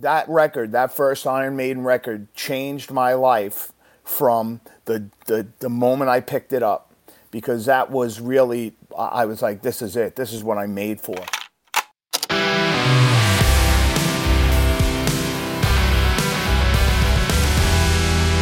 that 0.00 0.28
record, 0.28 0.72
that 0.72 0.92
first 0.92 1.26
Iron 1.26 1.56
Maiden 1.56 1.84
record, 1.84 2.32
changed 2.34 2.90
my 2.90 3.14
life 3.14 3.72
from 4.04 4.60
the 4.86 5.10
the, 5.26 5.46
the 5.60 5.68
moment 5.68 6.10
I 6.10 6.20
picked 6.20 6.52
it 6.52 6.62
up, 6.62 6.92
because 7.30 7.66
that 7.66 7.90
was 7.90 8.20
really 8.20 8.74
I 8.96 9.26
was 9.26 9.42
like, 9.42 9.62
this 9.62 9.82
is 9.82 9.96
it. 9.96 10.16
This 10.16 10.32
is 10.32 10.42
what 10.42 10.58
I'm 10.58 10.74
made 10.74 11.00
for. 11.00 11.16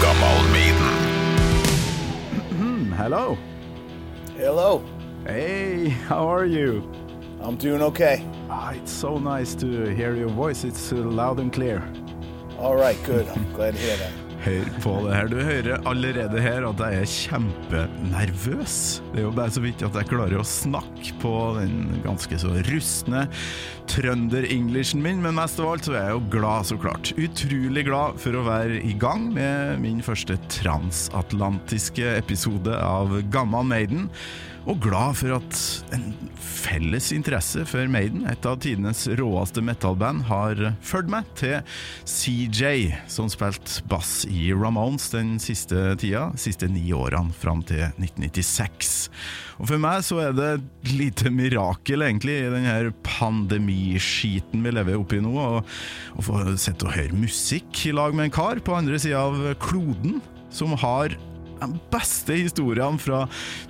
Come 0.01 0.23
on, 0.23 0.53
meeting. 0.53 0.77
Hmm, 2.57 2.93
hello. 2.93 3.37
Hello. 4.37 4.85
Hey, 5.27 5.89
how 5.89 6.27
are 6.29 6.47
you? 6.47 6.91
I'm 7.41 7.57
doing 7.57 7.83
okay. 7.83 8.25
Ah, 8.51 8.73
it's 8.73 8.91
so 8.91 9.19
nice 9.19 9.55
to 9.55 9.67
hear 9.95 10.17
your 10.17 10.31
voice. 10.31 10.65
It's 10.65 10.91
uh, 10.91 10.97
loud 10.97 11.39
and 11.39 11.53
clear. 11.53 11.83
All 12.59 12.77
right, 12.77 12.97
good. 13.05 13.29
I'm 13.29 13.53
glad 13.53 13.75
to 13.75 13.81
hear 13.81 13.97
that. 13.99 14.13
Hør 14.39 14.69
på 14.81 14.93
det 15.03 15.15
her. 15.17 15.29
Du 15.29 15.37
hører 15.43 15.83
allerede 15.91 16.41
her 16.41 16.65
at 16.69 16.81
jeg 16.81 17.01
er 17.03 17.11
kjempenervøs. 17.11 18.77
Det 19.13 19.21
er 19.21 19.27
jo 19.27 19.33
bare 19.35 19.53
så 19.53 19.61
vidt 19.61 19.83
at 19.83 19.99
jeg 19.99 20.09
klarer 20.09 20.39
å 20.39 20.47
snakke 20.47 21.17
på 21.21 21.33
den 21.59 21.99
ganske 22.05 22.39
så 22.41 22.55
rustne 22.71 23.27
trønder-englishen 23.91 25.03
min, 25.03 25.21
men 25.25 25.37
mest 25.37 25.59
av 25.61 25.73
alt 25.73 25.89
så 25.89 25.97
er 25.97 26.07
jeg 26.07 26.17
jo 26.17 26.25
glad, 26.39 26.69
så 26.71 26.79
klart. 26.81 27.13
Utrolig 27.19 27.85
glad 27.91 28.21
for 28.23 28.39
å 28.39 28.47
være 28.47 28.79
i 28.87 28.95
gang 29.01 29.27
med 29.35 29.83
min 29.83 30.01
første 30.07 30.39
transatlantiske 30.55 32.17
episode 32.17 32.79
av 32.79 33.19
Gamma 33.35 33.65
Maiden 33.67 34.07
og 34.69 34.83
glad 34.85 35.17
for 35.17 35.33
at 35.39 35.59
en 35.97 36.11
felles 36.37 37.09
interesse 37.15 37.63
for 37.69 37.89
Maiden, 37.89 38.27
et 38.29 38.45
av 38.49 38.59
tidenes 38.61 39.07
råeste 39.17 39.63
metallband, 39.65 40.27
har 40.29 40.61
fulgt 40.85 41.13
meg 41.13 41.29
til 41.39 41.63
CJ, 42.09 42.91
som 43.09 43.31
spilte 43.33 43.81
bass 43.89 44.27
i 44.29 44.51
Ramones 44.53 45.09
den 45.15 45.37
siste 45.41 45.95
tida, 46.01 46.27
siste 46.41 46.69
ni 46.69 46.91
årene 46.93 47.33
fram 47.33 47.63
til 47.69 47.87
1996. 47.97 49.09
Og 49.59 49.71
For 49.71 49.83
meg 49.83 50.05
så 50.07 50.21
er 50.27 50.37
det 50.37 50.51
et 50.59 50.93
lite 50.99 51.33
mirakel, 51.33 52.05
egentlig, 52.05 52.37
i 52.43 52.53
denne 52.53 52.93
pandemiskiten 53.07 54.67
vi 54.67 54.75
lever 54.75 55.01
oppi 55.01 55.23
nå, 55.25 55.33
å 55.39 56.27
få 56.27 56.45
sitte 56.61 56.91
og 56.91 56.97
høre 56.99 57.17
musikk 57.17 57.87
i 57.89 57.97
lag 57.97 58.13
med 58.13 58.29
en 58.29 58.37
kar 58.37 58.61
på 58.61 58.77
andre 58.77 59.01
sida 59.01 59.25
av 59.31 59.41
kloden, 59.65 60.21
som 60.53 60.77
har 60.81 61.17
de 61.61 61.81
beste 61.93 62.37
historiene 62.39 63.01
fra 63.03 63.25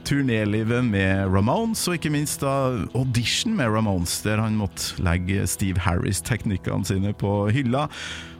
turnélivet 0.09 0.85
med 0.87 1.29
Ramones, 1.33 1.87
og 1.89 1.99
ikke 1.99 2.13
minst 2.15 2.43
da 2.45 2.55
audition 2.95 3.57
med 3.59 3.73
Ramones, 3.75 4.21
der 4.27 4.43
han 4.43 4.59
måtte 4.61 4.99
legge 5.03 5.47
Steve 5.51 5.81
Harris-teknikkene 5.85 6.89
sine 6.89 7.15
på 7.17 7.49
hylla 7.55 7.89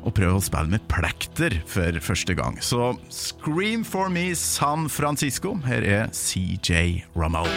og 0.07 0.15
prøve 0.17 0.39
å 0.39 0.45
spille 0.45 0.73
med 0.73 0.85
plekter 0.91 1.59
for 1.69 1.99
første 2.05 2.37
gang. 2.39 2.59
Så 2.63 2.95
Scream 3.13 3.85
for 3.85 4.09
me 4.13 4.31
San 4.39 4.89
Francisco. 4.89 5.57
Her 5.67 5.83
er 5.83 6.09
CJ 6.15 7.05
Ramone. 7.17 7.53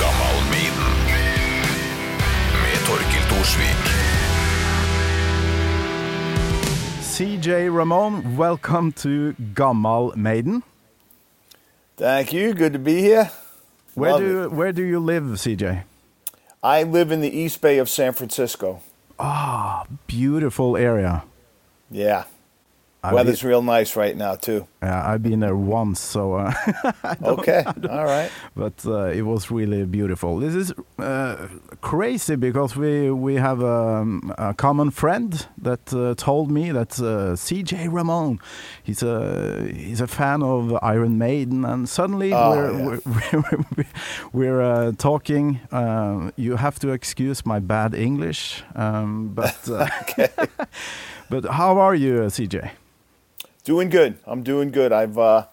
Gammal 0.00 0.44
med 0.52 0.70
Torkil 2.90 3.26
Thorsvik. 3.30 3.90
CJ 7.02 7.68
Ramone, 7.70 8.36
welcome 8.36 8.92
to 8.92 9.34
Gammal 9.54 10.12
Maiden. 10.16 10.62
Thank 12.00 12.32
you. 12.32 12.54
Good 12.54 12.72
to 12.72 12.78
be 12.78 13.02
here. 13.02 13.30
Where 13.94 14.12
Love 14.12 14.20
do 14.20 14.42
it. 14.44 14.52
where 14.52 14.72
do 14.72 14.82
you 14.82 14.98
live, 14.98 15.24
CJ? 15.24 15.82
I 16.62 16.82
live 16.82 17.12
in 17.12 17.20
the 17.20 17.28
East 17.28 17.60
Bay 17.60 17.76
of 17.76 17.90
San 17.90 18.14
Francisco. 18.14 18.80
Ah, 19.18 19.84
beautiful 20.06 20.78
area. 20.78 21.24
Yeah. 21.90 22.24
I've 23.02 23.14
Weather's 23.14 23.40
been, 23.40 23.48
real 23.48 23.62
nice 23.62 23.96
right 23.96 24.14
now 24.14 24.34
too. 24.34 24.66
Yeah, 24.82 25.10
I've 25.10 25.22
been 25.22 25.40
there 25.40 25.56
once, 25.56 26.00
so 26.00 26.34
uh, 26.34 26.52
okay, 27.22 27.64
all 27.88 28.04
right. 28.04 28.30
But 28.54 28.84
uh, 28.84 29.04
it 29.04 29.22
was 29.22 29.50
really 29.50 29.86
beautiful. 29.86 30.38
This 30.38 30.54
is 30.54 30.74
uh, 30.98 31.48
crazy 31.80 32.36
because 32.36 32.76
we 32.76 33.10
we 33.10 33.36
have 33.36 33.62
a, 33.62 34.06
a 34.36 34.54
common 34.54 34.90
friend 34.90 35.46
that 35.56 35.94
uh, 35.94 36.14
told 36.16 36.50
me 36.50 36.72
that 36.72 37.00
uh, 37.00 37.36
C.J. 37.36 37.88
Ramone, 37.88 38.38
he's 38.82 39.02
a 39.02 39.70
he's 39.74 40.02
a 40.02 40.06
fan 40.06 40.42
of 40.42 40.76
Iron 40.82 41.16
Maiden, 41.16 41.64
and 41.64 41.88
suddenly 41.88 42.34
oh, 42.34 42.50
we're, 42.50 42.94
yeah. 42.96 43.00
we're, 43.32 43.64
we're, 43.76 43.84
we're 44.32 44.62
uh, 44.62 44.92
talking. 44.98 45.60
you 46.36 46.56
have 46.56 46.78
to 46.80 46.90
excuse 46.90 47.46
my 47.46 47.60
bad 47.60 47.94
English, 47.94 48.62
um, 48.74 49.28
but 49.28 49.56
but 51.30 51.44
how 51.46 51.78
are 51.78 51.94
you, 51.94 52.28
C.J.? 52.28 52.72
Doing 53.64 53.90
good. 53.90 54.18
I'm 54.26 54.42
doing 54.42 54.70
good. 54.70 54.90
I've 54.92 55.18
uh, 55.18 55.44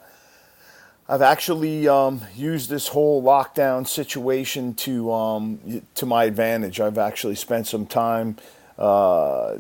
I've 1.10 1.22
actually 1.22 1.88
um, 1.88 2.22
used 2.36 2.70
this 2.70 2.88
whole 2.90 3.22
lockdown 3.22 3.86
situation 3.86 4.74
to 4.76 5.12
um, 5.12 5.82
to 5.96 6.06
my 6.06 6.24
advantage. 6.24 6.80
I've 6.80 6.98
actually 6.98 7.36
spent 7.36 7.68
some 7.68 7.86
time 7.86 8.38
uh, 8.78 9.58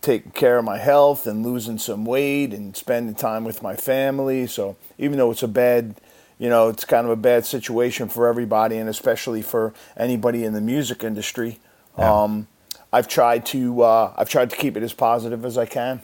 taking 0.00 0.32
care 0.32 0.58
of 0.58 0.64
my 0.64 0.78
health 0.78 1.26
and 1.26 1.44
losing 1.44 1.78
some 1.78 2.04
weight 2.04 2.52
and 2.52 2.76
spending 2.76 3.14
time 3.14 3.44
with 3.44 3.62
my 3.62 3.76
family. 3.76 4.46
So 4.46 4.76
even 4.98 5.18
though 5.18 5.30
it's 5.30 5.42
a 5.42 5.48
bad, 5.48 5.96
you 6.38 6.48
know, 6.48 6.68
it's 6.68 6.84
kind 6.84 7.04
of 7.04 7.12
a 7.12 7.16
bad 7.16 7.46
situation 7.46 8.08
for 8.08 8.26
everybody, 8.26 8.78
and 8.78 8.88
especially 8.88 9.42
for 9.42 9.74
anybody 9.96 10.44
in 10.44 10.54
the 10.54 10.60
music 10.60 11.04
industry. 11.04 11.58
Yeah. 11.96 12.22
Um, 12.22 12.48
I've 12.92 13.08
tried 13.08 13.46
to 13.46 13.82
uh, 13.82 14.12
I've 14.16 14.28
tried 14.28 14.50
to 14.50 14.56
keep 14.56 14.76
it 14.76 14.82
as 14.82 14.92
positive 14.92 15.44
as 15.44 15.56
I 15.56 15.66
can. 15.66 16.00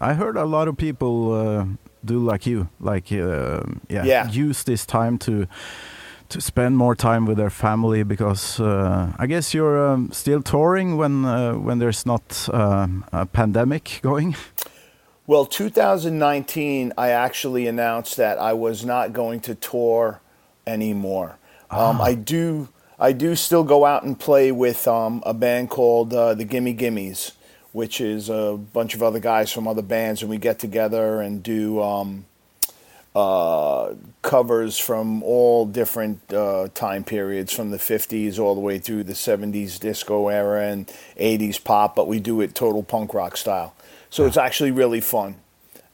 I 0.00 0.14
heard 0.14 0.36
a 0.36 0.44
lot 0.44 0.68
of 0.68 0.76
people 0.76 1.32
uh, 1.32 1.66
do 2.04 2.18
like 2.18 2.46
you, 2.46 2.68
like 2.80 3.10
uh, 3.12 3.62
yeah, 3.88 4.04
yeah, 4.04 4.30
use 4.30 4.62
this 4.62 4.86
time 4.86 5.18
to 5.18 5.46
to 6.28 6.40
spend 6.40 6.76
more 6.76 6.94
time 6.94 7.26
with 7.26 7.38
their 7.38 7.50
family 7.50 8.02
because 8.02 8.60
uh, 8.60 9.12
I 9.18 9.26
guess 9.26 9.54
you're 9.54 9.92
um, 9.92 10.12
still 10.12 10.42
touring 10.42 10.96
when 10.96 11.24
uh, 11.24 11.54
when 11.54 11.78
there's 11.78 12.06
not 12.06 12.48
um, 12.52 13.04
a 13.12 13.26
pandemic 13.26 13.98
going. 14.02 14.36
Well, 15.26 15.44
2019, 15.44 16.94
I 16.96 17.10
actually 17.10 17.66
announced 17.66 18.16
that 18.16 18.38
I 18.38 18.54
was 18.54 18.84
not 18.84 19.12
going 19.12 19.40
to 19.40 19.54
tour 19.54 20.20
anymore. 20.66 21.38
Um, 21.70 22.00
ah. 22.00 22.04
I 22.04 22.14
do. 22.14 22.68
I 23.00 23.12
do 23.12 23.36
still 23.36 23.62
go 23.62 23.84
out 23.84 24.02
and 24.04 24.18
play 24.18 24.50
with 24.50 24.88
um, 24.88 25.22
a 25.26 25.34
band 25.34 25.70
called 25.70 26.12
uh, 26.12 26.34
the 26.34 26.44
Gimme 26.44 26.74
Gimmes 26.74 27.32
which 27.72 28.00
is 28.00 28.28
a 28.28 28.58
bunch 28.72 28.94
of 28.94 29.02
other 29.02 29.18
guys 29.18 29.52
from 29.52 29.68
other 29.68 29.82
bands, 29.82 30.22
and 30.22 30.30
we 30.30 30.38
get 30.38 30.58
together 30.58 31.20
and 31.20 31.42
do 31.42 31.82
um, 31.82 32.24
uh, 33.14 33.94
covers 34.22 34.78
from 34.78 35.22
all 35.22 35.66
different 35.66 36.32
uh, 36.32 36.68
time 36.74 37.04
periods, 37.04 37.52
from 37.52 37.70
the 37.70 37.76
50s 37.76 38.38
all 38.38 38.54
the 38.54 38.60
way 38.60 38.78
through 38.78 39.04
the 39.04 39.12
70s 39.12 39.78
disco 39.78 40.28
era 40.28 40.68
and 40.68 40.86
80s 41.18 41.62
pop, 41.62 41.94
but 41.94 42.06
we 42.06 42.20
do 42.20 42.40
it 42.40 42.54
total 42.54 42.82
punk 42.82 43.14
rock 43.14 43.36
style. 43.36 43.74
So 44.10 44.24
it's 44.26 44.36
actually 44.36 44.70
really 44.70 45.00
fun. 45.00 45.36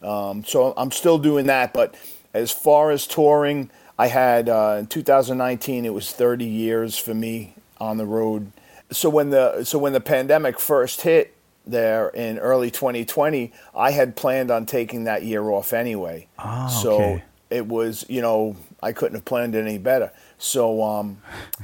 Um, 0.02 0.44
so 0.44 0.74
I'm 0.76 0.90
still 0.90 1.18
doing 1.18 1.46
that, 1.46 1.72
but 1.72 1.94
as 2.34 2.50
far 2.50 2.90
as 2.90 3.06
touring, 3.06 3.70
I 3.98 4.08
had 4.08 4.48
uh, 4.48 4.76
in 4.80 4.86
2019 4.88 5.84
it 5.84 5.94
was 5.94 6.12
30 6.12 6.44
years 6.44 6.98
for 6.98 7.14
me 7.14 7.54
on 7.80 7.96
the 7.96 8.04
road. 8.06 8.52
So 8.90 9.08
when 9.08 9.30
the 9.30 9.64
so 9.64 9.78
when 9.78 9.92
the 9.92 10.00
pandemic 10.00 10.60
first 10.60 11.02
hit, 11.02 11.33
there 11.66 12.08
in 12.08 12.38
early 12.38 12.70
2020, 12.70 13.52
I 13.74 13.90
had 13.90 14.16
planned 14.16 14.50
on 14.50 14.66
taking 14.66 15.04
that 15.04 15.22
year 15.22 15.42
off 15.50 15.72
anyway. 15.72 16.26
Oh, 16.38 16.68
so 16.82 16.94
okay. 16.94 17.24
it 17.50 17.66
was, 17.66 18.04
you 18.08 18.20
know, 18.20 18.56
I 18.82 18.92
couldn't 18.92 19.14
have 19.14 19.24
planned 19.24 19.54
it 19.54 19.60
any 19.60 19.78
better. 19.78 20.12
So, 20.38 20.82
um, 20.82 21.18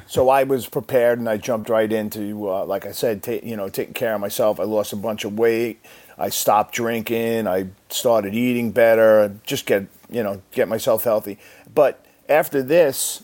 so 0.06 0.31
I 0.31 0.44
was 0.44 0.66
prepared 0.66 1.19
and 1.19 1.28
I 1.28 1.37
jumped 1.37 1.69
right 1.69 1.91
into, 1.91 2.49
uh, 2.49 2.65
like 2.65 2.87
I 2.87 2.93
said, 2.93 3.22
ta- 3.22 3.41
you 3.43 3.56
know, 3.56 3.69
taking 3.69 3.94
care 3.94 4.15
of 4.15 4.21
myself. 4.21 4.59
I 4.59 4.65
lost 4.65 4.93
a 4.93 4.97
bunch 4.97 5.25
of 5.25 5.38
weight. 5.38 5.81
I 6.17 6.31
stopped 6.31 6.75
drinking. 6.75 7.47
I 7.47 7.69
started 7.88 8.35
eating 8.35 8.73
better. 8.73 9.37
Just 9.44 9.67
get, 9.67 9.87
you 10.11 10.23
know, 10.23 10.43
get 10.52 10.69
myself 10.69 11.05
healthy. 11.05 11.38
But 11.75 12.05
after 12.29 12.62
this, 12.62 13.23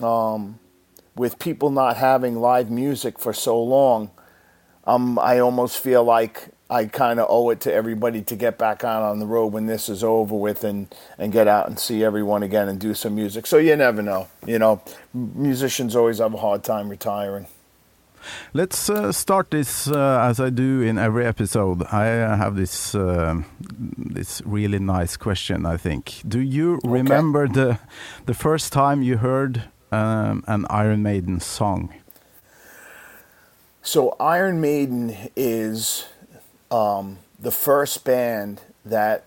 um, 0.00 0.58
with 1.16 1.38
people 1.38 1.70
not 1.70 1.96
having 1.96 2.36
live 2.36 2.70
music 2.70 3.18
for 3.18 3.32
so 3.32 3.62
long, 3.62 4.10
um, 4.90 5.18
I 5.18 5.38
almost 5.38 5.78
feel 5.78 6.04
like 6.04 6.48
I 6.68 6.84
kind 6.86 7.20
of 7.20 7.26
owe 7.28 7.50
it 7.50 7.60
to 7.62 7.72
everybody 7.72 8.22
to 8.22 8.36
get 8.36 8.58
back 8.58 8.84
out 8.84 9.02
on 9.02 9.18
the 9.18 9.26
road 9.26 9.52
when 9.52 9.66
this 9.66 9.88
is 9.88 10.02
over 10.04 10.34
with 10.34 10.64
and, 10.64 10.92
and 11.18 11.32
get 11.32 11.48
out 11.48 11.68
and 11.68 11.78
see 11.78 12.04
everyone 12.04 12.42
again 12.42 12.68
and 12.68 12.78
do 12.78 12.94
some 12.94 13.14
music. 13.14 13.46
So 13.46 13.58
you 13.58 13.76
never 13.76 14.02
know. 14.02 14.28
You 14.46 14.58
know, 14.58 14.82
musicians 15.12 15.96
always 15.96 16.18
have 16.18 16.34
a 16.34 16.38
hard 16.38 16.64
time 16.64 16.88
retiring. 16.88 17.46
Let's 18.52 18.90
uh, 18.90 19.12
start 19.12 19.50
this 19.50 19.88
uh, 19.88 20.28
as 20.28 20.40
I 20.40 20.50
do 20.50 20.82
in 20.82 20.98
every 20.98 21.24
episode. 21.24 21.82
I 21.90 22.20
uh, 22.20 22.36
have 22.36 22.54
this 22.54 22.94
uh, 22.94 23.42
this 23.96 24.42
really 24.44 24.78
nice 24.78 25.16
question. 25.16 25.64
I 25.64 25.78
think. 25.78 26.20
Do 26.28 26.38
you 26.38 26.74
okay. 26.74 26.88
remember 26.88 27.48
the 27.48 27.78
the 28.26 28.34
first 28.34 28.74
time 28.74 29.02
you 29.02 29.16
heard 29.16 29.62
um, 29.90 30.44
an 30.46 30.66
Iron 30.68 31.02
Maiden 31.02 31.40
song? 31.40 31.94
So 33.90 34.14
Iron 34.20 34.60
Maiden 34.60 35.16
is 35.34 36.06
um, 36.70 37.18
the 37.40 37.50
first 37.50 38.04
band 38.04 38.60
that 38.84 39.24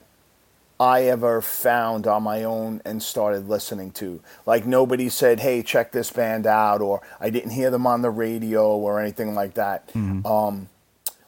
I 0.79 1.01
ever 1.01 1.41
found 1.41 2.07
on 2.07 2.23
my 2.23 2.43
own 2.43 2.81
and 2.85 3.03
started 3.03 3.49
listening 3.49 3.91
to. 3.91 4.21
Like 4.45 4.65
nobody 4.65 5.09
said, 5.09 5.41
"Hey, 5.41 5.63
check 5.63 5.91
this 5.91 6.11
band 6.11 6.47
out," 6.47 6.79
or 6.79 7.01
I 7.19 7.29
didn't 7.29 7.49
hear 7.49 7.71
them 7.71 7.85
on 7.85 8.03
the 8.03 8.09
radio 8.09 8.77
or 8.77 9.01
anything 9.01 9.35
like 9.35 9.55
that. 9.55 9.89
Mm-hmm. 9.89 10.25
Um, 10.25 10.69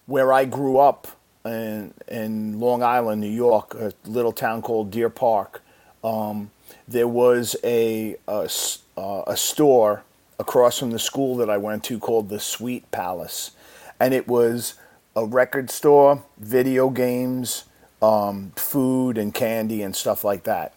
where 0.05 0.31
I 0.31 0.45
grew 0.45 0.77
up 0.77 1.09
in 1.43 1.93
in 2.07 2.61
Long 2.61 2.83
Island, 2.83 3.19
New 3.19 3.27
York, 3.27 3.73
a 3.73 3.91
little 4.05 4.31
town 4.31 4.61
called 4.61 4.91
Deer 4.91 5.09
Park, 5.09 5.61
um, 6.05 6.51
there 6.88 7.09
was 7.09 7.57
a 7.65 8.15
a, 8.29 8.47
uh, 8.95 9.23
a 9.27 9.35
store 9.35 10.05
across 10.39 10.79
from 10.79 10.91
the 10.91 10.99
school 10.99 11.35
that 11.37 11.49
I 11.49 11.57
went 11.57 11.83
to 11.85 11.99
called 11.99 12.29
the 12.29 12.39
Sweet 12.39 12.89
Palace, 12.91 13.51
and 13.99 14.13
it 14.13 14.27
was 14.27 14.75
a 15.15 15.25
record 15.25 15.69
store, 15.69 16.23
video 16.37 16.89
games, 16.89 17.65
um, 18.01 18.51
food 18.55 19.17
and 19.17 19.33
candy 19.33 19.81
and 19.81 19.95
stuff 19.95 20.23
like 20.23 20.43
that. 20.43 20.73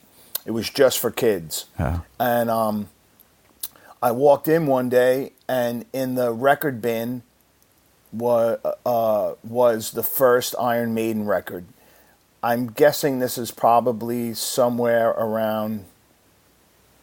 It 0.46 0.52
was 0.52 0.70
just 0.70 0.99
for 0.99 1.10
kids. 1.10 1.66
Yeah. 1.78 2.00
And 2.19 2.49
um, 2.49 2.88
I 4.02 4.12
walked 4.12 4.49
in 4.49 4.66
one 4.66 4.88
day, 4.88 5.32
and 5.49 5.84
in 5.93 6.14
the 6.14 6.32
record 6.32 6.81
bin 6.81 7.22
was 8.12 8.58
uh, 8.87 9.34
was 9.43 9.90
the 9.90 10.02
first 10.02 10.54
Iron 10.58 10.94
Maiden 10.94 11.26
record. 11.26 11.66
I'm 12.43 12.69
guessing 12.69 13.19
this 13.19 13.37
is 13.37 13.50
probably 13.50 14.32
somewhere 14.32 15.11
around 15.11 15.84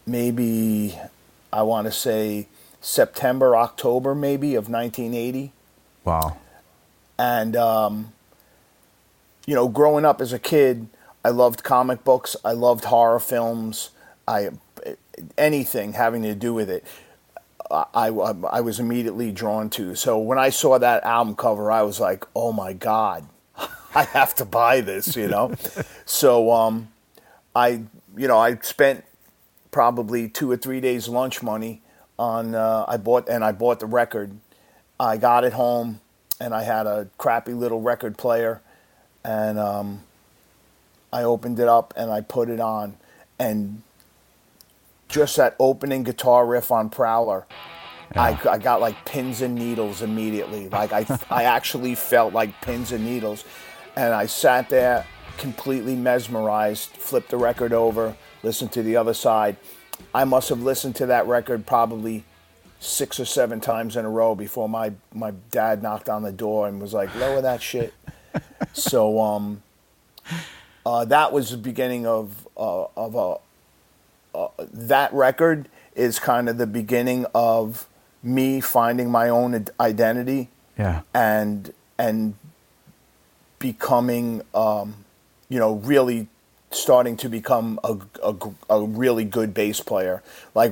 maybe 0.08 0.98
I 1.56 1.62
want 1.64 1.86
to 1.86 1.92
say 1.92 2.48
September, 2.82 3.56
October, 3.56 4.14
maybe 4.14 4.56
of 4.56 4.70
1980 4.70 5.54
Wow. 6.04 6.38
and 7.18 7.56
um, 7.56 8.12
you 9.48 9.56
know, 9.56 9.68
growing 9.70 10.06
up 10.06 10.20
as 10.22 10.34
a 10.34 10.40
kid, 10.40 10.88
I 11.24 11.30
loved 11.30 11.64
comic 11.64 12.04
books. 12.04 12.36
I 12.44 12.52
loved 12.52 12.86
horror 12.86 13.20
films. 13.20 13.92
I 14.28 14.50
anything 15.38 15.94
having 15.94 16.24
to 16.24 16.36
do 16.36 16.54
with 16.54 16.70
it. 16.70 16.84
I, 17.72 17.86
I, 17.96 18.08
I 18.52 18.62
was 18.62 18.80
immediately 18.80 19.32
drawn 19.32 19.70
to. 19.72 19.96
So 19.96 20.20
when 20.20 20.38
I 20.38 20.50
saw 20.50 20.78
that 20.78 21.04
album 21.04 21.36
cover, 21.36 21.72
I 21.72 21.82
was 21.84 22.00
like, 22.00 22.26
"Oh 22.36 22.52
my 22.52 22.74
god, 22.74 23.28
I 23.96 24.04
have 24.04 24.36
to 24.36 24.46
buy 24.46 24.82
this!" 24.82 25.16
You 25.16 25.28
know. 25.28 25.56
so 26.06 26.52
um, 26.52 26.90
I 27.56 27.84
you 28.16 28.28
know 28.28 28.38
I 28.38 28.58
spent 28.58 29.04
probably 29.76 30.30
two 30.30 30.50
or 30.50 30.56
three 30.56 30.80
days 30.80 31.10
lunch 31.10 31.44
money 31.44 31.82
on 32.18 32.56
uh, 32.56 32.86
I 32.88 32.96
bought 32.96 33.28
and 33.28 33.44
I 33.44 33.52
bought 33.52 33.82
the 33.82 33.86
record. 33.86 34.32
I 34.98 35.18
got 35.18 35.44
it 35.44 35.52
home 35.52 36.00
and 36.40 36.54
I 36.54 36.64
had 36.64 36.88
a 36.88 37.10
crappy 37.18 37.52
little 37.52 37.82
record 37.82 38.18
player 38.18 38.62
and 39.26 39.60
um, 39.60 40.04
I 41.12 41.24
opened 41.24 41.60
it 41.60 41.68
up 41.68 41.94
and 41.98 42.10
I 42.10 42.22
put 42.22 42.50
it 42.50 42.62
on. 42.62 42.96
And 43.38 43.82
just 45.10 45.36
that 45.36 45.58
opening 45.60 46.04
guitar 46.06 46.46
riff 46.46 46.72
on 46.72 46.90
Prowler 46.90 47.46
I, 48.16 48.40
I 48.50 48.58
got 48.60 48.80
like 48.80 49.04
pins 49.04 49.42
and 49.42 49.56
needles 49.56 50.02
immediately. 50.02 50.70
Like 50.70 50.94
I, 50.94 51.06
I 51.30 51.44
actually 51.44 51.96
felt 51.96 52.34
like 52.34 52.62
pins 52.62 52.94
and 52.94 53.04
needles. 53.04 53.44
And 53.98 54.14
I 54.14 54.28
sat 54.28 54.70
there 54.70 55.06
completely 55.38 55.98
mesmerized 55.98 56.92
flipped 56.92 57.30
the 57.30 57.36
record 57.36 57.74
over 57.74 58.16
listened 58.46 58.72
to 58.72 58.82
the 58.84 58.96
other 58.96 59.14
side 59.14 59.58
I 60.14 60.24
must 60.26 60.50
have 60.50 60.62
listened 60.62 60.96
to 60.98 61.06
that 61.08 61.26
record 61.28 61.66
probably 61.66 62.24
six 62.80 63.20
or 63.20 63.26
seven 63.26 63.60
times 63.62 63.96
in 63.96 64.06
a 64.06 64.10
row 64.10 64.36
before 64.36 64.68
my, 64.70 64.92
my 65.14 65.32
dad 65.52 65.82
knocked 65.82 66.10
on 66.10 66.22
the 66.24 66.32
door 66.32 66.68
and 66.68 66.82
was 66.82 66.94
like, 66.94 67.14
lower 67.16 67.42
that 67.42 67.62
shit. 67.62 67.94
so 68.74 69.22
um, 69.22 69.64
uh, 70.86 71.06
that 71.06 71.32
was 71.32 71.52
the 71.52 71.58
beginning 71.58 72.06
of, 72.06 72.46
uh, 72.58 72.86
of 72.98 73.16
a, 73.16 74.38
uh, 74.38 74.48
that 74.74 75.14
record 75.14 75.70
is 75.96 76.20
kind 76.20 76.50
of 76.50 76.58
the 76.58 76.68
beginning 76.68 77.26
of 77.34 77.88
me 78.22 78.60
finding 78.60 79.10
my 79.10 79.30
own 79.30 79.66
identity 79.80 80.50
Yeah. 80.78 81.02
and 81.14 81.74
and 81.98 82.34
becoming 83.60 84.42
um, 84.54 85.06
you 85.48 85.58
know 85.60 85.76
really 85.76 86.28
starting 86.76 87.18
to 87.18 87.30
become 87.30 87.80
a, 87.84 87.98
a, 88.24 88.36
a 88.70 88.86
really 88.86 89.24
good 89.24 89.54
bass 89.54 89.80
player 89.80 90.22
like 90.54 90.72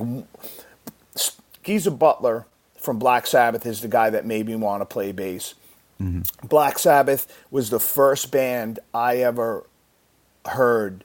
Geezer 1.63 1.91
Butler 1.91 2.45
from 2.77 2.99
Black 2.99 3.25
Sabbath 3.25 3.65
is 3.65 3.81
the 3.81 3.87
guy 3.87 4.09
that 4.09 4.25
made 4.25 4.47
me 4.47 4.55
want 4.55 4.81
to 4.81 4.85
play 4.85 5.11
bass 5.11 5.53
mm-hmm. 6.01 6.47
Black 6.47 6.77
Sabbath 6.77 7.43
was 7.51 7.69
the 7.69 7.79
first 7.79 8.31
band 8.31 8.79
I 8.93 9.17
ever 9.17 9.65
heard 10.45 11.03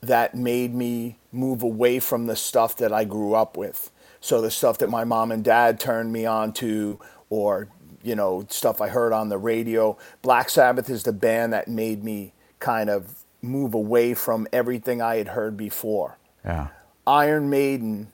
that 0.00 0.34
made 0.34 0.74
me 0.74 1.16
move 1.32 1.62
away 1.62 1.98
from 1.98 2.26
the 2.26 2.36
stuff 2.36 2.76
that 2.76 2.92
I 2.92 3.04
grew 3.04 3.34
up 3.34 3.56
with. 3.56 3.90
So 4.20 4.40
the 4.40 4.50
stuff 4.50 4.78
that 4.78 4.88
my 4.88 5.04
mom 5.04 5.32
and 5.32 5.44
dad 5.44 5.80
turned 5.80 6.12
me 6.12 6.26
on 6.26 6.52
to, 6.54 6.98
or 7.30 7.68
you 8.02 8.14
know, 8.14 8.46
stuff 8.50 8.80
I 8.80 8.88
heard 8.88 9.12
on 9.12 9.28
the 9.30 9.38
radio. 9.38 9.96
Black 10.22 10.50
Sabbath 10.50 10.90
is 10.90 11.02
the 11.02 11.12
band 11.12 11.52
that 11.52 11.68
made 11.68 12.04
me 12.04 12.32
kind 12.58 12.90
of 12.90 13.23
move 13.44 13.74
away 13.74 14.14
from 14.14 14.46
everything 14.52 15.00
I 15.02 15.16
had 15.16 15.28
heard 15.28 15.56
before. 15.56 16.18
Yeah. 16.44 16.68
Iron 17.06 17.50
Maiden, 17.50 18.12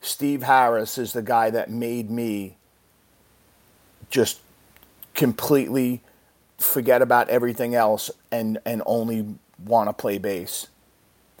Steve 0.00 0.42
Harris 0.42 0.98
is 0.98 1.12
the 1.12 1.22
guy 1.22 1.50
that 1.50 1.70
made 1.70 2.10
me 2.10 2.56
just 4.10 4.40
completely 5.14 6.02
forget 6.58 7.02
about 7.02 7.28
everything 7.28 7.74
else 7.74 8.10
and 8.32 8.58
and 8.64 8.82
only 8.86 9.26
want 9.64 9.88
to 9.88 9.92
play 9.92 10.18
bass 10.18 10.68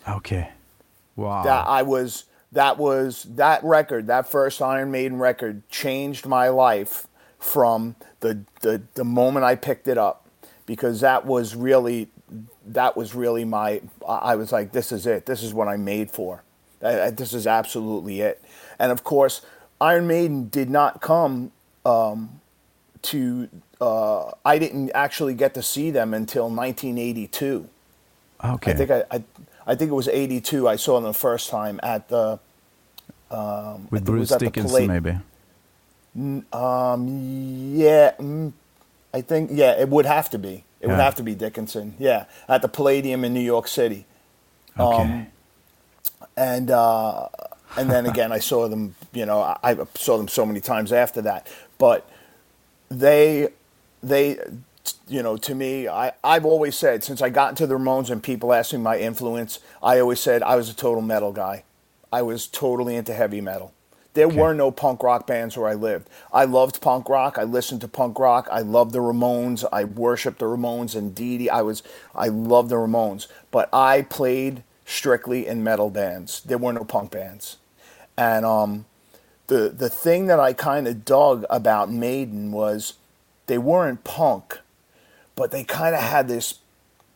Okay. 0.08 0.50
Wow. 1.16 1.42
that 1.42 1.66
I 1.66 1.82
was 1.82 2.24
that 2.52 2.78
was 2.78 3.24
that 3.34 3.62
record, 3.64 4.06
that 4.06 4.30
first 4.30 4.62
Iron 4.62 4.90
Maiden 4.90 5.18
record 5.18 5.68
changed 5.68 6.26
my 6.26 6.48
life 6.48 7.06
from 7.38 7.96
the 8.20 8.40
the, 8.60 8.82
the 8.94 9.04
moment 9.04 9.44
I 9.44 9.54
picked 9.56 9.88
it 9.88 9.98
up 9.98 10.26
because 10.66 11.00
that 11.00 11.26
was 11.26 11.54
really 11.54 12.08
that 12.66 12.96
was 12.96 13.14
really 13.14 13.44
my 13.44 13.80
I 14.06 14.36
was 14.36 14.52
like 14.52 14.72
this 14.72 14.92
is 14.92 15.06
it. 15.06 15.26
This 15.26 15.42
is 15.42 15.54
what 15.54 15.68
I'm 15.68 15.84
made 15.84 16.10
for. 16.10 16.42
Uh, 16.82 17.10
This 17.10 17.32
is 17.32 17.46
absolutely 17.46 18.20
it. 18.20 18.42
And 18.78 18.92
of 18.92 19.04
course, 19.04 19.42
Iron 19.80 20.06
Maiden 20.06 20.48
did 20.48 20.70
not 20.70 21.00
come 21.00 21.52
um, 21.84 22.40
to 23.02 23.48
uh, 23.80 24.32
I 24.44 24.58
didn't 24.58 24.90
actually 24.94 25.34
get 25.34 25.54
to 25.54 25.62
see 25.62 25.90
them 25.90 26.12
until 26.14 26.44
1982. 26.44 27.68
okay. 28.44 28.72
I 28.72 28.74
think 28.74 28.90
I, 28.90 29.04
I, 29.10 29.22
I 29.66 29.74
think 29.74 29.90
it 29.90 29.94
was 29.94 30.08
'82. 30.08 30.68
I 30.68 30.76
saw 30.76 30.94
them 30.94 31.04
the 31.04 31.14
first 31.14 31.50
time 31.50 31.78
at 31.82 32.08
the. 32.08 32.38
Um, 33.30 33.88
With 33.90 34.06
think 34.06 34.16
it 34.16 34.18
was 34.20 34.28
Bruce 34.30 34.38
Dickinson, 34.40 34.86
maybe. 34.86 35.18
Um, 36.52 37.74
yeah, 37.76 38.12
mm, 38.18 38.52
I 39.12 39.20
think 39.20 39.50
yeah, 39.52 39.72
it 39.72 39.88
would 39.88 40.06
have 40.06 40.30
to 40.30 40.38
be. 40.38 40.64
It 40.80 40.86
would 40.86 40.96
have 40.96 41.16
to 41.16 41.22
be 41.22 41.34
Dickinson. 41.34 41.94
Yeah, 41.98 42.26
at 42.48 42.62
the 42.62 42.68
Palladium 42.68 43.24
in 43.24 43.34
New 43.34 43.40
York 43.40 43.66
City. 43.66 44.06
Okay. 44.78 45.02
Um, 45.02 45.26
and 46.36 46.70
uh, 46.70 47.28
and 47.76 47.90
then 47.90 48.06
again, 48.06 48.32
I 48.32 48.38
saw 48.38 48.68
them. 48.68 48.94
You 49.12 49.26
know, 49.26 49.40
I, 49.40 49.58
I 49.62 49.76
saw 49.94 50.16
them 50.16 50.28
so 50.28 50.46
many 50.46 50.60
times 50.60 50.92
after 50.92 51.20
that. 51.22 51.48
But 51.78 52.08
they, 52.88 53.48
they, 54.02 54.38
you 55.08 55.22
know, 55.22 55.36
to 55.36 55.54
me, 55.54 55.88
I 55.88 56.12
I've 56.22 56.44
always 56.44 56.76
said 56.76 57.02
since 57.02 57.22
I 57.22 57.30
got 57.30 57.50
into 57.50 57.66
the 57.66 57.74
Ramones 57.74 58.10
and 58.10 58.22
people 58.22 58.52
asked 58.52 58.72
me 58.72 58.78
my 58.78 58.98
influence, 58.98 59.58
I 59.82 59.98
always 59.98 60.20
said 60.20 60.42
I 60.42 60.56
was 60.56 60.70
a 60.70 60.74
total 60.74 61.02
metal 61.02 61.32
guy. 61.32 61.64
I 62.12 62.22
was 62.22 62.46
totally 62.46 62.96
into 62.96 63.12
heavy 63.12 63.40
metal. 63.40 63.74
There 64.14 64.28
Okay. 64.28 64.36
were 64.36 64.54
no 64.54 64.70
punk 64.70 65.02
rock 65.02 65.26
bands 65.26 65.56
where 65.56 65.68
I 65.68 65.74
lived. 65.74 66.08
I 66.32 66.44
loved 66.44 66.80
punk 66.80 67.08
rock. 67.08 67.38
I 67.38 67.44
listened 67.44 67.80
to 67.82 67.88
punk 67.88 68.18
rock. 68.18 68.48
I 68.50 68.60
loved 68.60 68.92
the 68.92 69.00
Ramones. 69.00 69.64
I 69.72 69.84
worshipped 69.84 70.40
the 70.40 70.46
Ramones 70.46 70.96
and 70.96 71.14
Dee 71.14 71.38
Dee. 71.38 71.50
I 71.50 71.62
was 71.62 71.82
I 72.14 72.28
loved 72.28 72.70
the 72.70 72.76
Ramones. 72.76 73.28
But 73.50 73.68
I 73.72 74.02
played 74.02 74.64
strictly 74.86 75.46
in 75.46 75.62
metal 75.64 75.90
bands. 75.90 76.40
There 76.42 76.58
were 76.58 76.72
no 76.72 76.84
punk 76.84 77.12
bands. 77.12 77.58
And 78.16 78.44
um, 78.44 78.86
the 79.48 79.68
the 79.70 79.90
thing 79.90 80.26
that 80.26 80.40
I 80.40 80.52
kind 80.52 80.88
of 80.88 81.04
dug 81.04 81.44
about 81.50 81.90
Maiden 81.92 82.52
was 82.52 82.94
they 83.46 83.58
weren't 83.58 84.04
punk, 84.04 84.58
but 85.36 85.50
they 85.52 85.64
kind 85.64 85.94
of 85.94 86.02
had 86.02 86.28
this 86.28 86.56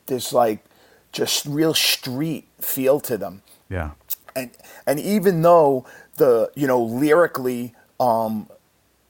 this 0.06 0.32
like 0.32 0.64
just 1.12 1.46
real 1.46 1.74
street 1.74 2.46
feel 2.60 3.00
to 3.00 3.18
them 3.18 3.42
yeah. 3.68 3.92
and 4.36 4.50
and 4.86 5.00
even 5.00 5.42
though 5.42 5.86
the 6.16 6.50
you 6.54 6.66
know 6.66 6.82
lyrically 6.82 7.74
um 8.00 8.48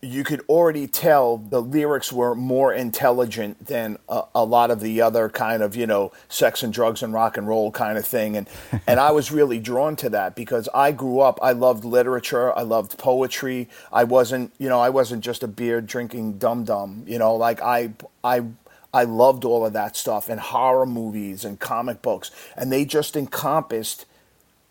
you 0.05 0.25
could 0.25 0.41
already 0.49 0.89
tell 0.89 1.37
the 1.37 1.63
lyrics 1.63 2.13
were 2.13 2.35
more 2.35 2.75
intelligent 2.75 3.67
than 3.67 3.97
a, 4.09 4.25
a 4.35 4.45
lot 4.45 4.73
of 4.73 4.81
the 4.81 5.01
other 5.01 5.29
kind 5.29 5.63
of 5.63 5.77
you 5.77 5.87
know 5.87 6.11
sex 6.29 6.65
and 6.65 6.73
drugs 6.73 7.05
and 7.05 7.15
rock 7.15 7.37
and 7.37 7.47
roll 7.47 7.71
kind 7.71 7.97
of 7.97 8.05
thing. 8.05 8.37
And 8.37 8.49
and 8.87 8.99
I 8.99 9.13
was 9.13 9.31
really 9.31 9.61
drawn 9.61 9.95
to 9.97 10.11
that 10.11 10.35
because 10.35 10.69
I 10.75 10.91
grew 10.91 11.21
up 11.21 11.39
I 11.41 11.53
loved 11.53 11.85
literature 11.85 12.57
I 12.57 12.63
loved 12.63 12.99
poetry. 12.99 13.69
I 13.93 14.03
wasn't 14.03 14.53
you 14.59 14.69
know 14.69 14.81
I 14.81 14.89
wasn't 14.89 15.23
just 15.23 15.45
a 15.45 15.49
beer 15.49 15.81
drinking 15.81 16.39
dum 16.39 16.65
dum 16.65 17.05
you 17.07 17.19
know 17.19 17.37
like 17.37 17.63
I 17.63 17.93
I 18.25 18.45
I 18.93 19.05
loved 19.05 19.45
all 19.45 19.65
of 19.65 19.73
that 19.73 19.97
stuff 19.97 20.29
and 20.29 20.41
horror 20.41 20.85
movies 20.85 21.45
and 21.45 21.59
comic 21.59 22.03
books, 22.03 22.31
and 22.57 22.71
they 22.73 22.85
just 22.85 23.17
encompassed 23.17 24.05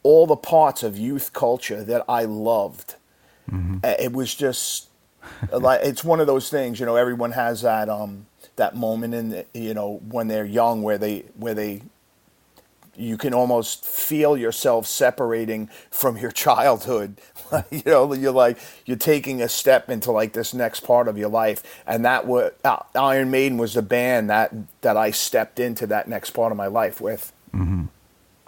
all 0.04 0.28
the 0.28 0.36
parts 0.36 0.84
of 0.84 0.98
youth 0.98 1.34
culture 1.34 1.84
that 1.84 2.04
I 2.08 2.26
loved. 2.26 2.96
Mm-hmm. 3.52 3.78
It 3.84 4.14
was 4.14 4.34
just 4.34 4.90
like 5.52 5.82
it's 5.84 6.04
one 6.04 6.20
of 6.20 6.28
those 6.28 6.50
things, 6.50 6.80
you 6.80 6.86
know. 6.86 6.96
Everyone 6.96 7.32
has 7.32 7.62
that 7.62 7.90
um, 7.90 8.26
that 8.56 8.76
moment 8.76 9.14
in 9.14 9.30
the, 9.30 9.46
you 9.54 9.74
know 9.74 10.02
when 10.08 10.28
they're 10.28 10.46
young 10.46 10.82
where 10.84 10.98
they 10.98 11.26
where 11.36 11.54
they 11.54 11.82
you 12.96 13.18
can 13.18 13.34
almost 13.34 13.86
feel 13.86 14.38
yourself 14.38 14.86
separating 14.86 15.70
from 15.90 16.18
your 16.18 16.32
childhood. 16.46 17.20
you 17.72 17.84
know, 17.86 18.14
you're 18.14 18.32
like 18.32 18.58
you're 18.86 18.98
taking 18.98 19.42
a 19.42 19.50
step 19.50 19.90
into 19.90 20.12
like 20.12 20.34
this 20.34 20.54
next 20.54 20.82
part 20.82 21.08
of 21.08 21.18
your 21.18 21.30
life, 21.30 21.84
and 21.86 22.06
that 22.06 22.26
was 22.26 22.52
uh, 22.64 22.78
Iron 22.96 23.32
Maiden 23.32 23.58
was 23.58 23.74
the 23.74 23.82
band 23.82 24.30
that 24.30 24.54
that 24.82 24.98
I 24.98 25.12
stepped 25.12 25.60
into 25.60 25.88
that 25.88 26.08
next 26.08 26.32
part 26.32 26.52
of 26.52 26.58
my 26.58 26.68
life 26.68 27.02
with. 27.02 27.34
Mm-hmm. 27.54 27.86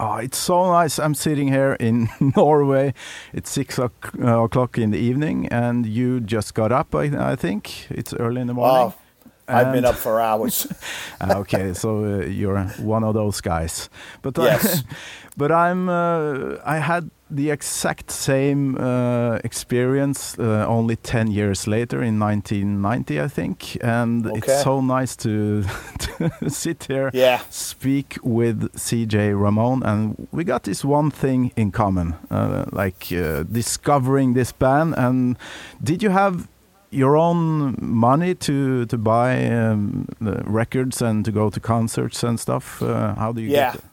Oh, 0.06 0.18
it's 0.18 0.38
so 0.38 0.70
nice. 0.70 1.00
I'm 1.00 1.16
sitting 1.16 1.48
here 1.48 1.78
in 1.80 2.10
Norway. 2.36 2.94
It's 3.32 3.50
six 3.50 3.80
uh, 3.80 3.88
o'clock 4.22 4.78
in 4.78 4.92
the 4.92 4.98
evening, 4.98 5.48
and 5.48 5.86
you 5.86 6.20
just 6.20 6.54
got 6.54 6.74
up. 6.74 6.94
I, 6.94 7.32
I 7.32 7.38
think 7.38 7.90
it's 7.90 8.14
early 8.14 8.42
in 8.42 8.48
the 8.48 8.54
morning. 8.54 8.92
Oh, 8.92 9.26
I've 9.48 9.72
been 9.72 9.86
up 9.86 9.96
for 9.96 10.20
hours. 10.20 10.68
Ah, 11.22 11.38
okay, 11.38 11.74
so 11.74 12.04
uh, 12.04 12.26
you're 12.26 12.62
one 12.80 13.06
of 13.06 13.14
those 13.14 13.40
guys. 13.40 13.90
But 14.22 14.38
yes. 14.38 14.80
I, 14.80 14.96
but 15.38 15.52
I'm. 15.54 15.88
Uh, 15.88 16.58
I 16.66 16.80
had 16.80 17.10
the 17.36 17.50
exact 17.50 18.12
same 18.12 18.78
uh, 18.78 19.40
experience 19.44 20.38
uh, 20.40 20.66
only 20.68 20.96
10 20.96 21.32
years 21.32 21.68
later 21.68 22.02
in 22.04 22.20
1990 22.20 23.22
i 23.22 23.28
think 23.28 23.78
and 23.82 24.28
okay. 24.28 24.38
it's 24.38 24.64
so 24.64 24.82
nice 24.82 25.16
to, 25.16 25.64
to 26.00 26.50
sit 26.50 26.86
here 26.86 27.10
yeah. 27.14 27.42
speak 27.50 28.18
with 28.24 28.72
cj 28.74 29.40
ramone 29.40 29.84
and 29.84 30.28
we 30.32 30.44
got 30.44 30.64
this 30.64 30.86
one 30.86 31.12
thing 31.12 31.52
in 31.56 31.72
common 31.72 32.16
uh, 32.30 32.66
like 32.72 33.12
uh, 33.12 33.44
discovering 33.44 34.34
this 34.34 34.52
band 34.52 34.94
and 34.98 35.38
did 35.84 36.04
you 36.04 36.10
have 36.10 36.48
your 36.94 37.18
own 37.18 37.76
money 37.82 38.36
to 38.36 38.86
to 38.86 38.98
buy 38.98 39.48
um, 39.48 40.08
records 40.46 41.02
and 41.02 41.26
to 41.26 41.32
go 41.32 41.50
to 41.50 41.60
concerts 41.60 42.24
and 42.24 42.40
stuff? 42.40 42.82
Uh, 42.82 43.16
how 43.16 43.32
do 43.32 43.42
you 43.42 43.50
yeah. 43.50 43.72
get 43.72 43.76
it? 43.76 43.84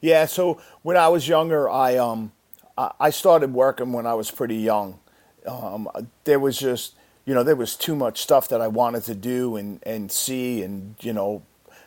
Yeah, 0.00 0.26
so 0.26 0.60
when 0.82 0.98
I 0.98 1.08
was 1.08 1.26
younger, 1.26 1.68
I 1.70 1.96
um 1.96 2.32
I 2.76 3.10
started 3.10 3.52
working 3.52 3.92
when 3.92 4.06
I 4.06 4.14
was 4.14 4.30
pretty 4.30 4.56
young. 4.56 4.98
Um, 5.46 5.88
there 6.24 6.40
was 6.40 6.58
just 6.58 6.94
you 7.24 7.34
know 7.34 7.42
there 7.42 7.56
was 7.56 7.76
too 7.76 7.94
much 7.94 8.22
stuff 8.22 8.48
that 8.48 8.60
I 8.60 8.68
wanted 8.68 9.04
to 9.04 9.14
do 9.14 9.56
and 9.56 9.80
and 9.84 10.10
see 10.10 10.62
and 10.62 10.96
you 11.00 11.12
know 11.12 11.42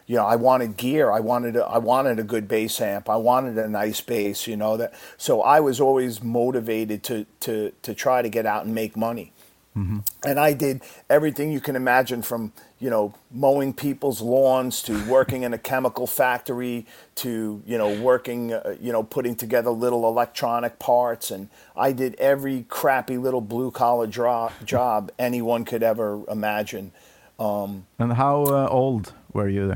you 0.05 0.15
know 0.15 0.25
I 0.25 0.35
wanted 0.35 0.77
gear 0.77 1.11
I 1.11 1.19
wanted 1.19 1.55
a, 1.55 1.65
I 1.65 1.79
wanted 1.79 2.19
a 2.19 2.23
good 2.23 2.47
bass 2.47 2.79
amp 2.79 3.09
I 3.09 3.17
wanted 3.17 3.57
a 3.57 3.67
nice 3.67 3.99
bass 4.01 4.47
you 4.47 4.55
know 4.55 4.77
that 4.77 4.93
so 5.17 5.41
I 5.41 5.59
was 5.59 5.81
always 5.81 6.21
motivated 6.23 7.03
to 7.03 7.25
to 7.41 7.71
to 7.81 7.93
try 7.93 8.21
to 8.21 8.29
get 8.29 8.45
out 8.45 8.65
and 8.65 8.73
make 8.73 8.95
money 8.95 9.33
Mm-hmm. 9.77 9.99
And 10.25 10.39
I 10.39 10.53
did 10.53 10.81
everything 11.09 11.51
you 11.51 11.59
can 11.59 11.75
imagine 11.75 12.21
from, 12.21 12.51
you 12.79 12.89
know, 12.89 13.13
mowing 13.31 13.73
people's 13.73 14.21
lawns 14.21 14.83
to 14.83 15.03
working 15.09 15.43
in 15.43 15.53
a 15.53 15.57
chemical 15.57 16.05
factory 16.05 16.85
to, 17.15 17.61
you 17.65 17.77
know, 17.77 17.99
working, 18.01 18.53
uh, 18.53 18.75
you 18.79 18.91
know, 18.91 19.01
putting 19.01 19.35
together 19.35 19.71
little 19.71 20.07
electronic 20.07 20.77
parts. 20.77 21.31
And 21.31 21.49
I 21.75 21.91
did 21.91 22.15
every 22.15 22.65
crappy 22.69 23.17
little 23.17 23.41
blue 23.41 23.71
collar 23.71 24.05
dro- 24.05 24.51
job 24.63 25.11
anyone 25.17 25.65
could 25.65 25.81
ever 25.81 26.21
imagine. 26.29 26.91
Um, 27.39 27.87
and 27.97 28.13
how 28.13 28.43
uh, 28.43 28.67
old 28.69 29.13
were 29.33 29.49
you 29.49 29.75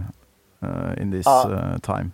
uh, 0.62 0.94
in 0.98 1.10
this 1.10 1.26
uh, 1.26 1.42
uh, 1.42 1.78
time? 1.80 2.14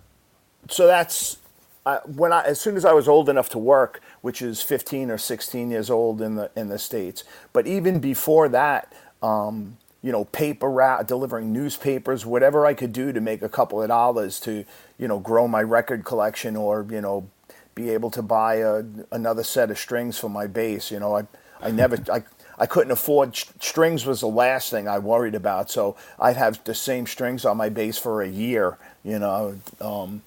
So 0.70 0.88
that's 0.88 1.38
I, 1.86 2.00
when 2.06 2.32
I, 2.34 2.44
as 2.44 2.60
soon 2.60 2.76
as 2.76 2.86
I 2.86 2.94
was 2.94 3.08
old 3.08 3.30
enough 3.30 3.50
to 3.50 3.58
work, 3.58 4.02
which 4.22 4.42
is 4.42 4.62
15 4.62 5.10
or 5.10 5.18
16 5.18 5.72
years 5.72 5.90
old 5.90 6.22
in 6.22 6.36
the 6.36 6.52
in 6.56 6.68
the 6.68 6.80
states. 6.80 7.24
But 7.54 7.68
even 7.68 8.00
before 8.00 8.50
that, 8.50 8.94
um, 9.22 9.78
you 10.02 10.12
know, 10.12 10.26
paper 10.26 10.70
route, 10.70 11.08
delivering 11.08 11.52
newspapers, 11.54 12.26
whatever 12.26 12.66
I 12.66 12.74
could 12.74 12.94
do 12.94 13.12
to 13.12 13.22
make 13.22 13.42
a 13.42 13.50
couple 13.50 13.82
of 13.82 13.90
dollars 13.90 14.40
to, 14.42 14.66
you 14.98 15.08
know, 15.08 15.20
grow 15.20 15.48
my 15.48 15.64
record 15.64 16.06
collection 16.06 16.56
or 16.56 16.86
you 16.90 17.02
know, 17.02 17.30
be 17.76 17.90
able 17.90 18.12
to 18.12 18.22
buy 18.22 18.56
a, 18.56 18.84
another 19.12 19.44
set 19.44 19.72
of 19.72 19.80
strings 19.80 20.18
for 20.20 20.30
my 20.30 20.48
bass. 20.48 20.92
You 20.92 21.00
know, 21.00 21.18
I 21.18 21.28
I 21.62 21.72
never 21.72 21.98
I. 22.12 22.24
I 22.60 22.66
couldn't 22.66 22.92
afford 22.92 23.36
strings 23.36 24.06
was 24.06 24.22
the 24.22 24.28
last 24.28 24.72
thing 24.72 24.88
I 24.88 24.98
worried 24.98 25.36
about, 25.36 25.70
so 25.70 25.96
I'd 26.20 26.38
have 26.38 26.64
the 26.64 26.74
same 26.74 27.06
strings 27.06 27.46
on 27.46 27.56
my 27.56 27.70
bass 27.70 28.00
for 28.00 28.24
a 28.24 28.28
year, 28.28 28.80
you 29.04 29.20
know. 29.20 29.60
Um, 29.80 30.24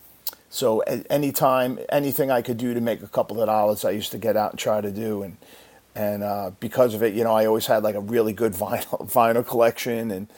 so 0.50 0.80
anytime, 0.80 1.78
anything 1.90 2.30
I 2.30 2.42
could 2.42 2.56
do 2.56 2.74
to 2.74 2.80
make 2.80 3.02
a 3.02 3.08
couple 3.08 3.40
of 3.40 3.46
dollars, 3.46 3.84
I 3.84 3.90
used 3.90 4.10
to 4.12 4.18
get 4.18 4.36
out 4.36 4.50
and 4.50 4.58
try 4.58 4.80
to 4.80 4.90
do. 4.90 5.22
And 5.22 5.36
and 6.00 6.22
uh, 6.22 6.50
because 6.60 6.94
of 6.94 7.02
it, 7.02 7.12
you 7.12 7.24
know, 7.24 7.34
I 7.34 7.44
always 7.44 7.66
had 7.66 7.82
like 7.82 7.94
a 7.94 8.00
really 8.00 8.32
good 8.32 8.52
vinyl 8.64 9.10
vinyl 9.12 9.46
collection, 9.46 10.10
and 10.10 10.28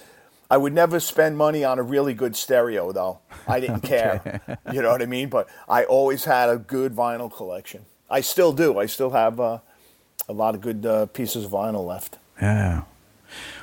I 0.50 0.56
would 0.56 0.72
never 0.72 0.98
spend 0.98 1.38
money 1.38 1.62
on 1.64 1.78
a 1.78 1.82
really 1.82 2.14
good 2.14 2.34
stereo 2.36 2.92
though. 2.92 3.20
I 3.46 3.60
didn't 3.60 3.84
okay. 3.84 4.20
care, 4.22 4.58
you 4.72 4.82
know 4.82 4.90
what 4.90 5.02
I 5.02 5.06
mean. 5.06 5.28
But 5.28 5.48
I 5.68 5.84
always 5.84 6.24
had 6.24 6.48
a 6.50 6.56
good 6.56 6.94
vinyl 6.94 7.30
collection. 7.34 7.84
I 8.10 8.20
still 8.22 8.52
do. 8.52 8.78
I 8.78 8.86
still 8.86 9.10
have 9.10 9.38
uh, 9.38 9.58
a 10.28 10.32
lot 10.32 10.54
of 10.56 10.60
good 10.60 10.84
uh, 10.84 11.06
pieces 11.06 11.44
of 11.44 11.52
vinyl 11.52 11.86
left. 11.86 12.18
Yeah. 12.40 12.82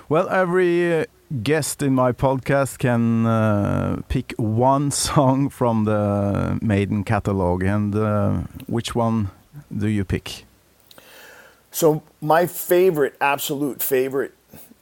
Well, 0.07 0.29
every 0.29 1.05
guest 1.43 1.83
in 1.83 1.93
my 1.93 2.13
podcast 2.13 2.79
can 2.79 3.25
uh, 3.25 4.01
pick 4.07 4.33
one 4.37 4.89
song 5.07 5.49
from 5.49 5.83
the 5.83 6.57
Maiden 6.61 7.03
catalog, 7.03 7.61
and 7.63 7.93
uh, 7.93 8.31
which 8.67 8.95
one 8.95 9.29
do 9.69 9.87
you 9.87 10.05
pick? 10.05 10.45
So 11.71 12.03
my 12.21 12.45
favorite, 12.45 13.15
absolute 13.21 13.81
favorite 13.81 14.33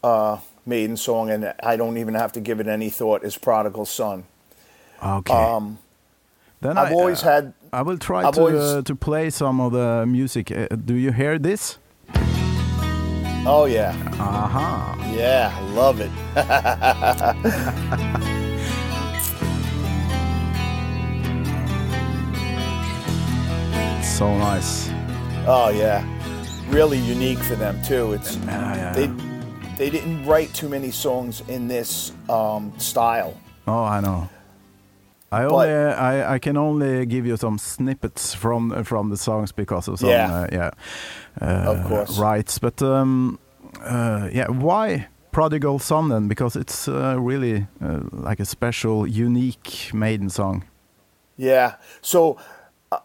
uh, 0.04 0.40
Maiden 0.66 0.98
song, 0.98 1.30
and 1.30 1.54
I 1.64 1.76
don't 1.76 1.98
even 1.98 2.14
have 2.14 2.32
to 2.34 2.40
give 2.40 2.60
it 2.60 2.68
any 2.68 2.90
thought, 2.90 3.24
is 3.24 3.38
"Prodigal 3.38 3.86
Son." 3.86 4.24
Okay. 5.04 5.34
Um, 5.34 5.80
then 6.62 6.78
I've 6.78 6.92
I, 6.92 6.94
always 6.94 7.24
uh, 7.24 7.32
had. 7.32 7.54
I 7.72 7.82
will 7.82 7.98
try 7.98 8.26
I've 8.26 8.34
to 8.36 8.40
always, 8.40 8.60
uh, 8.60 8.82
to 8.84 8.96
play 8.96 9.30
some 9.30 9.62
of 9.62 9.74
the 9.74 10.06
music. 10.06 10.52
Uh, 10.52 10.68
do 10.76 10.96
you 10.96 11.12
hear 11.12 11.40
this? 11.40 11.78
Oh 13.50 13.64
yeah. 13.66 13.96
Uh 14.20 14.48
huh. 14.48 14.96
Yeah, 15.14 15.58
love 15.74 16.02
it. 16.02 16.12
so 24.04 24.38
nice. 24.38 24.90
Oh 25.48 25.70
yeah, 25.70 26.04
really 26.70 26.98
unique 26.98 27.40
for 27.40 27.56
them 27.56 27.82
too. 27.84 28.14
It's 28.14 28.38
yeah. 28.38 28.94
they 28.94 29.08
they 29.78 29.90
didn't 29.90 30.26
write 30.26 30.54
too 30.54 30.70
many 30.70 30.92
songs 30.92 31.44
in 31.48 31.68
this 31.68 32.14
um, 32.30 32.74
style. 32.78 33.34
Oh, 33.68 33.84
I 33.84 34.00
know. 34.00 34.30
I 35.32 35.44
only 35.44 35.70
I, 35.70 36.36
I 36.36 36.40
can 36.40 36.56
only 36.56 37.06
give 37.06 37.26
you 37.26 37.38
some 37.38 37.58
snippets 37.58 38.34
from 38.34 38.84
from 38.84 39.10
the 39.10 39.18
songs 39.18 39.52
because 39.52 39.88
of 39.88 40.00
some 40.00 40.10
yeah, 40.10 40.34
uh, 40.34 40.48
yeah 40.52 40.72
uh, 41.42 41.74
of 41.74 41.86
course 41.86 42.18
rights. 42.18 42.60
But 42.60 42.82
um, 42.82 43.38
uh, 43.82 44.30
yeah, 44.32 44.48
why 44.48 45.08
Prodigal 45.32 45.80
Son 45.80 46.10
then? 46.10 46.28
Because 46.28 46.56
it's 46.56 46.88
uh, 46.88 47.16
really 47.20 47.68
uh, 47.80 48.00
like 48.12 48.40
a 48.40 48.46
special, 48.46 49.06
unique 49.06 49.92
Maiden 49.94 50.30
song. 50.30 50.64
Yeah. 51.38 51.76
So 52.02 52.38
uh, 52.92 52.98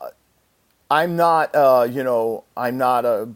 I'm 0.90 1.16
not, 1.16 1.54
uh, 1.54 1.86
you 1.90 2.02
know, 2.02 2.44
I'm 2.56 2.78
not 2.78 3.04
a. 3.04 3.28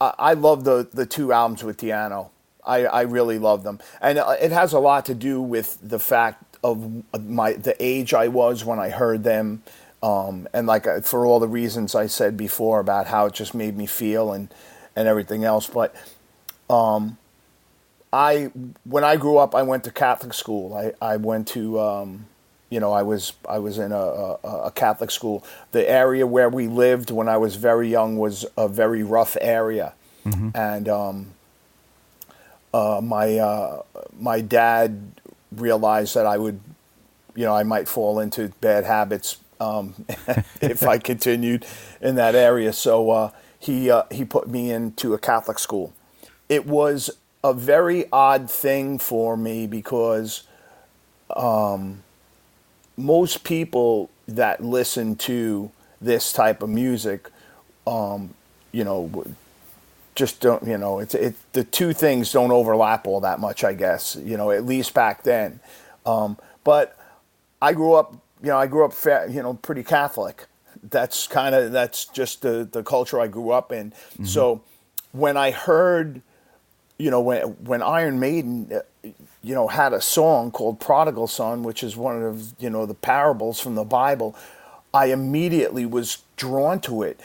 I, 0.00 0.34
love 0.34 0.64
the 0.64 0.88
the 0.92 1.06
two 1.06 1.32
albums 1.32 1.64
with 1.64 1.78
Di'Anno. 1.78 2.30
I, 2.64 2.84
I 2.84 3.00
really 3.02 3.38
love 3.38 3.64
them, 3.64 3.80
and 4.00 4.18
it 4.18 4.52
has 4.52 4.72
a 4.72 4.78
lot 4.78 5.06
to 5.06 5.14
do 5.14 5.40
with 5.40 5.78
the 5.82 5.98
fact 5.98 6.56
of 6.62 7.02
my 7.20 7.54
the 7.54 7.74
age 7.80 8.14
I 8.14 8.28
was 8.28 8.64
when 8.64 8.78
I 8.78 8.90
heard 8.90 9.24
them, 9.24 9.62
um, 10.02 10.48
and 10.52 10.66
like 10.66 10.86
uh, 10.86 11.00
for 11.00 11.26
all 11.26 11.40
the 11.40 11.48
reasons 11.48 11.94
I 11.94 12.06
said 12.06 12.36
before 12.36 12.80
about 12.80 13.06
how 13.06 13.26
it 13.26 13.34
just 13.34 13.54
made 13.54 13.76
me 13.76 13.86
feel 13.86 14.32
and 14.32 14.52
and 14.94 15.08
everything 15.08 15.44
else. 15.44 15.66
But 15.66 15.94
um, 16.68 17.18
I 18.12 18.50
when 18.84 19.04
I 19.04 19.16
grew 19.16 19.38
up, 19.38 19.54
I 19.54 19.62
went 19.62 19.84
to 19.84 19.90
Catholic 19.90 20.34
school. 20.34 20.74
I 20.74 20.92
I 21.00 21.16
went 21.16 21.48
to 21.48 21.80
um, 21.80 22.26
you 22.70 22.80
know 22.80 22.92
I 22.92 23.02
was 23.02 23.32
I 23.48 23.58
was 23.58 23.78
in 23.78 23.92
a, 23.92 23.96
a, 23.96 24.62
a, 24.66 24.70
Catholic 24.70 25.10
school. 25.10 25.44
The 25.72 25.88
area 25.88 26.26
where 26.26 26.48
we 26.48 26.68
lived 26.68 27.10
when 27.10 27.28
I 27.28 27.36
was 27.36 27.56
very 27.56 27.88
young 27.88 28.18
was 28.18 28.44
a 28.56 28.68
very 28.68 29.02
rough 29.02 29.36
area, 29.40 29.94
mm-hmm. 30.24 30.50
and 30.54 30.88
um, 30.88 31.26
uh, 32.74 33.00
my 33.02 33.38
uh, 33.38 33.82
my 34.18 34.40
dad 34.40 35.00
realized 35.52 36.14
that 36.14 36.26
I 36.26 36.36
would, 36.36 36.60
you 37.34 37.44
know, 37.44 37.54
I 37.54 37.62
might 37.62 37.88
fall 37.88 38.20
into 38.20 38.48
bad 38.60 38.84
habits 38.84 39.38
um, 39.60 39.94
if 40.60 40.82
I 40.82 40.98
continued 40.98 41.64
in 42.00 42.16
that 42.16 42.34
area. 42.34 42.72
So 42.72 43.10
uh, 43.10 43.30
he 43.58 43.90
uh, 43.90 44.04
he 44.10 44.24
put 44.24 44.48
me 44.48 44.70
into 44.70 45.14
a 45.14 45.18
Catholic 45.18 45.58
school. 45.58 45.92
It 46.48 46.66
was 46.66 47.10
a 47.42 47.54
very 47.54 48.06
odd 48.12 48.50
thing 48.50 48.98
for 48.98 49.36
me 49.36 49.66
because 49.66 50.42
um, 51.34 52.02
most 52.98 53.44
people 53.44 54.10
that 54.26 54.62
listen 54.62 55.16
to 55.16 55.70
this 56.00 56.32
type 56.32 56.62
of 56.62 56.68
music, 56.68 57.30
um, 57.86 58.34
you 58.72 58.84
know, 58.84 59.24
just 60.14 60.40
don't, 60.40 60.66
you 60.66 60.76
know, 60.76 60.98
it's 60.98 61.14
it, 61.14 61.36
the 61.52 61.64
two 61.64 61.92
things 61.92 62.32
don't 62.32 62.50
overlap 62.50 63.06
all 63.06 63.20
that 63.20 63.38
much, 63.38 63.62
I 63.62 63.72
guess, 63.72 64.16
you 64.16 64.36
know, 64.36 64.50
at 64.50 64.66
least 64.66 64.92
back 64.92 65.22
then. 65.22 65.60
Um, 66.04 66.36
but 66.64 66.98
I 67.62 67.72
grew 67.72 67.94
up, 67.94 68.12
you 68.42 68.48
know, 68.48 68.58
I 68.58 68.66
grew 68.66 68.84
up, 68.84 68.92
fa- 68.92 69.28
you 69.30 69.42
know, 69.42 69.54
pretty 69.54 69.84
Catholic. 69.84 70.46
That's 70.82 71.26
kind 71.26 71.54
of 71.54 71.72
that's 71.72 72.04
just 72.06 72.42
the 72.42 72.68
the 72.70 72.82
culture 72.82 73.20
I 73.20 73.28
grew 73.28 73.50
up 73.50 73.72
in. 73.72 73.90
Mm-hmm. 73.90 74.24
So 74.24 74.62
when 75.12 75.36
I 75.36 75.50
heard, 75.50 76.20
you 76.98 77.10
know, 77.10 77.20
when 77.20 77.42
when 77.64 77.82
Iron 77.82 78.18
Maiden, 78.20 78.80
you 79.42 79.54
know, 79.54 79.68
had 79.68 79.92
a 79.92 80.00
song 80.00 80.50
called 80.50 80.80
"Prodigal 80.80 81.28
Son," 81.28 81.62
which 81.62 81.82
is 81.82 81.96
one 81.96 82.22
of 82.22 82.54
you 82.58 82.70
know 82.70 82.86
the 82.86 82.94
parables 82.94 83.60
from 83.60 83.74
the 83.74 83.84
Bible, 83.84 84.34
I 84.92 85.06
immediately 85.06 85.86
was 85.86 86.18
drawn 86.36 86.80
to 86.80 87.02
it. 87.02 87.20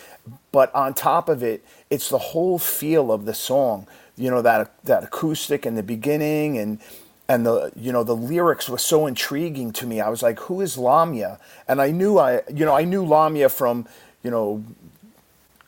But 0.51 0.73
on 0.75 0.93
top 0.93 1.29
of 1.29 1.43
it, 1.43 1.65
it's 1.89 2.09
the 2.09 2.17
whole 2.17 2.59
feel 2.59 3.11
of 3.11 3.25
the 3.25 3.33
song. 3.33 3.87
You 4.15 4.29
know 4.29 4.41
that 4.41 4.71
that 4.83 5.03
acoustic 5.03 5.65
in 5.65 5.75
the 5.75 5.83
beginning 5.83 6.57
and 6.57 6.79
and 7.27 7.45
the 7.45 7.71
you 7.75 7.91
know 7.91 8.03
the 8.03 8.15
lyrics 8.15 8.69
were 8.69 8.77
so 8.77 9.07
intriguing 9.07 9.71
to 9.73 9.87
me. 9.87 10.01
I 10.01 10.09
was 10.09 10.21
like, 10.21 10.39
"Who 10.41 10.61
is 10.61 10.77
Lamia?" 10.77 11.39
And 11.67 11.81
I 11.81 11.91
knew 11.91 12.19
I 12.19 12.41
you 12.53 12.65
know 12.65 12.75
I 12.75 12.83
knew 12.83 13.03
Lamia 13.03 13.49
from 13.49 13.87
you 14.21 14.29
know 14.29 14.63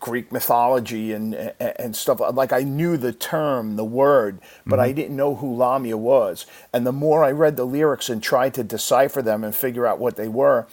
Greek 0.06 0.32
mythology 0.32 1.14
and 1.14 1.34
and 1.60 1.96
stuff. 1.96 2.22
Like 2.34 2.54
I 2.54 2.62
knew 2.62 2.96
the 2.96 3.12
term, 3.12 3.76
the 3.76 3.84
word, 3.84 4.40
but 4.64 4.76
mm-hmm. 4.76 4.86
I 4.86 4.92
didn't 4.92 5.16
know 5.16 5.34
who 5.34 5.56
Lamia 5.56 5.98
was. 5.98 6.46
And 6.72 6.86
the 6.86 6.92
more 6.92 7.24
I 7.24 7.32
read 7.32 7.58
the 7.58 7.66
lyrics 7.66 8.08
and 8.08 8.22
tried 8.22 8.54
to 8.54 8.64
decipher 8.64 9.24
them 9.24 9.44
and 9.44 9.56
figure 9.56 9.88
out 9.88 9.98
what 9.98 10.16
they 10.16 10.28
were, 10.28 10.68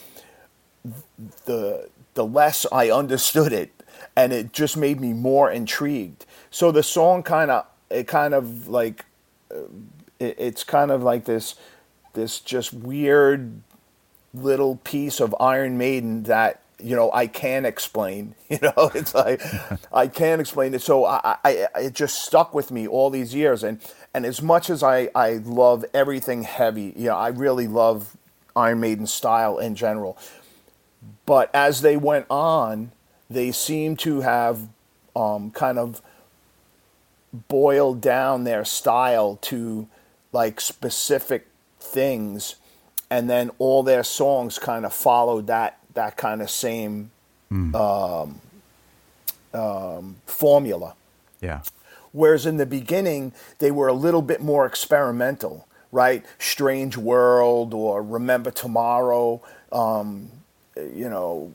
the 1.47 1.89
the 2.13 2.27
less 2.27 2.67
I 2.71 2.91
understood 2.91 3.55
it, 3.55 3.73
and 4.15 4.35
it 4.35 4.53
just 4.53 4.77
made 4.77 5.01
me 5.01 5.15
more 5.15 5.51
intrigued. 5.51 6.27
So 6.51 6.71
the 6.71 6.83
song 6.83 7.23
kind 7.23 7.51
of 7.51 7.65
it 7.89 8.07
kind 8.07 8.35
of 8.35 8.69
like 8.69 9.07
it, 10.21 10.37
it's 10.39 10.63
kind 10.63 10.91
of 10.91 11.03
like 11.03 11.25
this 11.25 11.55
this 12.13 12.39
just 12.39 12.75
weird 12.75 13.63
little 14.35 14.77
piece 14.77 15.21
of 15.21 15.35
Iron 15.41 15.79
Maiden 15.79 16.25
that 16.25 16.62
you 16.83 16.97
know 16.97 17.11
I 17.13 17.27
can't 17.27 17.67
explain. 17.67 18.35
You 18.53 18.59
know, 18.61 18.91
it's 18.95 19.15
like 19.15 19.41
I 19.93 20.09
can't 20.09 20.39
explain 20.41 20.75
it. 20.75 20.83
So 20.83 21.07
I, 21.07 21.37
I 21.43 21.67
it 21.77 21.95
just 21.95 22.23
stuck 22.23 22.53
with 22.53 22.71
me 22.71 22.87
all 22.87 23.09
these 23.09 23.35
years. 23.35 23.65
And 23.65 23.81
and 24.13 24.27
as 24.27 24.43
much 24.43 24.69
as 24.69 24.83
I 24.83 25.09
I 25.15 25.41
love 25.45 25.87
everything 25.95 26.43
heavy, 26.43 26.93
you 26.95 27.07
know, 27.07 27.17
I 27.17 27.29
really 27.29 27.67
love 27.67 28.15
Iron 28.55 28.81
Maiden 28.81 29.07
style 29.07 29.59
in 29.59 29.75
general. 29.75 30.19
But 31.25 31.51
as 31.55 31.81
they 31.81 31.97
went 31.97 32.27
on, 32.29 32.93
they 33.31 33.53
seem 33.53 33.97
to 33.99 34.21
have 34.21 34.69
um, 35.17 35.51
kind 35.51 35.79
of 35.79 36.03
boiled 37.49 38.01
down 38.01 38.45
their 38.45 38.65
style 38.65 39.39
to 39.43 39.89
like 40.33 40.61
specific 40.61 41.47
things, 41.81 42.57
and 43.11 43.31
then 43.31 43.51
all 43.59 43.83
their 43.83 44.05
songs 44.05 44.59
kind 44.59 44.85
of 44.85 44.93
followed 44.93 45.47
that 45.47 45.79
that 45.95 46.17
kind 46.17 46.43
of 46.43 46.51
same 46.51 47.11
mm. 47.51 47.75
um, 47.75 48.41
um, 49.55 50.17
formula. 50.27 50.95
Yeah. 51.41 51.63
Whereas 52.13 52.47
in 52.47 52.59
the 52.59 52.67
beginning, 52.67 53.33
they 53.59 53.71
were 53.71 53.89
a 53.89 53.95
little 53.95 54.23
bit 54.23 54.43
more 54.43 54.67
experimental, 54.67 55.67
right? 55.91 56.25
Strange 56.39 56.97
World 56.97 57.73
or 57.75 58.03
Remember 58.03 58.51
Tomorrow. 58.51 59.41
Um, 59.71 60.31
you 60.77 61.09
know, 61.09 61.53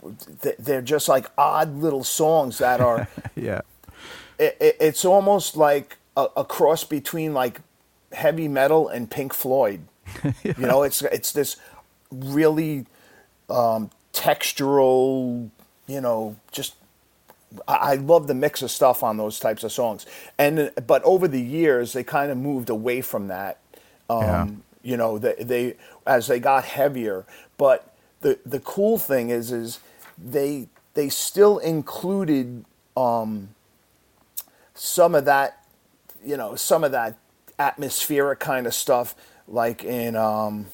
they're 0.60 0.82
just 0.82 1.08
like 1.08 1.30
odd 1.38 1.78
little 1.78 2.04
songs 2.04 2.58
that 2.58 2.82
are. 2.82 3.08
yeah. 3.36 3.62
It, 4.40 4.78
it's 4.80 5.06
almost 5.06 5.58
like 5.58 5.98
a, 6.16 6.28
a, 6.38 6.46
cross 6.46 6.84
between 6.84 7.34
like 7.34 7.62
heavy 8.12 8.48
metal 8.48 8.88
and 8.88 9.10
Pink 9.10 9.34
Floyd. 9.34 9.82
yeah. 10.24 10.54
You 10.58 10.68
know, 10.68 10.84
it's 10.84 11.02
it's 11.02 11.32
this 11.32 11.58
really 12.12 12.86
um, 13.50 13.90
textural, 14.18 15.50
you 15.88 16.02
know, 16.02 16.36
just 16.52 16.76
I 17.68 17.96
love 17.96 18.28
the 18.28 18.34
mix 18.34 18.62
of 18.62 18.72
stuff 18.72 19.04
on 19.04 19.18
those 19.18 19.40
types 19.40 19.64
of 19.64 19.72
songs. 19.72 20.06
And 20.38 20.72
but 20.86 21.04
over 21.04 21.28
the 21.28 21.42
years, 21.42 21.94
they 21.94 22.04
kind 22.04 22.32
of 22.32 22.38
moved 22.38 22.70
away 22.70 23.02
from 23.02 23.28
that. 23.28 23.60
Um, 24.10 24.22
yeah. 24.22 24.48
You 24.84 24.98
know, 24.98 25.18
they, 25.18 25.36
they 25.40 25.76
as 26.06 26.28
they 26.28 26.40
got 26.40 26.66
heavier. 26.66 27.26
But 27.58 27.94
the 28.22 28.40
the 28.46 28.60
cool 28.60 28.98
thing 28.98 29.30
is 29.30 29.52
is 29.52 29.80
they 30.18 30.68
they 30.94 31.10
still 31.10 31.60
included 31.60 32.66
um, 32.96 33.50
some 34.74 35.16
of 35.16 35.26
that, 35.26 35.64
you 36.26 36.38
know, 36.38 36.56
some 36.56 36.84
of 36.84 36.92
that 36.92 37.18
atmospheric 37.60 38.40
kind 38.40 38.68
of 38.68 38.74
stuff, 38.74 39.16
like 39.48 39.84
in 39.84 40.16
um, 40.16 40.68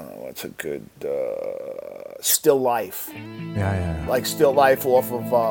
uh, 0.00 0.16
what's 0.16 0.44
a 0.44 0.48
good 0.48 0.88
uh, 1.04 2.20
Still 2.20 2.60
Life. 2.60 3.10
Yeah, 3.14 3.54
yeah, 3.54 4.06
Like 4.08 4.26
Still 4.26 4.52
Life 4.52 4.86
off 4.86 5.12
of 5.12 5.32
uh, 5.32 5.50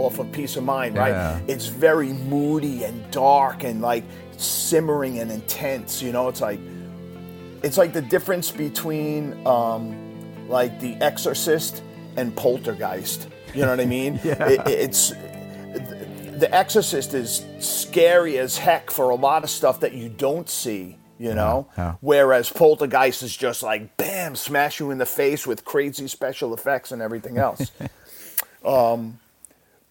off 0.00 0.18
of 0.18 0.30
Piece 0.32 0.56
of 0.56 0.64
Mind, 0.64 0.96
right? 0.96 1.10
Yeah. 1.10 1.40
It's 1.46 1.66
very 1.66 2.12
moody 2.12 2.84
and 2.84 3.10
dark 3.10 3.64
and 3.64 3.80
like 3.80 4.04
simmering 4.36 5.18
and 5.18 5.30
intense. 5.30 6.02
You 6.02 6.12
know, 6.12 6.28
it's 6.28 6.40
like 6.40 6.60
it's 7.62 7.76
like 7.76 7.92
the 7.92 8.02
difference 8.02 8.50
between 8.50 9.46
um, 9.46 10.48
like 10.48 10.80
The 10.80 10.94
Exorcist 10.96 11.82
and 12.16 12.34
Poltergeist. 12.34 13.28
You 13.54 13.62
know 13.62 13.70
what 13.70 13.80
I 13.80 13.86
mean? 13.86 14.20
yeah. 14.24 14.48
It, 14.48 14.68
it's 14.68 15.10
The 15.10 16.48
Exorcist 16.50 17.14
is 17.14 17.44
scary 17.58 18.38
as 18.38 18.56
heck 18.56 18.90
for 18.90 19.10
a 19.10 19.16
lot 19.16 19.44
of 19.44 19.50
stuff 19.50 19.80
that 19.80 19.92
you 19.92 20.08
don't 20.08 20.48
see 20.48 20.96
you 21.20 21.34
know? 21.34 21.68
Yeah, 21.76 21.84
yeah. 21.84 21.94
Whereas 22.00 22.50
Poltergeist 22.50 23.22
is 23.22 23.36
just 23.36 23.62
like, 23.62 23.98
bam, 23.98 24.34
smash 24.34 24.80
you 24.80 24.90
in 24.90 24.96
the 24.96 25.06
face 25.06 25.46
with 25.46 25.66
crazy 25.66 26.08
special 26.08 26.54
effects 26.54 26.90
and 26.90 27.02
everything 27.02 27.36
else. 27.36 27.70
um, 28.64 29.20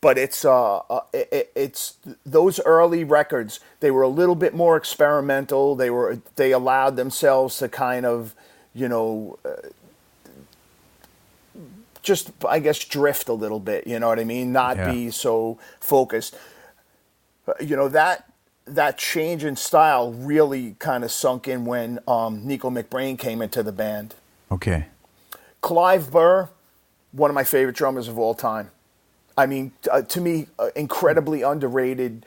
but 0.01 0.17
it's 0.17 0.43
uh, 0.43 0.77
uh 0.77 1.01
it, 1.13 1.51
it's 1.55 1.97
those 2.25 2.59
early 2.61 3.03
records. 3.03 3.59
They 3.79 3.91
were 3.91 4.01
a 4.01 4.09
little 4.09 4.33
bit 4.33 4.55
more 4.55 4.75
experimental. 4.75 5.75
They 5.75 5.91
were 5.91 6.19
they 6.35 6.51
allowed 6.51 6.95
themselves 6.95 7.57
to 7.59 7.69
kind 7.69 8.07
of, 8.07 8.33
you 8.73 8.87
know, 8.87 9.37
uh, 9.45 9.67
just 12.01 12.31
I 12.47 12.59
guess 12.59 12.83
drift 12.83 13.29
a 13.29 13.33
little 13.33 13.59
bit. 13.59 13.85
You 13.85 13.99
know 13.99 14.07
what 14.07 14.19
I 14.19 14.23
mean? 14.23 14.51
Not 14.51 14.77
yeah. 14.77 14.91
be 14.91 15.11
so 15.11 15.59
focused. 15.79 16.35
Uh, 17.47 17.53
you 17.59 17.75
know 17.75 17.89
that 17.89 18.28
that 18.75 18.97
change 18.97 19.43
in 19.43 19.55
style 19.55 20.11
really 20.11 20.75
kind 20.79 21.03
of 21.03 21.11
sunk 21.11 21.47
in 21.47 21.65
when 21.65 21.99
um, 22.07 22.45
Nicko 22.45 22.69
McBrain 22.69 23.17
came 23.17 23.41
into 23.41 23.63
the 23.63 23.71
band. 23.71 24.15
Okay. 24.51 24.87
Clive 25.61 26.11
Burr, 26.11 26.49
one 27.11 27.29
of 27.29 27.35
my 27.35 27.43
favorite 27.43 27.75
drummers 27.75 28.07
of 28.07 28.17
all 28.17 28.33
time. 28.33 28.71
I 29.37 29.45
mean, 29.45 29.71
uh, 29.91 30.01
to 30.01 30.21
me, 30.21 30.47
uh, 30.57 30.69
incredibly 30.75 31.41
underrated. 31.41 32.25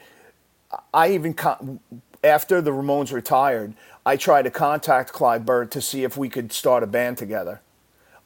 I 0.94 1.12
even 1.12 1.34
con- 1.34 1.80
after 2.24 2.60
the 2.60 2.70
Ramones 2.70 3.12
retired, 3.12 3.74
I 4.04 4.16
tried 4.16 4.42
to 4.42 4.50
contact 4.50 5.12
Clive 5.12 5.44
Burr 5.44 5.66
to 5.66 5.80
see 5.80 6.04
if 6.04 6.16
we 6.16 6.28
could 6.28 6.52
start 6.52 6.82
a 6.82 6.86
band 6.86 7.18
together. 7.18 7.60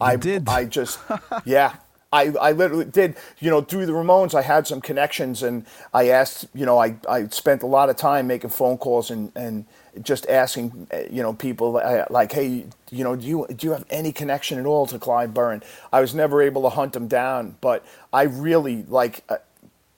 You 0.01 0.07
I 0.07 0.17
did. 0.17 0.49
I 0.49 0.65
just 0.65 0.99
yeah. 1.45 1.77
I, 2.13 2.33
I 2.41 2.53
literally 2.53 2.85
did, 2.85 3.17
you 3.41 3.51
know, 3.51 3.61
through 3.61 3.87
the 3.87 3.93
Ramones, 3.93 4.35
I 4.35 4.43
had 4.43 4.67
some 4.67 4.81
connections 4.81 5.43
and 5.43 5.67
I 5.93 6.09
asked, 6.09 6.47
you 6.55 6.65
know, 6.65 6.79
I, 6.79 6.97
I 7.09 7.27
spent 7.29 7.63
a 7.63 7.67
lot 7.67 7.91
of 7.91 7.97
time 7.97 8.27
making 8.29 8.51
phone 8.51 8.79
calls 8.79 9.11
and, 9.11 9.33
and 9.35 9.67
just 10.03 10.29
asking, 10.29 10.87
you 11.11 11.23
know, 11.23 11.33
people 11.33 11.73
like, 12.11 12.33
hey, 12.33 12.67
you 12.91 13.05
know, 13.05 13.17
do 13.17 13.27
you, 13.27 13.47
do 13.55 13.67
you 13.67 13.73
have 13.73 13.85
any 13.91 14.13
connection 14.13 14.59
at 14.59 14.67
all 14.67 14.87
to 14.87 14.99
Clive 14.99 15.35
Burr? 15.35 15.61
I 15.93 16.01
was 16.01 16.15
never 16.15 16.43
able 16.43 16.63
to 16.63 16.69
hunt 16.69 16.95
him 16.95 17.09
down, 17.09 17.57
but 17.61 17.85
I 18.13 18.23
really 18.23 18.85
like, 18.85 19.25
uh, 19.29 19.39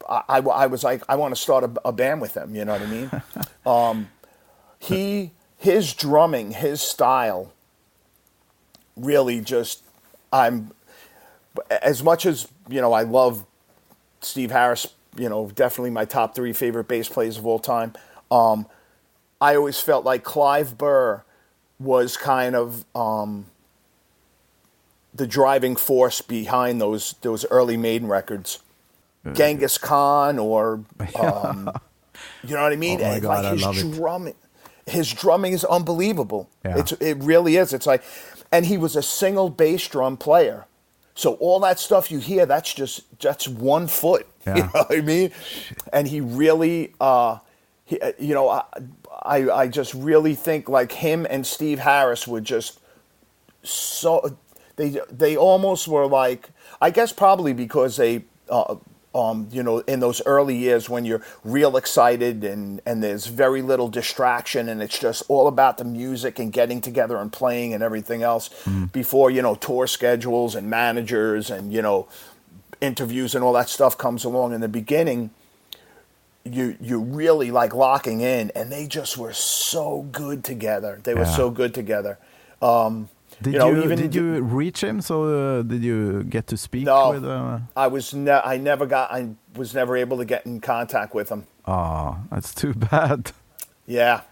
I, 0.09 0.23
I, 0.29 0.38
I 0.38 0.66
was 0.66 0.85
like, 0.85 1.03
I 1.09 1.16
want 1.16 1.35
to 1.35 1.40
start 1.40 1.64
a, 1.64 1.88
a, 1.88 1.92
band 1.92 2.21
with 2.21 2.37
him. 2.37 2.55
You 2.55 2.64
know 2.64 2.73
what 2.73 2.83
I 2.83 2.87
mean? 2.87 3.11
um, 3.66 4.09
he, 4.79 5.33
his 5.59 5.92
drumming, 5.92 6.53
his 6.53 6.81
style 6.81 7.53
really 8.97 9.40
just, 9.40 9.83
I'm, 10.33 10.71
as 11.71 12.03
much 12.03 12.27
as 12.27 12.49
you 12.68 12.81
know, 12.81 12.92
I 12.92 13.03
love 13.03 13.47
Steve 14.21 14.51
Harris. 14.51 14.87
You 15.16 15.29
know, 15.29 15.51
definitely 15.51 15.90
my 15.90 16.05
top 16.05 16.35
three 16.35 16.53
favorite 16.53 16.88
bass 16.88 17.09
players 17.09 17.38
of 17.38 17.47
all 17.47 17.59
time. 17.59 17.94
Um, 18.31 18.66
I 19.40 19.57
always 19.57 19.81
felt 19.81 20.05
like 20.05 20.23
Clive 20.23 20.79
Burr 20.79 21.23
was 21.81 22.16
kind 22.16 22.55
of 22.55 22.85
um, 22.94 23.47
the 25.14 25.27
driving 25.27 25.77
force 25.77 26.21
behind 26.23 26.81
those 26.81 27.14
those 27.23 27.44
early 27.51 27.77
Maiden 27.77 28.09
records. 28.09 28.61
Genghis 29.35 29.77
Khan, 29.77 30.38
or 30.38 30.85
um, 31.21 31.71
you 32.42 32.55
know 32.55 32.62
what 32.62 32.73
I 32.73 32.77
mean? 32.77 33.01
Oh 33.03 33.09
my 33.09 33.21
God, 33.21 33.44
like 33.44 33.53
his 33.53 33.62
I 33.62 33.66
love 33.66 33.94
drumming. 33.94 34.29
it 34.29 34.37
his 34.88 35.12
drumming 35.12 35.53
is 35.53 35.64
unbelievable. 35.64 36.49
Yeah. 36.64 36.79
It's 36.79 36.92
it 36.92 37.18
really 37.18 37.57
is. 37.57 37.73
It's 37.73 37.87
like, 37.87 38.03
and 38.51 38.66
he 38.66 38.79
was 38.79 38.97
a 38.97 39.03
single 39.03 39.51
bass 39.51 39.87
drum 39.87 40.16
player. 40.16 40.66
So 41.18 41.35
all 41.35 41.59
that 41.61 41.81
stuff 41.81 42.12
you 42.12 42.20
hear, 42.20 42.46
that's 42.46 42.72
just 42.72 43.02
that's 43.18 43.48
one 43.48 43.88
foot. 43.88 44.26
You 44.46 44.54
know 44.54 44.68
what 44.68 44.92
I 44.96 45.02
mean? 45.02 45.33
And 45.92 46.09
he 46.09 46.22
really, 46.22 46.94
uh, 46.98 47.38
he, 47.85 48.00
uh, 48.00 48.12
you 48.18 48.33
know, 48.33 48.48
I, 48.48 48.62
I 49.22 49.50
I 49.50 49.68
just 49.68 49.92
really 49.92 50.35
think 50.35 50.70
like 50.70 50.92
him 50.92 51.26
and 51.28 51.46
Steve 51.46 51.81
Harris 51.81 52.26
were 52.26 52.40
just 52.40 52.78
so 53.62 54.38
they 54.76 55.00
they 55.11 55.37
almost 55.37 55.87
were 55.87 56.07
like 56.07 56.48
I 56.81 56.90
guess 56.90 57.12
probably 57.12 57.52
because 57.52 57.96
they 57.96 58.24
uh, 58.48 58.76
um, 59.14 59.49
you 59.51 59.62
know 59.62 59.79
in 59.81 60.01
those 60.01 60.21
early 60.27 60.57
years 60.57 60.88
when 60.88 61.05
you're 61.05 61.23
real 61.44 61.77
excited 61.77 62.44
and 62.44 62.81
and 62.85 63.03
there's 63.03 63.27
very 63.27 63.62
little 63.62 63.88
distraction 63.88 64.68
and 64.68 64.83
it's 64.83 64.99
just 64.99 65.23
all 65.29 65.47
about 65.49 65.79
the 65.79 65.85
music 65.85 66.38
and 66.38 66.53
getting 66.53 66.81
together 66.81 67.16
and 67.16 67.33
playing 67.33 67.73
and 67.75 67.83
everything 67.83 68.23
else 68.23 68.51
before 68.92 69.31
you 69.31 69.42
know 69.42 69.55
tour 69.55 69.87
schedules 69.87 70.55
and 70.55 70.68
managers 70.68 71.51
and 71.51 71.73
you 71.73 71.83
know 71.83 72.07
interviews 72.81 73.35
and 73.35 73.42
all 73.42 73.53
that 73.53 73.68
stuff 73.68 73.97
comes 73.99 74.25
along 74.25 74.53
in 74.53 74.61
the 74.61 74.68
beginning 74.68 75.31
you 76.44 76.77
you 76.81 77.01
really 77.01 77.51
like 77.51 77.75
locking 77.75 78.21
in 78.21 78.51
and 78.55 78.71
they 78.71 78.87
just 78.87 79.18
were 79.18 79.33
so 79.33 80.03
good 80.12 80.44
together. 80.44 81.01
They 81.03 81.14
were 81.14 81.27
so 81.27 81.51
good 81.51 81.75
together. 81.75 82.18
Um, 82.62 83.09
Did 83.42 83.55
you 83.55 83.66
you, 83.66 83.72
know, 83.74 83.83
even 83.85 83.98
did 83.98 84.14
you 84.14 84.40
reach 84.42 84.83
him? 84.83 85.01
So 85.01 85.24
uh, 85.24 85.62
did 85.62 85.83
you 85.83 86.24
get 86.24 86.46
to 86.48 86.57
speak 86.57 86.85
No. 86.85 87.11
with? 87.12 87.24
Uh, 87.24 87.61
I 87.77 87.87
was 87.87 88.12
ne- 88.14 88.40
I 88.44 88.57
never 88.59 88.87
got 88.87 89.12
I 89.12 89.31
was 89.55 89.74
never 89.74 89.96
able 89.96 90.16
to 90.18 90.24
get 90.24 90.44
in 90.46 90.61
contact 90.61 91.14
with 91.14 91.29
him. 91.31 91.46
oh, 91.66 92.18
that's 92.31 92.55
too 92.55 92.74
bad. 92.90 93.33
Yeah. 93.87 94.22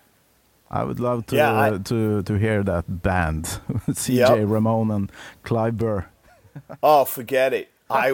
I 0.69 0.83
would 0.83 0.99
love 0.99 1.27
to 1.27 1.37
Yeah, 1.37 1.53
I- 1.53 1.71
uh, 1.71 1.79
to 1.79 2.23
to 2.23 2.35
hear 2.39 2.63
that 2.65 3.03
band, 3.03 3.45
CJ 3.89 4.17
Yep. 4.41 4.49
Ramone 4.49 4.91
and 4.91 5.13
Clive 5.43 5.77
Burr. 5.79 6.07
Oh, 6.83 7.05
forget 7.05 7.53
it. 7.53 7.69
I 7.91 8.11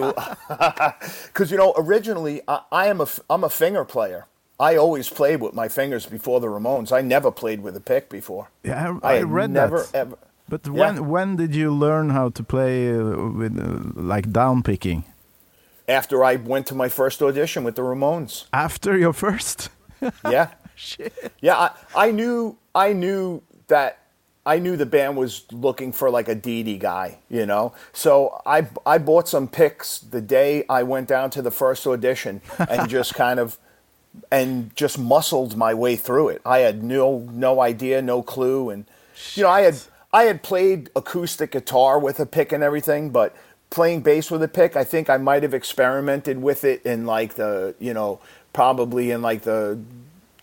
because 1.27 1.49
you 1.49 1.57
know 1.57 1.73
originally 1.77 2.41
I, 2.47 2.61
I 2.71 2.87
am 2.87 3.01
a 3.01 3.07
I'm 3.29 3.43
a 3.43 3.49
finger 3.49 3.83
player. 3.85 4.27
I 4.59 4.75
always 4.77 5.09
played 5.09 5.41
with 5.41 5.53
my 5.55 5.67
fingers 5.67 6.05
before 6.05 6.39
the 6.39 6.47
Ramones. 6.47 6.91
I 6.91 7.01
never 7.01 7.31
played 7.31 7.61
with 7.63 7.75
a 7.75 7.79
pick 7.79 8.07
before. 8.09 8.49
Yeah, 8.63 8.97
I, 9.01 9.13
I, 9.15 9.17
I 9.19 9.21
read 9.23 9.49
never 9.49 9.79
that. 9.83 9.95
ever. 9.95 10.17
But 10.53 10.67
Yeah. 10.67 10.73
when 10.81 10.95
when 11.13 11.35
did 11.35 11.55
you 11.55 11.71
learn 11.85 12.09
how 12.11 12.29
to 12.29 12.43
play 12.43 12.89
uh, 12.93 13.01
with 13.39 13.57
uh, 13.57 14.01
like 14.13 14.27
down 14.31 14.61
picking? 14.63 15.03
After 15.87 16.23
I 16.31 16.35
went 16.35 16.67
to 16.67 16.75
my 16.75 16.89
first 16.89 17.21
audition 17.21 17.63
with 17.65 17.75
the 17.75 17.81
Ramones. 17.81 18.45
After 18.51 18.97
your 18.97 19.13
first? 19.13 19.69
Yeah. 20.31 20.47
Shit. 20.75 21.13
Yeah, 21.41 21.57
I, 21.65 21.69
I 22.07 22.11
knew 22.11 22.57
I 22.87 22.93
knew 22.93 23.41
that 23.67 23.91
I 24.45 24.59
knew 24.59 24.75
the 24.77 24.85
band 24.85 25.17
was 25.17 25.45
looking 25.51 25.93
for 25.93 26.09
like 26.17 26.27
a 26.31 26.35
Dee 26.35 26.63
Dee 26.63 26.77
guy, 26.77 27.17
you 27.29 27.45
know. 27.45 27.71
So 27.93 28.11
I 28.45 28.67
I 28.95 28.97
bought 28.99 29.27
some 29.29 29.47
picks 29.47 29.99
the 29.99 30.21
day 30.21 30.65
I 30.79 30.83
went 30.83 31.07
down 31.07 31.29
to 31.29 31.41
the 31.41 31.51
first 31.51 31.87
audition 31.87 32.41
and 32.69 32.89
just 32.97 33.13
kind 33.15 33.39
of 33.39 33.57
and 34.29 34.75
just 34.75 34.97
muscled 34.99 35.55
my 35.57 35.73
way 35.73 35.95
through 35.95 36.29
it. 36.33 36.41
I 36.45 36.59
had 36.65 36.83
no 36.83 37.19
no 37.31 37.61
idea, 37.61 38.01
no 38.01 38.21
clue 38.21 38.69
and 38.73 38.85
you 39.35 39.43
know, 39.43 39.49
I 39.49 39.61
had 39.61 39.75
I 40.13 40.23
had 40.23 40.43
played 40.43 40.91
acoustic 40.95 41.51
guitar 41.51 41.97
with 41.97 42.19
a 42.19 42.25
pick 42.27 42.51
and 42.51 42.63
everything, 42.63 43.09
but 43.09 43.35
playing 43.71 44.01
bass 44.01 44.29
with 44.29 44.43
a 44.43 44.47
pick, 44.47 44.75
I 44.75 44.83
think 44.83 45.09
I 45.09 45.17
might 45.17 45.41
have 45.41 45.55
experimented 45.55 46.39
with 46.39 46.63
it 46.63 46.85
in 46.85 47.07
like 47.07 47.33
the, 47.33 47.73
you 47.79 47.93
know, 47.93 48.19
probably 48.53 49.09
in 49.11 49.21
like 49.23 49.41
the 49.41 49.79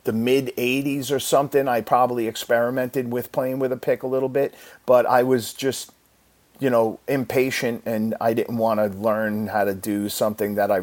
the 0.04 0.12
mid 0.12 0.46
80s 0.56 1.12
or 1.12 1.20
something. 1.20 1.68
I 1.68 1.82
probably 1.82 2.26
experimented 2.26 3.12
with 3.12 3.30
playing 3.30 3.60
with 3.60 3.70
a 3.70 3.76
pick 3.76 4.02
a 4.02 4.08
little 4.08 4.28
bit, 4.28 4.54
but 4.86 5.06
I 5.06 5.22
was 5.22 5.54
just, 5.54 5.92
you 6.58 6.70
know, 6.70 6.98
impatient 7.06 7.82
and 7.86 8.16
I 8.20 8.34
didn't 8.34 8.56
want 8.56 8.80
to 8.80 8.98
learn 8.98 9.46
how 9.46 9.64
to 9.64 9.74
do 9.74 10.08
something 10.08 10.56
that 10.56 10.72
I 10.72 10.80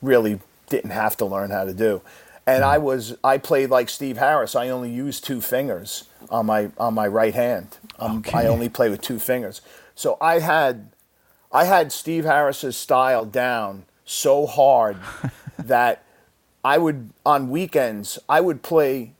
really 0.00 0.38
didn't 0.68 0.90
have 0.90 1.16
to 1.16 1.24
learn 1.24 1.50
how 1.50 1.64
to 1.64 1.74
do. 1.74 2.00
And 2.46 2.64
I 2.64 2.76
mm-hmm. 2.76 2.84
was 2.84 3.16
I 3.24 3.38
played 3.38 3.70
like 3.70 3.88
Steve 3.88 4.18
Harris. 4.18 4.54
I 4.54 4.68
only 4.68 4.90
used 4.90 5.24
two 5.24 5.40
fingers 5.40 6.04
on 6.30 6.46
my 6.46 6.70
on 6.78 6.94
my 6.94 7.06
right 7.06 7.34
hand. 7.34 7.78
Um, 8.00 8.18
Okay. 8.18 8.38
I 8.38 8.46
only 8.46 8.68
play 8.68 8.88
with 8.88 9.00
two 9.00 9.18
fingers. 9.18 9.60
So 9.94 10.16
I 10.20 10.40
had 10.40 10.90
I 11.52 11.64
had 11.64 11.92
Steve 11.92 12.24
Harris's 12.24 12.76
style 12.76 13.24
down 13.24 13.84
so 14.04 14.46
hard 14.46 14.96
that 15.58 16.04
I 16.64 16.78
would 16.78 17.10
on 17.24 17.50
weekends 17.50 18.18
I 18.28 18.40
would 18.40 18.62
play 18.62 19.12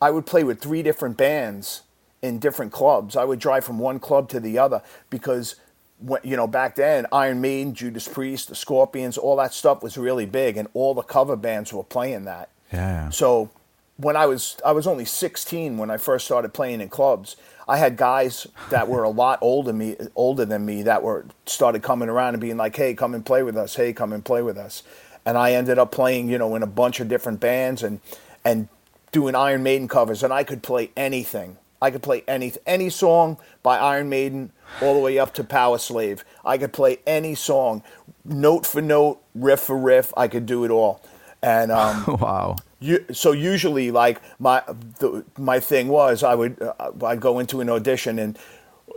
I 0.00 0.10
would 0.10 0.26
play 0.26 0.42
with 0.44 0.60
three 0.60 0.82
different 0.82 1.16
bands 1.16 1.82
in 2.22 2.38
different 2.38 2.72
clubs. 2.72 3.16
I 3.16 3.24
would 3.24 3.38
drive 3.38 3.64
from 3.64 3.78
one 3.78 3.98
club 3.98 4.28
to 4.30 4.40
the 4.40 4.58
other 4.58 4.82
because 5.10 5.56
when, 5.98 6.20
you 6.24 6.36
know 6.36 6.46
back 6.46 6.74
then 6.76 7.06
Iron 7.12 7.40
Maiden, 7.40 7.74
Judas 7.74 8.08
Priest, 8.08 8.48
the 8.48 8.54
Scorpions, 8.54 9.18
all 9.18 9.36
that 9.36 9.52
stuff 9.52 9.82
was 9.82 9.98
really 9.98 10.26
big 10.26 10.56
and 10.56 10.68
all 10.74 10.94
the 10.94 11.02
cover 11.02 11.36
bands 11.36 11.72
were 11.72 11.84
playing 11.84 12.24
that. 12.24 12.48
Yeah. 12.72 13.10
So 13.10 13.50
when 13.96 14.16
I 14.16 14.26
was 14.26 14.56
I 14.64 14.72
was 14.72 14.86
only 14.86 15.04
16 15.04 15.76
when 15.78 15.90
I 15.90 15.96
first 15.96 16.24
started 16.24 16.52
playing 16.54 16.80
in 16.80 16.88
clubs. 16.88 17.36
I 17.72 17.78
had 17.78 17.96
guys 17.96 18.46
that 18.68 18.86
were 18.86 19.02
a 19.02 19.08
lot 19.08 19.38
older 19.40 19.72
me 19.72 19.96
older 20.14 20.44
than 20.44 20.66
me 20.66 20.82
that 20.82 21.02
were 21.02 21.24
started 21.46 21.82
coming 21.82 22.10
around 22.10 22.34
and 22.34 22.40
being 22.42 22.58
like, 22.58 22.76
"Hey, 22.76 22.92
come 22.92 23.14
and 23.14 23.24
play 23.24 23.42
with 23.42 23.56
us. 23.56 23.76
Hey, 23.76 23.94
come 23.94 24.12
and 24.12 24.22
play 24.22 24.42
with 24.42 24.58
us." 24.58 24.82
And 25.24 25.38
I 25.38 25.52
ended 25.52 25.78
up 25.78 25.90
playing, 25.90 26.28
you 26.28 26.36
know, 26.36 26.54
in 26.54 26.62
a 26.62 26.66
bunch 26.66 27.00
of 27.00 27.08
different 27.08 27.40
bands 27.40 27.82
and 27.82 28.00
and 28.44 28.68
doing 29.10 29.34
Iron 29.34 29.62
Maiden 29.62 29.88
covers 29.88 30.22
and 30.22 30.34
I 30.34 30.44
could 30.44 30.62
play 30.62 30.90
anything. 30.98 31.56
I 31.80 31.90
could 31.90 32.02
play 32.02 32.24
any 32.28 32.52
any 32.66 32.90
song 32.90 33.38
by 33.62 33.78
Iron 33.78 34.10
Maiden 34.10 34.52
all 34.82 34.92
the 34.92 35.00
way 35.00 35.18
up 35.18 35.32
to 35.34 35.42
Powerslave. 35.42 36.24
I 36.44 36.58
could 36.58 36.74
play 36.74 36.98
any 37.06 37.34
song, 37.34 37.82
note 38.22 38.66
for 38.66 38.82
note, 38.82 39.22
riff 39.34 39.60
for 39.60 39.78
riff. 39.78 40.12
I 40.14 40.28
could 40.28 40.44
do 40.44 40.66
it 40.66 40.70
all. 40.70 41.02
And 41.42 41.72
um, 41.72 42.04
wow. 42.20 42.56
You, 42.82 43.04
so 43.12 43.32
usually, 43.32 43.90
like 43.90 44.20
my 44.38 44.62
the, 44.98 45.24
my 45.38 45.60
thing 45.60 45.88
was, 45.88 46.22
I 46.22 46.34
would 46.34 46.60
uh, 46.60 46.92
I'd 47.04 47.20
go 47.20 47.38
into 47.38 47.60
an 47.60 47.70
audition 47.70 48.18
and 48.18 48.38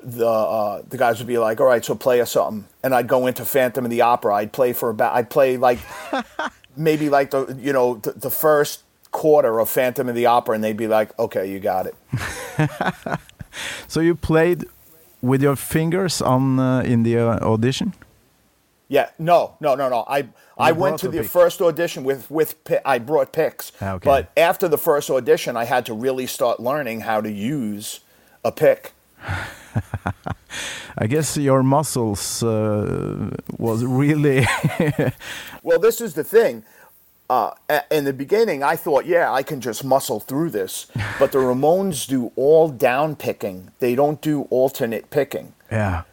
the 0.03 0.27
uh, 0.27 0.81
the 0.87 0.97
guys 0.97 1.19
would 1.19 1.27
be 1.27 1.37
like, 1.37 1.59
"All 1.59 1.67
right, 1.67 1.83
so 1.83 1.95
play 1.95 2.21
us 2.21 2.31
something," 2.31 2.65
and 2.83 2.93
I'd 2.93 3.07
go 3.07 3.27
into 3.27 3.45
Phantom 3.45 3.85
of 3.85 3.91
the 3.91 4.01
Opera. 4.01 4.35
I'd 4.35 4.51
play 4.51 4.73
for 4.73 4.89
about 4.89 5.15
I'd 5.15 5.29
play 5.29 5.57
like 5.57 5.79
maybe 6.77 7.09
like 7.09 7.31
the 7.31 7.57
you 7.59 7.73
know 7.73 7.95
the, 7.95 8.11
the 8.11 8.31
first 8.31 8.83
quarter 9.11 9.59
of 9.59 9.69
Phantom 9.69 10.09
of 10.09 10.15
the 10.15 10.25
Opera, 10.25 10.55
and 10.55 10.63
they'd 10.63 10.77
be 10.77 10.87
like, 10.87 11.17
"Okay, 11.17 11.51
you 11.51 11.59
got 11.59 11.87
it." 11.87 11.95
So 13.87 14.01
you 14.01 14.15
played 14.15 14.65
with 15.21 15.41
your 15.41 15.55
fingers 15.55 16.21
on 16.21 16.59
uh, 16.59 16.81
in 16.81 17.03
the 17.03 17.17
uh, 17.17 17.39
audition? 17.41 17.93
Yeah, 18.87 19.09
no, 19.17 19.55
no, 19.59 19.75
no, 19.75 19.89
no. 19.89 20.05
I 20.07 20.27
I 20.57 20.71
went 20.71 20.99
to 20.99 21.07
the 21.09 21.21
pick. 21.21 21.31
first 21.31 21.61
audition 21.61 22.03
with 22.03 22.29
with 22.29 22.55
I 22.85 22.99
brought 22.99 23.31
picks, 23.33 23.71
Ah, 23.81 23.93
okay. 23.93 24.05
but 24.05 24.29
after 24.37 24.67
the 24.67 24.77
first 24.77 25.09
audition, 25.09 25.57
I 25.57 25.65
had 25.65 25.85
to 25.87 25.93
really 25.93 26.27
start 26.27 26.59
learning 26.59 27.01
how 27.01 27.21
to 27.21 27.29
use 27.31 28.01
a 28.43 28.51
pick. 28.51 28.91
I 30.97 31.07
guess 31.07 31.35
your 31.35 31.63
muscles 31.63 32.41
uh, 32.43 33.29
was 33.57 33.83
really 33.83 34.45
Well, 35.63 35.79
this 35.79 35.99
is 36.01 36.13
the 36.13 36.23
thing. 36.23 36.63
Uh, 37.27 37.51
in 37.89 38.05
the 38.05 38.13
beginning, 38.13 38.61
I 38.61 38.75
thought, 38.75 39.05
yeah, 39.07 39.31
I 39.33 39.41
can 39.43 39.59
just 39.59 39.83
muscle 39.83 40.19
through 40.19 40.51
this. 40.51 40.85
But 41.19 41.31
the 41.31 41.39
Ramones 41.39 42.07
do 42.07 42.31
all 42.35 42.69
down 42.69 43.15
picking. 43.15 43.71
They 43.79 43.95
don't 43.95 44.21
do 44.21 44.43
alternate 44.51 45.09
picking. 45.09 45.53
yeah. 45.71 46.03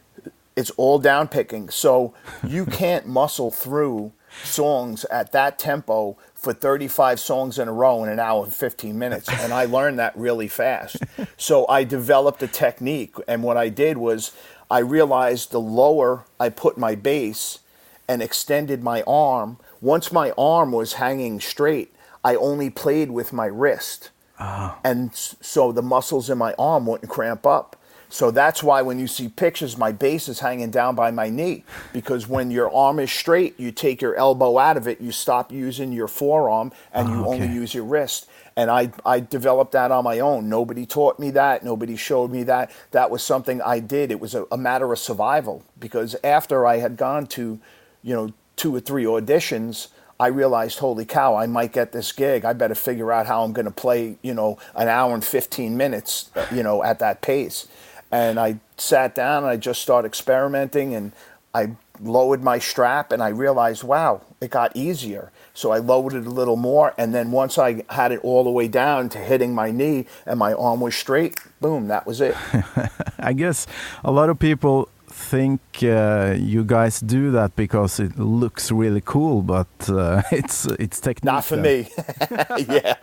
It's 0.57 0.71
all 0.71 0.99
down 0.99 1.29
picking. 1.29 1.69
So 1.69 2.15
you 2.47 2.67
can't 2.67 3.07
muscle 3.07 3.51
through 3.51 4.13
songs 4.45 5.05
at 5.07 5.33
that 5.33 5.59
tempo 5.59 6.17
for 6.35 6.53
35 6.53 7.21
songs 7.21 7.59
in 7.59 7.69
a 7.69 7.73
row 7.73 8.03
in 8.03 8.11
an 8.11 8.19
hour 8.19 8.45
and 8.45 8.53
15 8.53 8.99
minutes. 8.99 9.29
And 9.29 9.53
I 9.53 9.65
learned 9.65 9.99
that 9.99 10.17
really 10.17 10.49
fast. 10.49 10.97
So 11.37 11.67
I 11.69 11.85
developed 11.85 12.43
a 12.43 12.49
technique. 12.49 13.15
And 13.29 13.43
what 13.43 13.57
I 13.57 13.69
did 13.69 13.97
was 13.99 14.33
I 14.71 14.79
realized 14.79 15.53
the 15.53 15.61
lower 15.61 16.25
I 16.41 16.49
put 16.49 16.79
my 16.79 16.95
bass 16.95 17.61
and 18.09 18.23
extended 18.23 18.83
my 18.83 19.03
arm, 19.07 19.59
once 19.81 20.13
my 20.13 20.33
arm 20.37 20.73
was 20.73 20.95
hanging 20.95 21.41
straight, 21.41 21.95
I 22.25 22.35
only 22.37 22.71
played 22.71 23.11
with 23.11 23.33
my 23.33 23.47
wrist. 23.47 24.11
Ah. 24.39 24.79
And 24.83 25.15
so 25.15 25.73
the 25.73 25.83
muscles 25.83 26.29
in 26.31 26.39
my 26.39 26.55
arm 26.59 26.87
wouldn't 26.87 27.11
cramp 27.11 27.47
up. 27.47 27.77
So 28.13 28.31
that's 28.31 28.63
why 28.63 28.83
when 28.83 28.99
you 28.99 29.07
see 29.07 29.31
pictures, 29.31 29.79
my 29.79 29.91
bass 29.91 30.29
is 30.29 30.39
hanging 30.39 30.71
down 30.71 30.95
by 30.95 31.11
my 31.11 31.31
knee. 31.31 31.65
Because 31.95 32.29
when 32.29 32.51
your 32.51 32.71
arm 32.71 32.99
is 32.99 33.11
straight, 33.11 33.59
you 33.59 33.73
take 33.73 34.03
your 34.03 34.15
elbow 34.17 34.59
out 34.59 34.77
of 34.77 34.87
it, 34.87 35.01
you 35.01 35.13
stop 35.13 35.51
using 35.51 35.93
your 35.93 36.09
forearm, 36.09 36.73
and 36.93 37.09
you 37.09 37.25
ah, 37.25 37.29
only 37.29 37.47
use 37.47 37.73
your 37.73 37.85
wrist. 37.85 38.29
And 38.55 38.71
I, 38.71 38.93
I 39.07 39.21
developed 39.21 39.73
that 39.73 39.91
on 39.91 40.05
my 40.05 40.21
own. 40.21 40.51
Nobody 40.51 40.85
taught 40.85 41.19
me 41.19 41.31
that. 41.31 41.65
Nobody 41.65 41.97
showed 41.97 42.31
me 42.31 42.43
that. 42.43 42.71
That 42.91 43.11
was 43.11 43.23
something 43.23 43.63
I 43.63 43.79
did. 43.79 44.11
It 44.11 44.21
was 44.21 44.35
a, 44.35 44.45
a 44.53 44.59
matter 44.59 44.93
of 44.93 44.99
survival. 44.99 45.65
Because 45.81 46.15
after 46.23 46.67
I 46.67 46.77
had 46.77 46.99
gone 46.99 47.27
to, 47.29 47.59
you 48.03 48.15
know, 48.15 48.35
two 48.57 48.77
or 48.77 48.81
three 48.81 49.05
auditions, 49.05 49.89
I 50.21 50.27
realized, 50.27 50.81
holy 50.81 51.07
cow, 51.07 51.35
I 51.35 51.47
might 51.47 51.73
get 51.73 51.93
this 51.93 52.13
gig. 52.13 52.45
I 52.45 52.53
better 52.53 52.75
figure 52.75 53.11
out 53.11 53.27
how 53.27 53.43
I'm 53.43 53.55
going 53.55 53.65
to 53.65 53.73
play, 53.73 54.19
you 54.21 54.35
know, 54.35 54.59
an 54.75 54.89
hour 54.89 55.15
and 55.15 55.25
15 55.25 55.79
minutes, 55.79 56.31
you 56.53 56.63
know, 56.63 56.85
at 56.85 56.99
that 56.99 57.23
pace. 57.23 57.67
And 58.13 58.39
I 58.39 58.61
sat 58.77 59.15
down 59.15 59.43
and 59.43 59.51
I 59.51 59.57
just 59.57 59.83
started 59.83 60.07
experimenting 60.07 60.95
and 60.95 61.13
I 61.55 61.73
lowered 62.01 62.43
my 62.43 62.59
strap 62.59 63.11
and 63.11 63.23
I 63.23 63.29
realized, 63.29 63.83
wow, 63.83 64.23
it 64.41 64.51
got 64.51 64.77
easier. 64.77 65.31
So 65.55 65.71
I 65.71 65.79
lowered 65.79 66.15
it 66.15 66.27
a 66.27 66.31
little 66.31 66.57
more. 66.57 66.95
And 66.99 67.15
then 67.15 67.31
once 67.31 67.59
I 67.59 67.85
had 67.91 68.13
it 68.13 68.21
all 68.23 68.45
the 68.45 68.51
way 68.51 68.69
down 68.69 69.09
to 69.11 69.19
hitting 69.19 69.55
my 69.55 69.71
knee 69.71 70.07
and 70.27 70.39
my 70.39 70.53
arm 70.53 70.81
was 70.81 70.95
straight, 70.95 71.39
boom, 71.61 71.89
that 71.89 72.07
was 72.07 72.21
it. 72.21 72.37
I 73.19 73.33
guess 73.33 73.67
a 74.05 74.11
lot 74.11 74.29
of 74.29 74.39
people 74.39 74.89
think 75.23 75.61
uh, 75.83 76.35
you 76.39 76.65
guys 76.65 77.01
do 77.01 77.31
that 77.33 77.57
because 77.57 78.01
it 78.01 78.19
looks 78.19 78.71
really 78.71 79.01
cool, 79.05 79.43
but 79.43 79.69
uh, 79.89 80.23
it's 80.33 80.67
it's 80.67 81.01
technique. 81.01 81.25
Not 81.25 81.45
for 81.45 81.57
me. 81.57 81.89
yeah, 82.69 82.97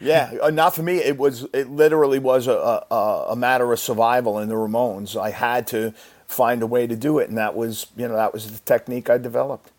yeah, 0.00 0.32
uh, 0.42 0.50
not 0.50 0.74
for 0.74 0.82
me. 0.82 0.96
It 0.96 1.18
was 1.18 1.46
it 1.52 1.70
literally 1.70 2.18
was 2.18 2.46
a, 2.46 2.84
a, 2.90 3.26
a 3.30 3.36
matter 3.36 3.72
of 3.72 3.78
survival 3.78 4.38
in 4.38 4.48
the 4.48 4.54
Ramones. 4.54 5.20
I 5.20 5.30
had 5.30 5.66
to 5.68 5.92
find 6.26 6.62
a 6.62 6.66
way 6.66 6.86
to 6.86 6.96
do 6.96 7.18
it, 7.18 7.28
and 7.28 7.38
that 7.38 7.54
was 7.54 7.86
you 7.96 8.08
know 8.08 8.16
that 8.16 8.32
was 8.32 8.50
the 8.50 8.58
technique 8.64 9.08
I 9.10 9.18
developed. 9.18 9.70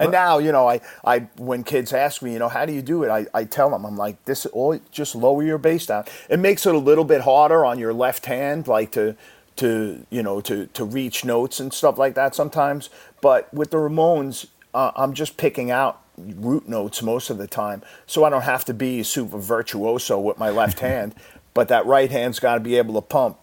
And 0.00 0.12
now, 0.12 0.38
you 0.38 0.52
know, 0.52 0.68
I, 0.68 0.80
I 1.04 1.18
when 1.38 1.64
kids 1.64 1.92
ask 1.92 2.22
me, 2.22 2.32
you 2.32 2.38
know, 2.38 2.48
how 2.48 2.64
do 2.66 2.72
you 2.72 2.82
do 2.82 3.02
it? 3.02 3.10
I, 3.10 3.26
I 3.34 3.44
tell 3.44 3.70
them, 3.70 3.84
I'm 3.84 3.96
like, 3.96 4.24
this 4.26 4.46
all 4.46 4.78
just 4.92 5.16
lower 5.16 5.42
your 5.42 5.58
bass 5.58 5.86
down. 5.86 6.04
It 6.28 6.38
makes 6.38 6.66
it 6.66 6.74
a 6.74 6.78
little 6.78 7.04
bit 7.04 7.22
harder 7.22 7.64
on 7.64 7.80
your 7.80 7.92
left 7.92 8.26
hand, 8.26 8.68
like 8.68 8.92
to 8.92 9.16
to 9.58 10.06
you 10.10 10.22
know 10.22 10.40
to 10.42 10.66
to 10.66 10.84
reach 10.84 11.24
notes 11.24 11.60
and 11.60 11.72
stuff 11.72 11.98
like 11.98 12.14
that 12.14 12.34
sometimes. 12.34 12.90
But 13.20 13.52
with 13.52 13.70
the 13.70 13.78
Ramones, 13.78 14.46
uh, 14.74 14.92
I'm 14.96 15.12
just 15.12 15.36
picking 15.36 15.70
out 15.70 16.02
root 16.16 16.68
notes 16.68 17.02
most 17.02 17.30
of 17.30 17.38
the 17.38 17.46
time, 17.46 17.82
so 18.06 18.24
I 18.24 18.30
don't 18.30 18.42
have 18.42 18.64
to 18.66 18.74
be 18.74 19.02
super 19.02 19.38
virtuoso 19.38 20.18
with 20.18 20.38
my 20.38 20.50
left 20.50 20.80
hand. 20.90 21.14
But 21.54 21.68
that 21.68 21.86
right 21.86 22.10
hand's 22.10 22.38
got 22.38 22.54
to 22.54 22.60
be 22.60 22.76
able 22.76 22.94
to 22.94 23.00
pump. 23.00 23.38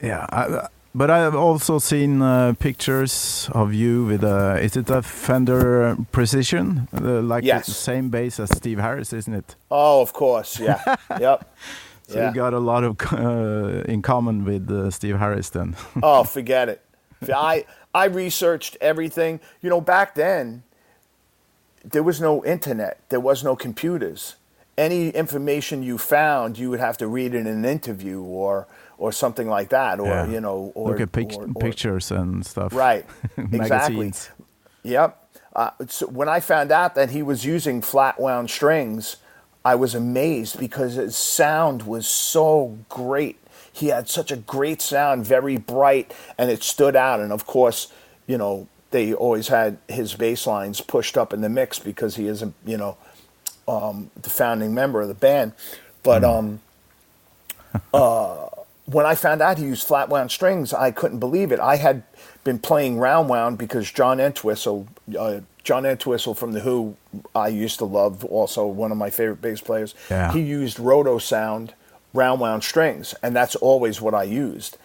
Yeah, 0.00 0.26
I, 0.30 0.68
but 0.94 1.10
I've 1.10 1.34
also 1.34 1.80
seen 1.80 2.22
uh, 2.22 2.54
pictures 2.58 3.50
of 3.52 3.74
you 3.74 4.04
with 4.04 4.22
a. 4.22 4.60
Is 4.62 4.76
it 4.76 4.88
a 4.90 5.02
Fender 5.02 5.96
Precision? 6.12 6.86
Uh, 6.94 7.20
like 7.20 7.42
yes. 7.42 7.66
the 7.66 7.72
same 7.72 8.10
bass 8.10 8.38
as 8.38 8.56
Steve 8.56 8.78
Harris, 8.78 9.12
isn't 9.12 9.34
it? 9.34 9.56
Oh, 9.72 10.00
of 10.00 10.12
course. 10.12 10.60
Yeah. 10.60 10.96
yep. 11.20 11.52
So 12.08 12.18
yeah. 12.18 12.28
you 12.28 12.34
got 12.34 12.52
a 12.52 12.58
lot 12.58 12.84
of 12.84 12.96
uh, 13.12 13.82
in 13.90 14.02
common 14.02 14.44
with 14.44 14.70
uh, 14.70 14.90
Steve 14.90 15.18
Harris 15.18 15.50
then. 15.50 15.76
oh, 16.02 16.24
forget 16.24 16.68
it. 16.68 16.80
I 17.34 17.64
I 17.94 18.06
researched 18.06 18.76
everything. 18.80 19.40
You 19.62 19.70
know, 19.70 19.80
back 19.80 20.14
then 20.14 20.62
there 21.84 22.02
was 22.02 22.20
no 22.20 22.44
internet. 22.44 23.00
There 23.08 23.20
was 23.20 23.42
no 23.44 23.56
computers. 23.56 24.36
Any 24.76 25.10
information 25.10 25.82
you 25.82 25.98
found, 25.98 26.58
you 26.58 26.68
would 26.70 26.80
have 26.80 26.96
to 26.98 27.06
read 27.06 27.34
in 27.34 27.46
an 27.46 27.64
interview 27.64 28.20
or 28.22 28.66
or 28.98 29.12
something 29.12 29.48
like 29.48 29.70
that, 29.70 30.00
or 30.00 30.06
yeah. 30.06 30.26
you 30.26 30.40
know, 30.40 30.72
or 30.74 30.90
look 30.90 31.00
at 31.00 31.12
pic 31.12 31.32
or, 31.34 31.44
or, 31.44 31.54
pictures 31.54 32.10
and 32.10 32.44
stuff. 32.44 32.74
Right. 32.74 33.06
exactly. 33.36 34.12
Yep. 34.82 35.20
Uh, 35.54 35.70
so 35.88 36.06
when 36.06 36.28
I 36.28 36.40
found 36.40 36.72
out 36.72 36.94
that 36.96 37.10
he 37.10 37.22
was 37.22 37.44
using 37.44 37.80
flat 37.80 38.20
wound 38.20 38.50
strings 38.50 39.16
I 39.64 39.74
was 39.74 39.94
amazed 39.94 40.58
because 40.58 40.94
his 40.94 41.16
sound 41.16 41.82
was 41.82 42.06
so 42.06 42.78
great. 42.88 43.38
He 43.72 43.88
had 43.88 44.08
such 44.08 44.30
a 44.30 44.36
great 44.36 44.82
sound, 44.82 45.26
very 45.26 45.56
bright, 45.56 46.14
and 46.36 46.50
it 46.50 46.62
stood 46.62 46.94
out. 46.94 47.20
And 47.20 47.32
of 47.32 47.46
course, 47.46 47.90
you 48.26 48.36
know, 48.36 48.68
they 48.90 49.14
always 49.14 49.48
had 49.48 49.78
his 49.88 50.14
bass 50.14 50.46
lines 50.46 50.80
pushed 50.80 51.16
up 51.16 51.32
in 51.32 51.40
the 51.40 51.48
mix 51.48 51.78
because 51.78 52.16
he 52.16 52.28
isn't, 52.28 52.54
you 52.64 52.76
know, 52.76 52.96
um, 53.66 54.10
the 54.20 54.30
founding 54.30 54.74
member 54.74 55.00
of 55.00 55.08
the 55.08 55.14
band. 55.14 55.52
But 56.02 56.22
mm. 56.22 56.38
um, 56.38 56.60
uh, 57.94 58.48
when 58.86 59.06
I 59.06 59.14
found 59.14 59.40
out 59.40 59.58
he 59.58 59.64
used 59.64 59.86
flat 59.86 60.08
wound 60.08 60.30
strings, 60.30 60.72
I 60.72 60.90
couldn't 60.90 61.18
believe 61.18 61.52
it. 61.52 61.58
I 61.58 61.76
had 61.76 62.02
been 62.44 62.58
playing 62.58 62.98
round 62.98 63.28
wound 63.28 63.58
because 63.58 63.90
John 63.90 64.20
Entwistle, 64.20 64.86
uh, 65.18 65.40
John 65.64 65.86
Entwistle 65.86 66.34
from 66.34 66.52
The 66.52 66.60
Who, 66.60 66.96
I 67.34 67.48
used 67.48 67.78
to 67.78 67.86
love, 67.86 68.24
also 68.26 68.66
one 68.66 68.92
of 68.92 68.98
my 68.98 69.10
favorite 69.10 69.40
bass 69.40 69.60
players. 69.60 69.94
Yeah. 70.10 70.32
He 70.32 70.40
used 70.40 70.76
Rotosound, 70.76 71.70
round 72.12 72.40
wound 72.40 72.62
strings, 72.62 73.14
and 73.22 73.34
that's 73.34 73.56
always 73.56 74.00
what 74.00 74.14
I 74.14 74.24
used. 74.24 74.76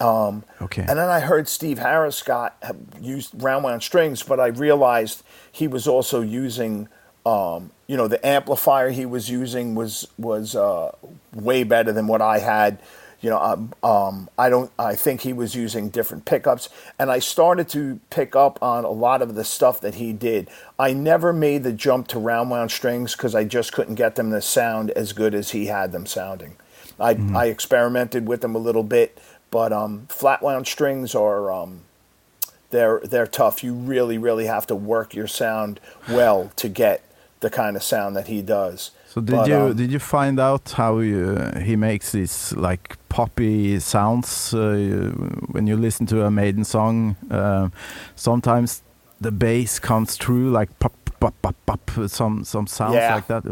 Um, 0.00 0.44
okay. 0.60 0.82
And 0.82 0.98
then 0.98 1.08
I 1.08 1.20
heard 1.20 1.48
Steve 1.48 1.78
Harris 1.78 2.22
got 2.22 2.56
used 3.00 3.40
round 3.40 3.64
wound 3.64 3.82
strings, 3.82 4.22
but 4.24 4.40
I 4.40 4.48
realized 4.48 5.22
he 5.50 5.68
was 5.68 5.86
also 5.86 6.20
using, 6.20 6.88
um, 7.24 7.70
you 7.86 7.96
know, 7.96 8.08
the 8.08 8.24
amplifier 8.26 8.90
he 8.90 9.06
was 9.06 9.30
using 9.30 9.76
was 9.76 10.08
was 10.18 10.56
uh, 10.56 10.90
way 11.32 11.62
better 11.62 11.92
than 11.92 12.08
what 12.08 12.20
I 12.20 12.40
had 12.40 12.80
you 13.24 13.30
know, 13.30 13.40
um, 13.40 13.72
um, 13.82 14.28
I 14.38 14.50
don't. 14.50 14.70
I 14.78 14.96
think 14.96 15.22
he 15.22 15.32
was 15.32 15.54
using 15.54 15.88
different 15.88 16.26
pickups, 16.26 16.68
and 16.98 17.10
I 17.10 17.20
started 17.20 17.70
to 17.70 17.98
pick 18.10 18.36
up 18.36 18.62
on 18.62 18.84
a 18.84 18.90
lot 18.90 19.22
of 19.22 19.34
the 19.34 19.44
stuff 19.44 19.80
that 19.80 19.94
he 19.94 20.12
did. 20.12 20.50
I 20.78 20.92
never 20.92 21.32
made 21.32 21.62
the 21.62 21.72
jump 21.72 22.06
to 22.08 22.18
round 22.18 22.50
wound 22.50 22.70
strings 22.70 23.16
because 23.16 23.34
I 23.34 23.44
just 23.44 23.72
couldn't 23.72 23.94
get 23.94 24.16
them 24.16 24.30
to 24.30 24.42
sound 24.42 24.90
as 24.90 25.14
good 25.14 25.34
as 25.34 25.52
he 25.52 25.66
had 25.66 25.90
them 25.90 26.04
sounding. 26.04 26.56
I, 27.00 27.14
mm-hmm. 27.14 27.34
I 27.34 27.46
experimented 27.46 28.28
with 28.28 28.42
them 28.42 28.54
a 28.54 28.58
little 28.58 28.82
bit, 28.82 29.18
but 29.50 29.72
um, 29.72 30.06
flat 30.10 30.42
wound 30.42 30.66
strings 30.66 31.14
are 31.14 31.50
um, 31.50 31.80
they're 32.68 33.00
they're 33.04 33.26
tough. 33.26 33.64
You 33.64 33.72
really 33.72 34.18
really 34.18 34.44
have 34.44 34.66
to 34.66 34.74
work 34.74 35.14
your 35.14 35.28
sound 35.28 35.80
well 36.10 36.52
to 36.56 36.68
get 36.68 37.02
the 37.40 37.48
kind 37.48 37.74
of 37.74 37.82
sound 37.82 38.16
that 38.16 38.26
he 38.26 38.42
does. 38.42 38.90
So 39.14 39.20
did 39.20 39.36
but, 39.36 39.46
you 39.46 39.56
um, 39.56 39.76
did 39.76 39.92
you 39.92 40.00
find 40.00 40.40
out 40.40 40.72
how 40.72 40.98
you, 40.98 41.38
he 41.62 41.76
makes 41.76 42.10
these 42.10 42.52
like 42.56 42.96
poppy 43.08 43.78
sounds 43.78 44.52
uh, 44.52 45.12
when 45.52 45.68
you 45.68 45.76
listen 45.76 46.04
to 46.06 46.24
a 46.24 46.32
Maiden 46.32 46.64
song? 46.64 47.14
Uh, 47.30 47.68
sometimes 48.16 48.82
the 49.20 49.30
bass 49.30 49.78
comes 49.78 50.16
through 50.16 50.50
like 50.50 50.76
pop 50.80 50.92
pop 51.20 51.32
pop 51.42 51.54
pop 51.64 51.90
some 52.08 52.42
some 52.42 52.66
sounds 52.66 52.96
yeah. 52.96 53.14
like 53.14 53.28
that. 53.28 53.44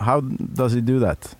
How 0.00 0.20
does 0.20 0.72
he 0.72 0.80
do 0.80 0.98
that? 1.00 1.34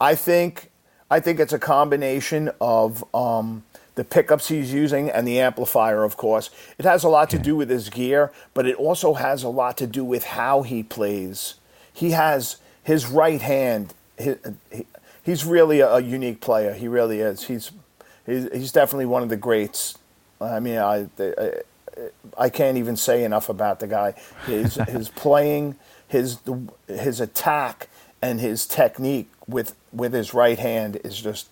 I 0.00 0.16
think 0.16 0.72
I 1.08 1.20
think 1.20 1.38
it's 1.38 1.52
a 1.52 1.60
combination 1.60 2.50
of 2.60 3.04
um, 3.14 3.62
the 3.94 4.02
pickups 4.02 4.48
he's 4.48 4.72
using 4.72 5.08
and 5.08 5.24
the 5.24 5.38
amplifier, 5.38 6.02
of 6.02 6.16
course. 6.16 6.50
It 6.78 6.84
has 6.84 7.04
a 7.04 7.08
lot 7.08 7.28
okay. 7.28 7.36
to 7.36 7.44
do 7.44 7.54
with 7.54 7.70
his 7.70 7.90
gear, 7.90 8.32
but 8.54 8.66
it 8.66 8.74
also 8.74 9.14
has 9.14 9.44
a 9.44 9.48
lot 9.48 9.76
to 9.76 9.86
do 9.86 10.04
with 10.04 10.24
how 10.24 10.62
he 10.62 10.82
plays. 10.82 11.60
He 11.92 12.10
has 12.10 12.56
his 12.84 13.06
right 13.06 13.40
hand, 13.40 13.92
his, 14.16 14.38
he, 14.70 14.86
he's 15.22 15.44
really 15.44 15.80
a, 15.80 15.94
a, 15.94 16.00
unique 16.00 16.40
player. 16.40 16.72
He 16.72 16.86
really 16.86 17.20
is. 17.20 17.44
He's, 17.44 17.72
he's, 18.26 18.48
he's 18.52 18.72
definitely 18.72 19.06
one 19.06 19.22
of 19.22 19.28
the 19.28 19.36
greats. 19.36 19.98
I 20.40 20.60
mean, 20.60 20.78
I, 20.78 21.08
I, 21.18 21.52
I 22.38 22.48
can't 22.50 22.78
even 22.78 22.96
say 22.96 23.24
enough 23.24 23.48
about 23.48 23.80
the 23.80 23.86
guy. 23.86 24.14
His, 24.46 24.74
his 24.88 25.08
playing, 25.08 25.76
his, 26.06 26.38
his 26.86 27.20
attack, 27.20 27.88
and 28.22 28.40
his 28.40 28.66
technique 28.66 29.30
with, 29.46 29.74
with 29.92 30.12
his 30.12 30.32
right 30.32 30.58
hand 30.58 30.98
is 31.04 31.20
just, 31.20 31.48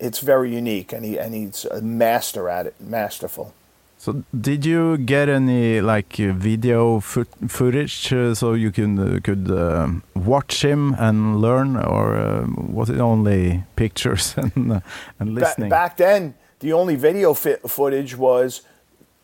it's 0.00 0.20
very 0.20 0.54
unique, 0.54 0.92
and, 0.92 1.04
he, 1.04 1.18
and 1.18 1.34
he's 1.34 1.64
a 1.66 1.82
master 1.82 2.48
at 2.48 2.66
it, 2.66 2.80
masterful. 2.80 3.52
So, 4.02 4.24
did 4.34 4.66
you 4.66 4.98
get 4.98 5.28
any 5.28 5.80
like 5.80 6.16
video 6.16 6.98
foot 6.98 7.28
footage 7.46 8.12
uh, 8.12 8.34
so 8.34 8.54
you 8.54 8.72
can 8.72 8.98
uh, 8.98 9.20
could 9.22 9.48
uh, 9.48 9.90
watch 10.16 10.64
him 10.64 10.96
and 10.98 11.40
learn, 11.40 11.76
or 11.76 12.16
uh, 12.16 12.44
was 12.48 12.90
it 12.90 12.98
only 12.98 13.62
pictures 13.76 14.34
and 14.42 14.72
uh, 14.72 14.80
and 15.20 15.36
listening? 15.36 15.68
Ba 15.68 15.76
back 15.76 15.96
then, 15.98 16.34
the 16.58 16.72
only 16.72 16.96
video 16.96 17.32
footage 17.32 18.16
was 18.16 18.62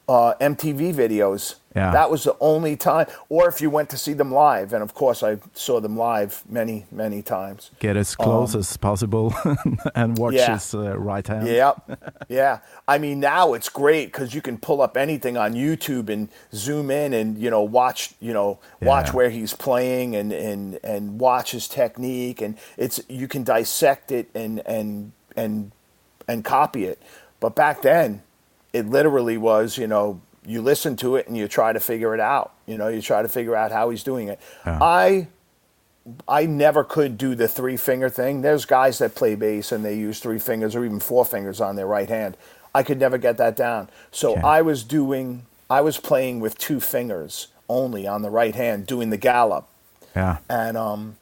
uh, 0.08 0.34
MTV 0.40 0.94
videos. 0.94 1.57
Yeah. 1.78 1.92
That 1.92 2.10
was 2.10 2.24
the 2.24 2.36
only 2.40 2.76
time. 2.76 3.06
Or 3.28 3.48
if 3.48 3.60
you 3.60 3.70
went 3.70 3.88
to 3.90 3.98
see 3.98 4.12
them 4.12 4.32
live, 4.32 4.72
and 4.72 4.82
of 4.82 4.94
course 4.94 5.22
I 5.22 5.38
saw 5.54 5.80
them 5.80 5.96
live 5.96 6.42
many, 6.48 6.86
many 6.90 7.22
times. 7.22 7.70
Get 7.78 7.96
as 7.96 8.14
close 8.14 8.54
um, 8.54 8.60
as 8.60 8.76
possible 8.76 9.34
and 9.94 10.18
watch 10.18 10.34
yeah. 10.34 10.54
his 10.54 10.74
uh, 10.74 10.98
right 10.98 11.26
hand. 11.26 11.46
Yeah, 11.46 11.72
yeah. 12.28 12.58
I 12.86 12.98
mean, 12.98 13.20
now 13.20 13.54
it's 13.54 13.68
great 13.68 14.06
because 14.06 14.34
you 14.34 14.42
can 14.42 14.58
pull 14.58 14.80
up 14.80 14.96
anything 14.96 15.36
on 15.36 15.54
YouTube 15.54 16.08
and 16.08 16.28
zoom 16.52 16.90
in 16.90 17.12
and 17.12 17.38
you 17.38 17.50
know 17.50 17.62
watch 17.62 18.14
you 18.20 18.32
know 18.32 18.58
watch 18.80 19.08
yeah. 19.08 19.12
where 19.12 19.30
he's 19.30 19.54
playing 19.54 20.16
and 20.16 20.32
and 20.32 20.78
and 20.82 21.20
watch 21.20 21.52
his 21.52 21.68
technique 21.68 22.40
and 22.40 22.56
it's 22.76 23.00
you 23.08 23.28
can 23.28 23.44
dissect 23.44 24.10
it 24.10 24.28
and 24.34 24.60
and 24.66 25.12
and 25.36 25.72
and 26.26 26.44
copy 26.44 26.84
it. 26.84 27.00
But 27.40 27.54
back 27.54 27.82
then 27.82 28.22
it 28.72 28.86
literally 28.86 29.36
was, 29.38 29.78
you 29.78 29.86
know, 29.86 30.20
you 30.48 30.62
listen 30.62 30.96
to 30.96 31.16
it 31.16 31.28
and 31.28 31.36
you 31.36 31.46
try 31.46 31.72
to 31.72 31.80
figure 31.80 32.14
it 32.14 32.20
out. 32.20 32.54
You 32.66 32.78
know, 32.78 32.88
you 32.88 33.02
try 33.02 33.22
to 33.22 33.28
figure 33.28 33.54
out 33.54 33.70
how 33.70 33.90
he's 33.90 34.02
doing 34.02 34.28
it. 34.28 34.40
Yeah. 34.64 34.78
I 34.80 35.28
I 36.26 36.46
never 36.46 36.84
could 36.84 37.18
do 37.18 37.34
the 37.34 37.46
three 37.46 37.76
finger 37.76 38.08
thing. 38.08 38.40
There's 38.40 38.64
guys 38.64 38.98
that 38.98 39.14
play 39.14 39.34
bass 39.34 39.72
and 39.72 39.84
they 39.84 39.94
use 39.94 40.20
three 40.20 40.38
fingers 40.38 40.74
or 40.74 40.84
even 40.84 41.00
four 41.00 41.26
fingers 41.26 41.60
on 41.60 41.76
their 41.76 41.86
right 41.86 42.08
hand. 42.08 42.36
I 42.74 42.82
could 42.82 42.98
never 42.98 43.18
get 43.18 43.36
that 43.36 43.56
down. 43.56 43.90
So 44.10 44.32
okay. 44.32 44.40
I 44.40 44.62
was 44.62 44.84
doing 44.84 45.44
I 45.68 45.82
was 45.82 45.98
playing 45.98 46.40
with 46.40 46.56
two 46.56 46.80
fingers 46.80 47.48
only 47.68 48.06
on 48.06 48.22
the 48.22 48.30
right 48.30 48.54
hand 48.54 48.86
doing 48.86 49.10
the 49.10 49.18
gallop. 49.18 49.66
Yeah. 50.16 50.38
And 50.48 50.78
um, 50.78 51.16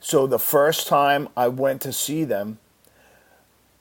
so 0.00 0.26
the 0.26 0.40
first 0.40 0.88
time 0.88 1.28
I 1.36 1.46
went 1.46 1.80
to 1.82 1.92
see 1.92 2.24
them, 2.24 2.58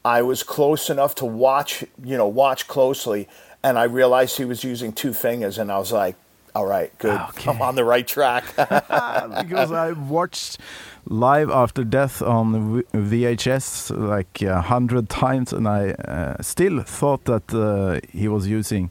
I 0.05 0.21
was 0.21 0.43
close 0.43 0.89
enough 0.89 1.15
to 1.15 1.25
watch, 1.25 1.83
you 2.01 2.15
know, 2.15 2.27
watch 2.27 2.67
closely, 2.67 3.27
and 3.63 3.77
I 3.77 3.83
realized 3.83 4.37
he 4.37 4.45
was 4.45 4.63
using 4.63 4.93
two 4.93 5.13
fingers, 5.13 5.57
and 5.57 5.71
I 5.71 5.77
was 5.77 5.91
like, 5.91 6.15
all 6.55 6.65
right, 6.65 6.91
good, 6.97 7.19
Okay. 7.29 7.51
I'm 7.51 7.61
on 7.61 7.75
the 7.75 7.83
right 7.83 8.07
track. 8.07 8.43
because 8.55 9.71
I 9.71 9.91
watched 9.91 10.57
Live 11.05 11.51
After 11.51 11.83
Death 11.83 12.21
on 12.21 12.81
VHS 12.93 13.91
like 13.95 14.41
a 14.41 14.61
hundred 14.61 15.07
times, 15.09 15.53
and 15.53 15.67
I 15.67 15.91
uh, 15.91 16.41
still 16.41 16.81
thought 16.81 17.25
that 17.25 17.53
uh, 17.53 17.99
he 18.11 18.27
was 18.27 18.47
using 18.47 18.89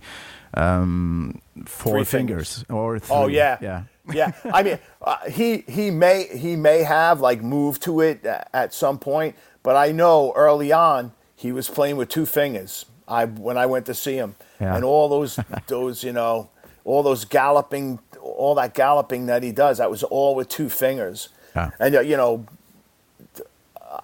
um, 0.54 1.40
four 1.64 2.04
fingers. 2.04 2.58
fingers. 2.58 2.64
or 2.70 2.98
three. 2.98 3.16
Oh 3.16 3.26
yeah, 3.26 3.58
yeah, 3.60 3.82
yeah. 4.12 4.32
I 4.52 4.62
mean, 4.62 4.78
uh, 5.02 5.16
he 5.28 5.64
he 5.68 5.90
may 5.90 6.28
he 6.36 6.56
may 6.56 6.82
have 6.84 7.20
like 7.20 7.42
moved 7.42 7.82
to 7.82 8.00
it 8.00 8.24
at 8.52 8.72
some 8.72 8.98
point, 8.98 9.36
but 9.62 9.76
I 9.76 9.92
know 9.92 10.32
early 10.36 10.72
on 10.72 11.12
he 11.34 11.52
was 11.52 11.68
playing 11.68 11.96
with 11.96 12.08
two 12.08 12.26
fingers. 12.26 12.86
I 13.08 13.24
when 13.24 13.58
I 13.58 13.66
went 13.66 13.86
to 13.86 13.94
see 13.94 14.16
him, 14.16 14.36
Yeah. 14.60 14.74
and 14.74 14.84
all 14.84 15.08
those 15.08 15.38
those 15.66 16.02
you 16.04 16.12
know 16.12 16.50
all 16.84 17.02
those 17.02 17.24
galloping, 17.24 17.98
all 18.20 18.54
that 18.54 18.72
galloping 18.74 19.26
that 19.26 19.42
he 19.42 19.50
does, 19.50 19.78
that 19.78 19.90
was 19.90 20.04
all 20.04 20.36
with 20.36 20.48
two 20.48 20.68
fingers. 20.68 21.30
Yeah. 21.54 21.70
And 21.80 21.96
uh, 21.96 22.00
you 22.00 22.16
know, 22.16 22.46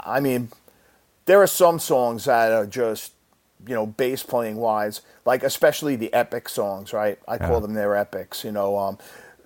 I 0.01 0.21
mean, 0.21 0.49
there 1.27 1.41
are 1.41 1.47
some 1.47 1.79
songs 1.79 2.25
that 2.25 2.53
are 2.53 2.67
just 2.67 3.13
you 3.67 3.75
know 3.77 3.87
bass 3.87 4.25
playing 4.25 4.57
wise 4.57 5.03
like 5.25 5.45
especially 5.45 5.95
the 5.95 6.13
epic 6.13 6.49
songs 6.49 6.93
right 6.93 7.17
i 7.29 7.39
call 7.39 7.61
them 7.61 7.75
their 7.75 7.95
epics 7.95 8.43
you 8.43 8.51
know 8.51 8.77
um 8.77 8.99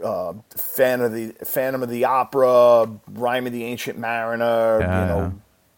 uh, 0.02 0.32
fan 0.56 1.02
of 1.02 1.12
the 1.12 1.32
phantom 1.44 1.82
of 1.82 1.90
the 1.90 2.02
opera 2.06 2.88
rhyme 3.08 3.46
of 3.46 3.52
the 3.52 3.62
ancient 3.64 3.98
mariner 3.98 4.78
Yeah, 4.80 5.02
you 5.02 5.06
know 5.08 5.18
yeah. 5.18 5.30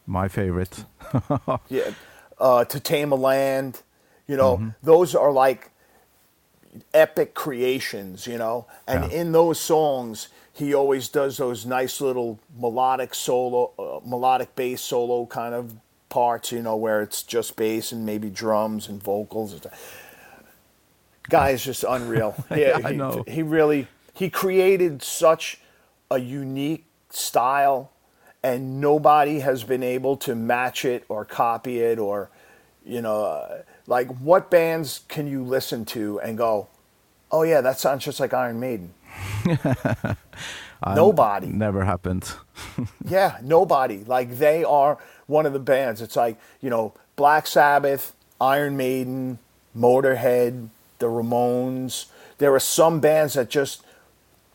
my 0.06 0.28
favorite. 0.28 0.84
yeah, 1.68 1.90
uh, 2.38 2.64
to 2.66 2.78
tame 2.78 3.10
a 3.10 3.16
land 3.16 3.82
you 4.28 4.36
know 4.36 4.58
Mm-hmm. 4.58 4.70
those 4.82 5.14
are 5.16 5.32
like 5.32 5.72
epic 6.94 7.34
creations 7.34 8.26
you 8.26 8.38
know 8.38 8.66
and 8.88 9.04
Yeah. 9.04 9.10
in 9.12 9.32
those 9.32 9.60
songs 9.60 10.28
he 10.54 10.74
always 10.74 11.08
does 11.08 11.38
those 11.38 11.66
nice 11.66 12.00
little 12.00 12.40
melodic 12.58 13.14
solo 13.14 13.72
uh, 13.78 14.00
melodic 14.08 14.54
bass 14.56 14.82
solo 14.82 15.26
kind 15.26 15.54
of 15.54 15.74
parts 16.10 16.52
you 16.52 16.62
know 16.62 16.76
where 16.76 17.02
it's 17.02 17.22
just 17.24 17.56
bass 17.56 17.92
and 17.92 18.06
maybe 18.06 18.30
drums 18.30 18.88
and 18.88 19.02
vocals 19.02 19.60
guy 21.30 21.50
is 21.50 21.64
just 21.64 21.84
unreal 21.88 22.36
Yeah, 22.52 22.80
I 22.84 22.92
he, 22.92 22.94
know. 22.94 23.24
he 23.26 23.42
really 23.42 23.88
he 24.14 24.30
created 24.30 25.02
such 25.02 25.60
a 26.10 26.18
unique 26.18 26.86
style 27.10 27.92
and 28.42 28.80
nobody 28.80 29.40
has 29.40 29.64
been 29.64 29.82
able 29.82 30.16
to 30.18 30.34
match 30.34 30.84
it 30.84 31.04
or 31.08 31.24
copy 31.24 31.80
it 31.80 31.98
or 31.98 32.30
you 32.84 33.02
know 33.02 33.24
uh, 33.24 33.62
like 33.88 34.06
what 34.18 34.50
bands 34.50 35.00
can 35.08 35.26
you 35.26 35.42
listen 35.42 35.84
to 35.86 36.20
and 36.20 36.38
go 36.38 36.68
oh 37.32 37.42
yeah 37.42 37.60
that 37.60 37.80
sounds 37.80 38.04
just 38.04 38.20
like 38.20 38.32
iron 38.32 38.60
maiden. 38.60 38.94
Nobody. 40.86 41.48
Never 41.48 41.84
happened. 41.84 42.30
yeah 43.04 43.38
nobody. 43.42 44.04
Like 44.04 44.38
they 44.38 44.62
are 44.62 44.98
one 45.26 45.46
of 45.46 45.52
the 45.52 45.58
bands. 45.58 46.00
It's 46.00 46.14
like 46.14 46.38
you 46.60 46.70
know 46.70 46.94
black 47.16 47.48
sabbath 47.48 48.14
iron 48.40 48.76
maiden 48.76 49.40
motorhead 49.76 50.68
the 50.98 51.06
ramones. 51.06 52.06
There 52.38 52.54
are 52.54 52.60
some 52.60 53.00
bands 53.00 53.34
that 53.34 53.48
just 53.48 53.82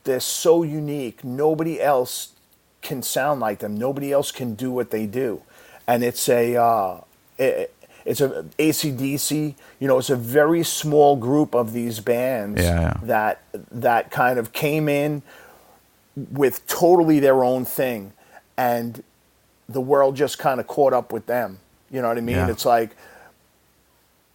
they're 0.03 0.19
so 0.19 0.63
unique. 0.63 1.23
Nobody 1.23 1.81
else 1.81 2.33
can 2.81 3.01
sound 3.01 3.39
like 3.39 3.59
them. 3.59 3.75
Nobody 3.75 4.11
else 4.11 4.31
can 4.31 4.55
do 4.55 4.71
what 4.71 4.91
they 4.91 5.05
do. 5.05 5.41
And 5.87 6.03
it's 6.03 6.27
a 6.29 6.55
uh, 6.55 7.01
it, 7.37 7.72
it's 8.05 8.19
a 8.21 8.43
acdc 8.59 9.55
you 9.79 9.87
know 9.87 9.97
it's 9.97 10.09
a 10.09 10.15
very 10.15 10.63
small 10.63 11.15
group 11.15 11.53
of 11.55 11.73
these 11.73 11.99
bands 11.99 12.61
Yeah, 12.61 12.97
that 13.03 13.41
that 13.71 14.11
kind 14.11 14.37
of 14.39 14.51
came 14.53 14.89
in 14.89 15.21
with 16.31 16.65
totally 16.67 17.19
their 17.19 17.43
own 17.43 17.65
thing 17.65 18.13
and 18.57 19.03
the 19.69 19.81
world 19.81 20.15
just 20.15 20.37
kind 20.37 20.59
of 20.59 20.67
caught 20.67 20.93
up 20.93 21.11
with 21.11 21.25
them. 21.25 21.57
You 21.89 22.01
know 22.01 22.09
what 22.09 22.17
i 22.17 22.21
mean? 22.21 22.35
Yeah. 22.35 22.49
it's 22.49 22.65
like 22.65 22.95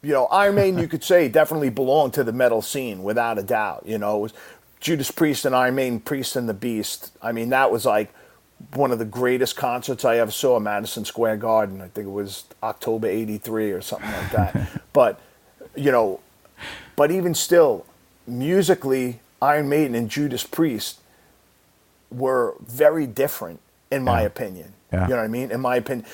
you 0.03 0.13
know 0.13 0.27
iron 0.27 0.55
maiden 0.55 0.79
you 0.81 0.89
could 0.89 1.05
say 1.05 1.29
definitely 1.29 1.71
belonged 1.71 2.15
to 2.15 2.25
the 2.25 2.33
metal 2.33 2.63
scene 2.63 3.03
without 3.03 3.39
a 3.39 3.43
doubt 3.43 3.83
you 3.87 3.99
know? 3.99 4.17
It 4.19 4.21
was 4.21 4.33
judas 4.81 5.11
priest 5.11 5.45
and 5.45 5.55
iron 5.55 5.75
maiden 5.75 6.01
priest 6.01 6.37
and 6.37 6.49
the 6.49 6.55
beast. 6.55 7.13
I 7.21 7.33
mean 7.33 7.49
that 7.51 7.71
was 7.71 7.85
like 7.85 8.13
one 8.75 8.90
of 8.92 8.99
the 8.99 9.05
greatest 9.05 9.57
concerts 9.57 10.05
i 10.05 10.16
ever 10.18 10.31
saw 10.31 10.59
madison 10.59 11.05
square 11.05 11.37
garden 11.37 11.81
i 11.81 11.88
think 11.88 12.07
it 12.07 12.11
was 12.11 12.44
october 12.62 13.07
83 13.07 13.71
or 13.73 13.81
something 13.81 14.11
like 14.11 14.31
that 14.33 14.83
but 14.92 15.21
you 15.77 15.90
know 15.92 16.21
but 16.97 17.11
even 17.11 17.35
still 17.35 17.87
musically 18.27 19.21
iron 19.40 19.68
maiden 19.68 19.94
and 19.94 20.11
judas 20.11 20.44
priest 20.44 21.01
were 22.11 22.55
very 22.66 23.07
different 23.07 23.61
in 23.90 24.03
my 24.05 24.21
Yeah. 24.23 24.27
opinion 24.27 24.73
Yeah. 24.92 25.03
you 25.05 25.11
know 25.11 25.16
what 25.16 25.25
i 25.25 25.29
mean 25.29 25.51
in 25.51 25.61
my 25.61 25.77
opinion 25.77 26.07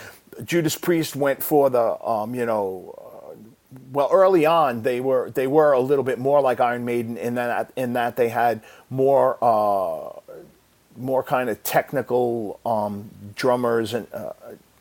judas 0.44 0.76
priest 0.76 1.14
went 1.16 1.42
for 1.42 1.70
the 1.70 2.02
um, 2.04 2.34
you 2.34 2.44
know 2.46 2.94
uh, 2.98 3.36
well 3.92 4.08
early 4.12 4.44
on 4.46 4.82
they 4.82 5.00
were 5.00 5.30
they 5.30 5.46
were 5.46 5.72
a 5.72 5.80
little 5.80 6.04
bit 6.04 6.18
more 6.18 6.40
like 6.40 6.60
iron 6.60 6.84
maiden 6.84 7.16
in 7.16 7.34
that 7.36 7.72
in 7.76 7.92
that 7.94 8.16
they 8.16 8.28
had 8.28 8.60
more 8.90 9.38
uh, 9.42 10.20
more 10.96 11.22
kind 11.22 11.50
of 11.50 11.62
technical 11.62 12.60
um, 12.64 13.10
drummers 13.34 13.94
and 13.94 14.06
uh, 14.12 14.32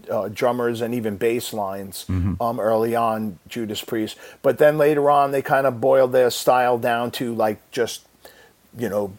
uh, 0.10 0.28
drummers 0.30 0.82
and 0.82 0.94
even 0.94 1.18
bass 1.18 1.54
lines 1.54 2.06
um, 2.42 2.60
early 2.60 2.96
on 2.96 3.40
Judas 3.48 3.84
Priest, 3.84 4.18
but 4.42 4.58
then 4.58 4.78
later 4.78 5.10
on 5.10 5.32
they 5.32 5.42
kind 5.42 5.66
of 5.66 5.80
boiled 5.80 6.12
their 6.12 6.30
style 6.30 6.78
down 6.78 7.12
to 7.12 7.34
like 7.34 7.60
just 7.72 8.06
you 8.78 8.90
know 8.90 9.14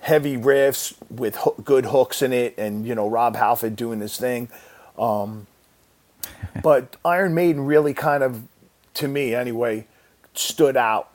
heavy 0.00 0.36
riffs 0.36 0.94
with 1.10 1.34
hoo- 1.36 1.56
good 1.64 1.86
hooks 1.86 2.22
in 2.22 2.32
it, 2.32 2.54
and 2.56 2.86
you 2.86 2.94
know 2.94 3.08
Rob 3.08 3.36
Halford 3.36 3.76
doing 3.76 4.00
his 4.00 4.16
thing. 4.16 4.48
Um, 4.98 5.46
but 6.62 6.96
Iron 7.04 7.34
Maiden 7.34 7.66
really 7.66 7.94
kind 7.94 8.22
of, 8.22 8.42
to 8.94 9.08
me 9.08 9.34
anyway, 9.34 9.86
stood 10.34 10.76
out. 10.76 11.10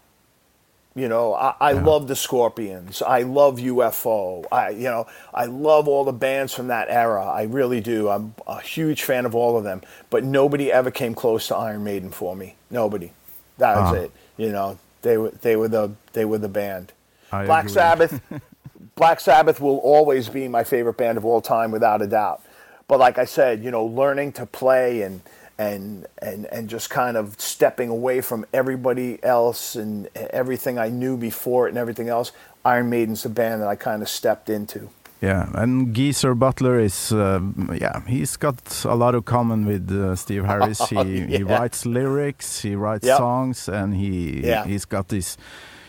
You 0.93 1.07
know, 1.07 1.33
I, 1.33 1.53
I 1.61 1.71
love 1.71 2.07
the 2.09 2.17
Scorpions. 2.17 3.01
I 3.01 3.21
love 3.21 3.59
UFO. 3.59 4.45
I, 4.51 4.69
you 4.71 4.83
know, 4.83 5.07
I 5.33 5.45
love 5.45 5.87
all 5.87 6.03
the 6.03 6.11
bands 6.11 6.53
from 6.53 6.67
that 6.67 6.89
era. 6.89 7.25
I 7.25 7.43
really 7.43 7.79
do. 7.79 8.09
I'm 8.09 8.35
a 8.45 8.59
huge 8.59 9.03
fan 9.03 9.25
of 9.25 9.33
all 9.33 9.57
of 9.57 9.63
them. 9.63 9.81
But 10.09 10.25
nobody 10.25 10.69
ever 10.69 10.91
came 10.91 11.13
close 11.15 11.47
to 11.47 11.55
Iron 11.55 11.85
Maiden 11.85 12.09
for 12.11 12.35
me. 12.35 12.55
Nobody. 12.69 13.11
That 13.57 13.77
was 13.77 13.93
Ah. 13.97 14.01
it. 14.01 14.11
You 14.37 14.51
know, 14.51 14.79
they 15.01 15.17
were 15.17 15.31
they 15.41 15.55
were 15.55 15.69
the 15.69 15.91
they 16.11 16.25
were 16.25 16.39
the 16.39 16.49
band. 16.49 16.91
I 17.31 17.45
Black 17.45 17.65
agree. 17.65 17.73
Sabbath. 17.73 18.21
Black 18.95 19.21
Sabbath 19.21 19.61
will 19.61 19.77
always 19.77 20.27
be 20.27 20.47
my 20.49 20.63
favorite 20.65 20.97
band 20.97 21.17
of 21.17 21.23
all 21.25 21.41
time, 21.41 21.71
without 21.71 22.01
a 22.01 22.07
doubt. 22.07 22.41
But 22.89 22.99
like 22.99 23.17
I 23.17 23.25
said, 23.25 23.63
you 23.63 23.71
know, 23.71 23.85
learning 23.85 24.33
to 24.33 24.45
play 24.45 25.03
and 25.03 25.21
and 25.69 26.05
and 26.27 26.45
and 26.53 26.69
just 26.71 26.89
kind 26.89 27.15
of 27.17 27.25
stepping 27.39 27.89
away 27.89 28.21
from 28.21 28.45
everybody 28.53 29.09
else 29.23 29.75
and 29.81 30.07
everything 30.41 30.75
I 30.87 30.89
knew 30.89 31.15
before 31.17 31.67
it 31.67 31.69
and 31.73 31.77
everything 31.77 32.09
else, 32.09 32.31
Iron 32.65 32.89
Maiden's 32.89 33.21
the 33.23 33.29
band 33.29 33.61
that 33.61 33.67
I 33.67 33.75
kind 33.75 34.01
of 34.01 34.09
stepped 34.09 34.49
into. 34.49 34.89
Yeah, 35.23 35.49
and 35.53 35.93
Geezer 35.95 36.33
Butler 36.33 36.79
is, 36.79 37.11
um, 37.11 37.69
yeah, 37.79 38.01
he's 38.07 38.37
got 38.37 38.57
a 38.85 38.95
lot 38.95 39.13
of 39.13 39.23
common 39.25 39.65
with 39.67 39.91
uh, 39.91 40.15
Steve 40.15 40.45
Harris. 40.45 40.79
He 40.89 41.25
he 41.37 41.43
writes 41.43 41.85
lyrics, 41.85 42.61
he 42.63 42.75
writes 42.75 43.05
Yep. 43.07 43.17
songs, 43.17 43.69
and 43.69 43.93
he 43.93 44.41
Yeah. 44.47 44.65
he's 44.65 44.85
got 44.85 45.07
this 45.07 45.37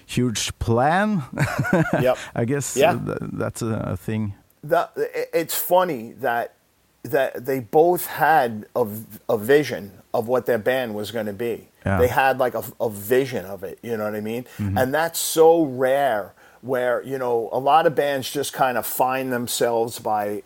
huge 0.07 0.53
plan. 0.59 1.23
Yep. 2.03 2.17
I 2.35 2.45
guess 2.45 2.77
Yeah. 2.77 2.93
uh, 2.93 3.05
th- 3.07 3.31
that's 3.39 3.63
a, 3.63 3.93
a 3.93 3.97
thing. 3.97 4.35
the, 4.63 4.89
it- 4.97 5.31
it's 5.33 5.55
funny 5.57 6.13
that 6.21 6.53
that 7.03 7.47
they 7.47 7.61
both 7.61 8.07
had 8.07 8.67
a, 8.77 8.87
a 9.29 9.37
vision 9.37 9.93
of 10.15 10.29
what 10.29 10.47
their 10.47 10.59
band 10.59 10.95
was 10.95 11.11
going 11.11 11.27
to 11.27 11.33
be. 11.33 11.69
Yeah. 11.85 11.99
They 11.99 12.09
had 12.09 12.39
like 12.39 12.55
a, 12.55 12.63
a 12.81 12.89
vision 12.89 13.45
of 13.45 13.65
it, 13.65 13.79
you 13.83 13.97
know 13.97 14.05
what 14.05 14.15
I 14.15 14.21
mean? 14.21 14.45
Mm-hmm. 14.59 14.79
And 14.79 14.95
that's 14.95 15.19
so 15.19 15.65
rare 15.65 16.33
where, 16.61 17.03
you 17.03 17.19
know, 17.19 17.49
a 17.53 17.59
lot 17.59 17.87
of 17.87 17.95
bands 17.95 18.31
just 18.31 18.53
kind 18.53 18.79
of 18.79 18.87
find 18.87 19.33
themselves 19.33 19.99
by, 19.99 20.45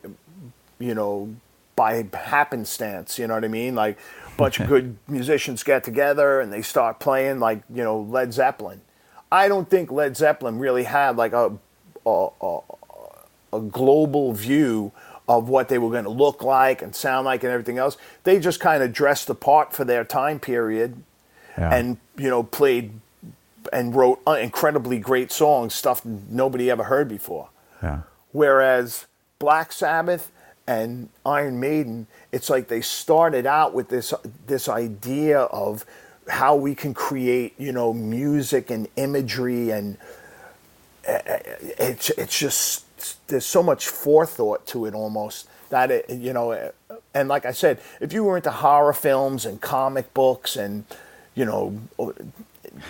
you 0.79 0.95
know, 0.95 1.35
by 1.75 2.07
happenstance, 2.15 3.19
you 3.19 3.27
know 3.27 3.35
what 3.35 3.45
I 3.45 3.49
mean? 3.49 3.75
Like 3.75 3.99
a 4.27 4.37
bunch 4.37 4.59
of 4.61 4.69
good 4.69 4.97
musicians 5.07 5.63
get 5.63 5.85
together 5.85 6.41
and 6.41 6.51
they 6.51 6.63
start 6.63 7.01
playing 7.01 7.39
like, 7.39 7.63
you 7.69 7.85
know, 7.85 8.01
Led 8.01 8.33
Zeppelin. 8.33 8.81
I 9.31 9.49
don't 9.49 9.69
think 9.69 9.91
Led 9.91 10.17
Zeppelin 10.17 10.59
really 10.59 10.85
had 10.85 11.17
like 11.17 11.33
a, 11.35 11.53
a, 12.07 12.29
a 12.41 12.61
a 13.57 13.61
global 13.61 14.33
view 14.33 14.93
of 15.29 15.49
what 15.49 15.69
they 15.69 15.79
were 15.79 15.91
going 15.91 16.05
to 16.05 16.11
look 16.11 16.43
like 16.43 16.83
and 16.83 16.95
sound 16.95 17.25
like 17.25 17.43
and 17.43 17.53
everything 17.53 17.79
else. 17.79 17.97
They 18.25 18.39
just 18.39 18.61
kind 18.61 18.83
of 18.83 18.93
dressed 18.93 19.27
the 19.27 19.35
part 19.35 19.73
for 19.73 19.85
their 19.85 20.05
time 20.05 20.39
period 20.39 21.03
Yeah. 21.59 21.75
and, 21.75 21.97
you 22.17 22.29
know, 22.31 22.43
played 22.43 22.93
and 23.73 23.95
wrote 23.95 24.21
incredibly 24.29 24.99
great 25.01 25.33
songs, 25.33 25.75
stuff 25.75 26.05
nobody 26.05 26.71
ever 26.71 26.85
heard 26.85 27.09
before. 27.09 27.49
Yeah. 27.83 28.01
Whereas 28.33 29.07
Black 29.41 29.73
Sabbath 29.73 30.31
and 30.67 31.09
Iron 31.25 31.59
Maiden, 31.59 32.07
it's 32.31 32.49
like 32.49 32.69
they 32.69 32.81
started 32.81 33.47
out 33.47 33.75
with 33.75 33.89
this 33.89 34.15
this 34.47 34.69
idea 34.69 35.41
of 35.41 35.85
how 36.29 36.55
we 36.57 36.75
can 36.75 36.95
create, 36.95 37.55
you 37.59 37.73
know, 37.73 37.93
music 37.93 38.71
and 38.71 38.89
imagery, 38.97 39.71
and 39.71 39.97
uh, 41.09 41.19
it's 41.79 42.11
it's 42.11 42.39
just 42.39 42.85
there's 43.29 43.47
so 43.47 43.63
much 43.63 43.89
forethought 43.89 44.67
to 44.69 44.87
it 44.87 44.95
almost 44.95 45.49
that 45.71 45.91
it, 45.91 46.11
you 46.11 46.33
know, 46.33 46.73
and 47.15 47.29
like 47.29 47.45
I 47.45 47.53
said, 47.53 47.81
if 48.01 48.13
you 48.13 48.25
were 48.25 48.37
into 48.37 48.51
horror 48.51 48.93
films 48.93 49.45
and 49.45 49.61
comic 49.61 50.13
books 50.15 50.57
and 50.57 50.85
you 51.35 51.45
know 51.45 51.81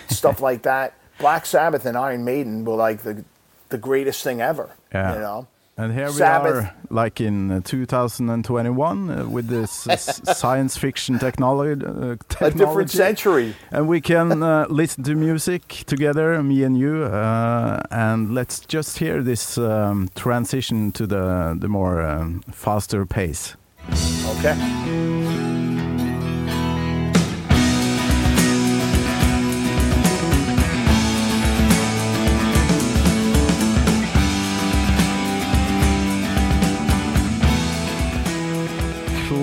stuff 0.09 0.41
like 0.41 0.63
that, 0.63 0.93
Black 1.19 1.45
Sabbath 1.45 1.85
and 1.85 1.97
Iron 1.97 2.23
Maiden 2.23 2.65
were 2.65 2.75
like 2.75 3.03
the 3.03 3.23
the 3.69 3.77
greatest 3.77 4.23
thing 4.23 4.41
ever. 4.41 4.69
Yeah. 4.93 5.13
You 5.13 5.19
know. 5.19 5.47
And 5.79 5.93
here 5.93 6.09
Sabbath. 6.09 6.53
we 6.53 6.59
are, 6.59 6.75
like 6.89 7.21
in 7.21 7.51
uh, 7.51 7.61
2021, 7.63 9.09
uh, 9.09 9.27
with 9.27 9.47
this 9.47 9.87
uh, 9.87 9.95
science 10.33 10.75
fiction 10.75 11.19
technology, 11.19 11.85
uh, 11.85 12.15
A 12.41 12.49
different 12.51 12.89
century. 12.89 13.55
And 13.69 13.87
we 13.87 14.01
can 14.01 14.41
uh, 14.41 14.65
listen 14.71 15.03
to 15.03 15.13
music 15.13 15.83
together, 15.85 16.41
me 16.41 16.63
and 16.63 16.79
you. 16.79 17.03
Uh, 17.03 17.83
and 17.91 18.33
let's 18.33 18.59
just 18.61 18.97
hear 18.97 19.21
this 19.21 19.59
um, 19.59 20.09
transition 20.15 20.91
to 20.93 21.05
the 21.05 21.55
the 21.59 21.67
more 21.67 22.01
um, 22.01 22.41
faster 22.51 23.05
pace. 23.05 23.55
Okay. 24.37 25.26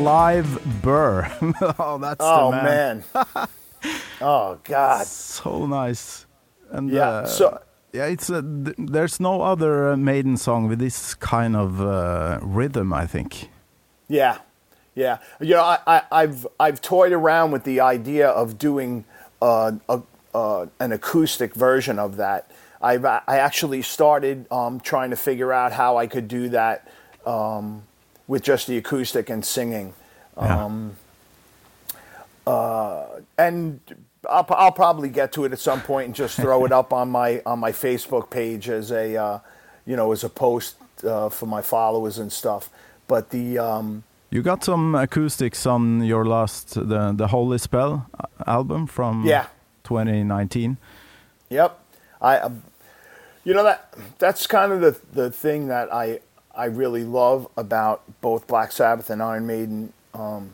Clive 0.04 0.82
Burr. 0.82 1.26
oh, 1.78 1.96
that's 1.96 2.20
Oh 2.20 2.50
the 2.50 2.56
man. 2.58 3.04
man. 3.14 3.48
oh 4.20 4.58
God. 4.64 5.06
So 5.06 5.64
nice. 5.64 6.26
And 6.70 6.90
Yeah. 6.90 7.08
uh, 7.08 7.26
so 7.26 7.58
yeah, 7.94 8.04
it's 8.06 8.28
a, 8.28 8.42
th- 8.42 8.76
there's 8.76 9.18
no 9.18 9.40
other 9.40 9.92
uh, 9.92 9.96
Maiden 9.96 10.36
song 10.36 10.68
with 10.68 10.78
this 10.78 11.14
kind 11.14 11.56
of 11.56 11.80
uh, 11.80 12.38
rhythm. 12.42 12.92
I 12.92 13.06
think. 13.06 13.48
Yeah, 14.08 14.40
yeah. 14.94 15.18
You 15.40 15.54
know, 15.54 15.62
I, 15.62 15.78
I, 15.86 16.02
I've 16.12 16.46
I've 16.60 16.82
toyed 16.82 17.12
around 17.12 17.52
with 17.52 17.64
the 17.64 17.80
idea 17.80 18.28
of 18.28 18.58
doing 18.58 19.06
uh, 19.40 19.72
a, 19.88 20.02
uh, 20.34 20.66
an 20.80 20.92
acoustic 20.92 21.54
version 21.54 21.98
of 21.98 22.16
that. 22.16 22.50
I've 22.82 23.06
I 23.06 23.22
actually 23.38 23.80
started 23.80 24.46
um, 24.52 24.80
trying 24.80 25.08
to 25.10 25.16
figure 25.16 25.50
out 25.50 25.72
how 25.72 25.96
I 25.96 26.06
could 26.06 26.28
do 26.28 26.50
that 26.50 26.86
um, 27.24 27.84
with 28.26 28.42
just 28.42 28.66
the 28.66 28.76
acoustic 28.78 29.30
and 29.30 29.44
singing. 29.44 29.94
Yeah. 30.36 30.64
Um, 30.64 30.96
uh, 32.46 33.04
and 33.38 33.80
I'll, 34.28 34.46
I'll 34.50 34.72
probably 34.72 35.08
get 35.08 35.32
to 35.32 35.44
it 35.44 35.52
at 35.52 35.58
some 35.58 35.80
point 35.80 36.06
and 36.06 36.14
just 36.14 36.36
throw 36.36 36.64
it 36.64 36.72
up 36.80 36.92
on 36.92 37.10
my 37.10 37.42
on 37.46 37.58
my 37.58 37.72
Facebook 37.72 38.30
page 38.30 38.68
as 38.68 38.90
a 38.90 39.16
uh, 39.16 39.38
you 39.86 39.96
know 39.96 40.12
as 40.12 40.24
a 40.24 40.28
post 40.28 40.76
uh, 41.04 41.28
for 41.28 41.46
my 41.46 41.62
followers 41.62 42.18
and 42.18 42.32
stuff. 42.32 42.68
But 43.06 43.30
the 43.30 43.58
um, 43.58 44.02
You 44.30 44.42
got 44.42 44.64
some 44.64 44.94
acoustics 44.94 45.66
on 45.66 46.02
your 46.04 46.24
last 46.26 46.74
the 46.74 47.12
the 47.16 47.28
Holy 47.28 47.58
Spell 47.58 48.06
uh, 48.18 48.26
album 48.46 48.86
from 48.86 49.24
Yeah. 49.26 49.46
2019. 49.84 50.76
Yep. 51.50 51.78
I, 52.20 52.38
um, 52.38 52.62
you 53.44 53.52
know 53.54 53.62
that 53.64 53.94
that's 54.18 54.46
kind 54.46 54.72
of 54.72 54.80
the 54.80 54.96
the 55.12 55.30
thing 55.30 55.68
that 55.68 55.92
I 55.92 56.20
I 56.56 56.66
really 56.66 57.04
love 57.04 57.48
about 57.56 58.02
both 58.20 58.46
Black 58.46 58.72
Sabbath 58.72 59.10
and 59.10 59.22
Iron 59.22 59.46
Maiden. 59.46 59.92
Um, 60.12 60.50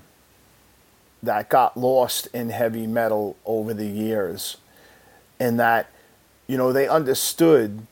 that 1.23 1.51
got 1.51 1.77
lost 1.77 2.29
in 2.33 2.49
heavy 2.49 2.87
metal 2.87 3.37
over 3.45 3.75
the 3.75 3.87
years, 3.87 4.57
and 5.39 5.61
that 5.61 5.91
you 6.47 6.57
know 6.57 6.73
they 6.73 6.89
understood 6.89 7.87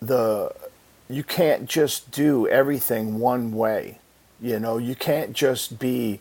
the 0.00 0.54
you 1.08 1.24
can't 1.24 1.66
just 1.68 2.10
do 2.10 2.46
everything 2.48 3.18
one 3.18 3.52
way. 3.52 3.98
You 4.40 4.60
know, 4.60 4.78
you 4.78 4.94
can't 4.94 5.32
just 5.32 5.78
be 5.78 6.20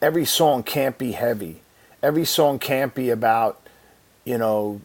every 0.00 0.24
song 0.24 0.62
can't 0.62 0.96
be 0.96 1.12
heavy. 1.12 1.60
Every 2.02 2.24
song 2.24 2.58
can't 2.58 2.94
be 2.94 3.10
about, 3.10 3.60
you 4.24 4.38
know, 4.38 4.80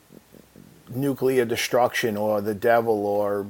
nuclear 0.90 1.46
destruction 1.46 2.16
or 2.18 2.42
the 2.42 2.54
devil 2.56 3.06
or, 3.06 3.46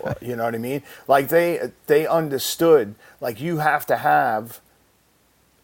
or 0.00 0.16
you 0.20 0.36
know 0.36 0.44
what 0.44 0.54
I 0.54 0.58
mean? 0.58 0.82
Like 1.08 1.28
they 1.28 1.70
they 1.86 2.06
understood 2.06 2.94
like 3.20 3.40
you 3.40 3.58
have 3.58 3.86
to 3.86 3.96
have 3.96 4.60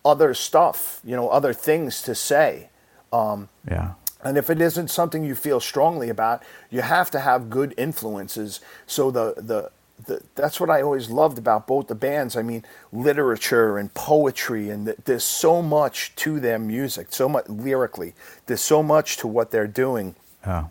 other 0.04 0.34
stuff, 0.34 1.00
you 1.04 1.16
know, 1.16 1.28
other 1.28 1.52
things 1.52 2.02
to 2.02 2.14
say. 2.14 2.68
Um, 3.12 3.48
Yeah. 3.68 3.92
and 4.22 4.38
if 4.38 4.50
it 4.50 4.60
isn't 4.60 4.88
something 4.88 5.24
you 5.24 5.34
feel 5.34 5.60
strongly 5.60 6.08
about, 6.10 6.42
you 6.70 6.82
have 6.82 7.10
to 7.12 7.20
have 7.20 7.50
good 7.50 7.74
influences. 7.76 8.60
So 8.86 9.10
the 9.10 9.34
the, 9.36 9.70
the 10.06 10.20
that's 10.36 10.60
what 10.60 10.70
I 10.70 10.82
always 10.82 11.10
loved 11.10 11.38
about 11.38 11.66
both 11.66 11.88
the 11.88 11.94
bands. 11.94 12.36
I 12.36 12.42
mean, 12.42 12.64
literature 12.92 13.78
and 13.78 13.92
poetry, 13.94 14.70
and 14.70 14.86
th- 14.86 14.98
there's 15.06 15.24
so 15.24 15.62
much 15.62 16.14
to 16.16 16.38
their 16.40 16.58
music, 16.58 17.08
so 17.10 17.28
much 17.28 17.48
lyrically. 17.48 18.14
There's 18.46 18.60
so 18.60 18.82
much 18.82 19.16
to 19.18 19.26
what 19.26 19.50
they're 19.50 19.66
doing. 19.86 20.14
Yeah. 20.46 20.66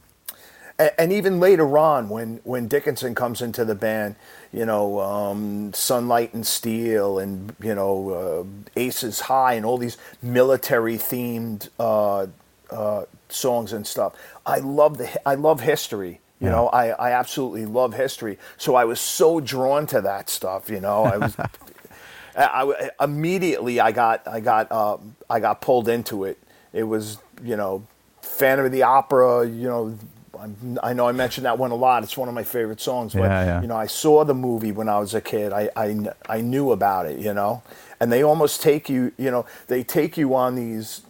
And 0.98 1.14
even 1.14 1.40
later 1.40 1.78
on, 1.78 2.10
when, 2.10 2.42
when 2.44 2.68
Dickinson 2.68 3.16
comes 3.16 3.42
into 3.42 3.66
the 3.66 3.76
band, 3.76 4.16
you 4.54 4.66
know, 4.66 5.00
um, 5.02 5.74
Sunlight 5.74 6.34
and 6.34 6.46
Steel, 6.46 7.20
and 7.20 7.56
you 7.62 7.76
know, 7.76 8.10
uh, 8.12 8.80
Aces 8.80 9.22
High, 9.22 9.54
and 9.54 9.66
all 9.66 9.78
these 9.78 9.98
military 10.22 10.98
themed 10.98 11.70
uh, 11.80 12.28
uh, 12.72 13.06
songs 13.30 13.74
and 13.74 13.88
stuff. 13.88 14.16
I 14.46 14.60
love 14.60 14.98
the 15.00 15.28
I 15.30 15.36
love 15.36 15.62
history. 15.62 16.22
You 16.42 16.50
Yeah. 16.50 16.52
know, 16.52 16.68
I, 16.70 16.90
I 16.90 17.12
absolutely 17.14 17.66
love 17.66 17.94
history. 17.96 18.38
So 18.58 18.76
I 18.76 18.86
was 18.86 19.00
so 19.02 19.40
drawn 19.42 19.88
to 19.88 20.02
that 20.02 20.30
stuff. 20.30 20.70
You 20.70 20.82
know, 20.82 21.06
I 21.06 21.18
was. 21.18 21.38
I, 22.36 22.92
I- 23.00 23.04
immediately 23.06 23.80
I 23.80 23.92
got 23.92 24.28
I 24.28 24.40
got 24.42 24.72
uh, 24.72 24.98
I 25.30 25.40
got 25.40 25.62
pulled 25.62 25.90
into 25.90 26.26
it. 26.26 26.40
It 26.74 26.84
was 26.84 27.20
you 27.44 27.56
know, 27.58 27.88
Phantom 28.22 28.66
of 28.68 28.72
the 28.74 28.84
Opera. 28.84 29.48
You 29.48 29.68
know, 29.70 30.00
I'm, 30.42 30.80
I 30.84 30.94
know 30.94 31.08
I 31.08 31.12
mentioned 31.12 31.46
that 31.46 31.58
one 31.58 31.72
a 31.72 31.76
lot. 31.76 32.04
It's 32.04 32.18
one 32.18 32.30
of 32.30 32.36
my 32.36 32.44
favorite 32.44 32.82
songs. 32.82 33.14
But 33.14 33.24
Yeah, 33.24 33.46
yeah. 33.46 33.62
you 33.62 33.68
know, 33.68 33.76
I 33.76 33.88
saw 33.88 34.24
the 34.24 34.34
movie 34.34 34.72
when 34.72 34.90
I 34.90 35.00
was 35.00 35.14
a 35.14 35.22
kid. 35.22 35.54
I, 35.54 35.70
I 35.76 35.98
I 36.28 36.42
knew 36.42 36.72
about 36.72 37.06
it. 37.06 37.20
You 37.20 37.34
know, 37.34 37.64
and 38.00 38.12
they 38.12 38.24
almost 38.24 38.62
take 38.62 38.90
you. 38.90 39.12
You 39.18 39.32
know, 39.32 39.46
they 39.68 39.84
take 39.84 40.18
you 40.18 40.36
on 40.36 40.56
these. 40.56 41.02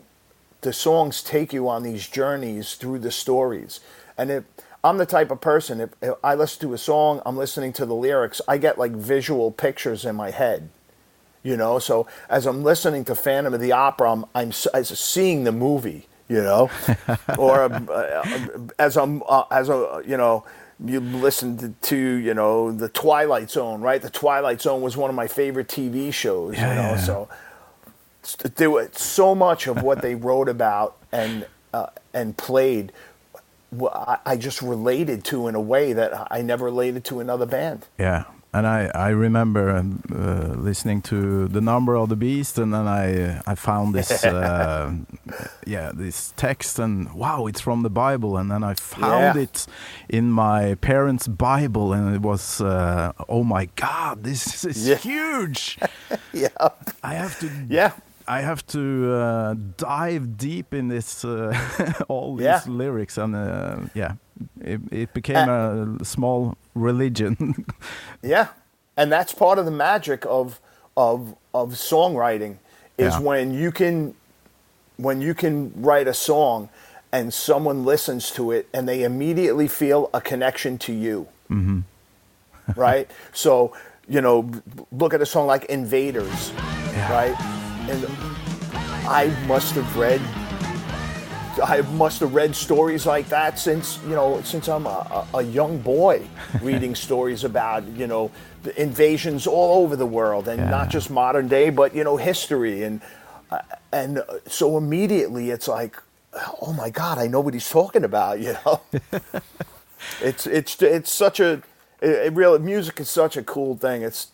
The 0.62 0.74
songs 0.74 1.22
take 1.22 1.54
you 1.54 1.70
on 1.70 1.84
these 1.84 2.08
journeys 2.08 2.76
through 2.76 3.00
the 3.00 3.12
stories, 3.12 3.80
and 4.18 4.32
if 4.32 4.44
I'm 4.84 4.98
the 4.98 5.06
type 5.06 5.32
of 5.32 5.42
person, 5.42 5.82
if, 5.82 5.90
if 6.02 6.16
I 6.24 6.36
listen 6.36 6.62
to 6.68 6.74
a 6.74 6.78
song, 6.78 7.22
I'm 7.26 7.38
listening 7.38 7.74
to 7.74 7.86
the 7.86 7.96
lyrics. 7.96 8.42
I 8.48 8.58
get 8.58 8.78
like 8.80 8.92
visual 8.92 9.52
pictures 9.52 10.06
in 10.06 10.16
my 10.16 10.32
head 10.32 10.70
you 11.44 11.56
know 11.56 11.80
so 11.80 12.08
as 12.28 12.46
i'm 12.46 12.64
listening 12.64 13.06
to 13.06 13.14
phantom 13.16 13.54
of 13.54 13.62
the 13.62 13.72
opera 13.72 14.12
i'm, 14.12 14.26
I'm 14.34 14.52
as 14.74 15.00
seeing 15.00 15.44
the 15.44 15.52
movie 15.52 16.08
you 16.28 16.42
know? 16.42 16.70
Or 17.38 17.64
um, 17.64 17.90
uh, 17.92 18.24
as 18.80 18.98
i'm 18.98 19.22
uh, 19.28 19.44
as 19.52 19.70
a 19.70 20.02
you 20.06 20.18
know 20.18 20.44
you 20.84 21.00
listened 21.00 21.74
to, 21.84 21.96
you 21.98 22.34
know 22.34 22.72
the 22.72 22.90
twilight 22.90 23.50
zone 23.50 23.80
right? 23.82 24.02
The 24.02 24.10
twilight 24.10 24.62
zone 24.62 24.82
was 24.82 24.98
one 24.98 25.10
of 25.10 25.16
my 25.16 25.28
favorite 25.28 25.68
tv 25.70 26.14
shows 26.14 26.56
Yeah, 26.56 26.70
you 26.70 26.76
know 26.76 26.90
yeah, 26.96 26.98
so 26.98 27.30
there 28.56 28.70
was 28.72 28.90
so 28.98 29.36
much 29.36 29.68
of 29.68 29.84
what 29.84 30.02
they 30.02 30.16
wrote 30.16 30.50
about 30.50 30.98
and 31.12 31.46
uh, 31.74 31.88
and 32.14 32.36
played 32.38 32.92
I- 33.82 34.20
I 34.26 34.36
just 34.38 34.62
related 34.62 35.24
to 35.26 35.48
in 35.48 35.56
a 35.56 35.62
way 35.62 35.94
that 35.94 36.28
I 36.32 36.42
never 36.42 36.66
related 36.66 37.04
to 37.06 37.20
another 37.20 37.46
band. 37.46 37.88
Yeah, 38.00 38.24
and 38.56 38.66
I 38.66 38.80
I 39.08 39.10
remember 39.10 39.70
um, 39.78 40.02
uh, 40.12 40.54
listening 40.70 41.02
to 41.04 41.48
the 41.48 41.62
number 41.62 41.96
of 42.02 42.08
the 42.10 42.16
beast, 42.16 42.58
and 42.58 42.74
then 42.74 42.88
I 42.88 43.42
I 43.52 43.56
found 43.56 43.94
this 43.96 44.24
uh, 44.26 44.92
yeah 45.66 45.92
this 46.02 46.34
text, 46.36 46.80
and 46.80 47.14
wow, 47.14 47.48
it's 47.50 47.62
from 47.62 47.84
the 47.84 47.90
Bible, 47.90 48.38
and 48.40 48.50
then 48.52 48.64
I 48.72 48.74
found 48.76 49.36
Yeah. 49.36 49.44
it 49.44 49.68
in 50.10 50.32
my 50.32 50.76
parents' 50.76 51.28
Bible, 51.28 51.94
and 51.96 52.16
it 52.16 52.22
was 52.22 52.62
uh, 52.62 53.12
oh 53.28 53.44
my 53.44 53.66
God, 53.76 54.24
this 54.24 54.64
is 54.66 54.88
Yeah. 54.88 54.98
huge! 54.98 55.78
Yeah. 56.34 56.70
I 57.04 57.14
have 57.16 57.36
to 57.40 57.48
Yeah. 57.70 57.92
I 58.28 58.42
have 58.42 58.62
to 58.68 58.80
uh, 59.14 59.56
dive 59.78 60.26
deep 60.38 60.74
in 60.74 60.88
this 60.90 61.24
uh, 61.26 61.54
all 62.08 62.36
these 62.38 62.46
Yeah. 62.46 62.62
lyrics, 62.68 63.18
and 63.18 63.36
uh, 63.36 63.76
yeah, 63.94 64.14
it, 64.62 64.82
it 64.92 65.14
became 65.14 65.50
a 65.50 66.04
small 66.04 66.56
religion. 66.76 67.66
Yeah, 68.22 68.48
and 68.98 69.12
that's 69.12 69.34
part 69.34 69.58
of 69.60 69.66
the 69.66 69.72
magic 69.72 70.26
of 70.26 70.60
of 70.98 71.36
of 71.54 71.72
songwriting 71.74 72.58
is 72.98 73.14
Yeah. 73.14 73.20
when 73.20 73.54
you 73.54 73.72
can 73.72 74.14
when 74.98 75.22
you 75.22 75.34
can 75.34 75.72
write 75.76 76.08
a 76.08 76.14
song 76.14 76.70
and 77.12 77.34
someone 77.34 77.84
listens 77.86 78.32
to 78.32 78.52
it 78.52 78.68
and 78.74 78.88
they 78.88 79.04
immediately 79.04 79.68
feel 79.68 80.10
a 80.14 80.22
connection 80.22 80.78
to 80.80 80.94
you. 80.94 81.28
Mm-hmm. 81.52 81.80
right? 82.76 83.10
So, 83.34 83.76
you 84.08 84.22
know, 84.22 84.50
look 84.92 85.14
at 85.14 85.22
a 85.22 85.26
song 85.26 85.46
like 85.48 85.66
Invaders, 85.66 86.52
right? 87.10 87.36
And 87.90 88.06
I 89.08 89.28
must 89.48 89.76
have 89.76 89.96
read 89.98 90.20
I 91.64 91.82
must 91.82 92.20
have 92.20 92.34
read 92.34 92.56
stories 92.56 93.06
like 93.06 93.30
that 93.30 93.58
since 93.60 94.00
you 94.04 94.16
know 94.16 94.42
since 94.42 94.68
I'm 94.68 94.86
a, 94.88 95.26
a 95.34 95.42
young 95.42 95.78
boy, 95.80 96.28
reading 96.62 96.96
stories 96.96 97.44
about 97.44 97.86
you 97.88 98.08
know 98.08 98.32
the 98.64 98.80
invasions 98.82 99.48
all 99.48 99.84
over 99.84 99.96
the 99.96 100.06
world 100.06 100.48
and 100.48 100.60
Yeah. 100.60 100.70
not 100.70 100.90
just 100.90 101.10
modern 101.10 101.48
day, 101.48 101.70
but 101.70 101.96
you 101.96 102.04
know 102.04 102.18
history 102.18 102.84
and 102.84 103.02
uh, 103.52 103.60
and 103.92 104.20
uh, 104.20 104.24
so 104.48 104.78
immediately 104.78 105.50
it's 105.52 105.68
like, 105.68 105.96
oh 106.62 106.74
my 106.74 106.90
God, 106.90 107.18
I 107.18 107.28
know 107.28 107.40
what 107.42 107.54
he's 107.54 107.70
talking 107.70 108.04
about. 108.04 108.40
You 108.46 108.54
know, 108.66 108.82
it's 110.22 110.48
it's 110.48 110.82
it's 110.82 111.12
such 111.12 111.40
a 111.40 111.62
it, 112.02 112.10
it 112.28 112.34
really 112.34 112.60
music 112.60 113.00
is 113.00 113.10
such 113.10 113.38
a 113.38 113.44
cool 113.44 113.76
thing. 113.76 114.02
It's 114.02 114.32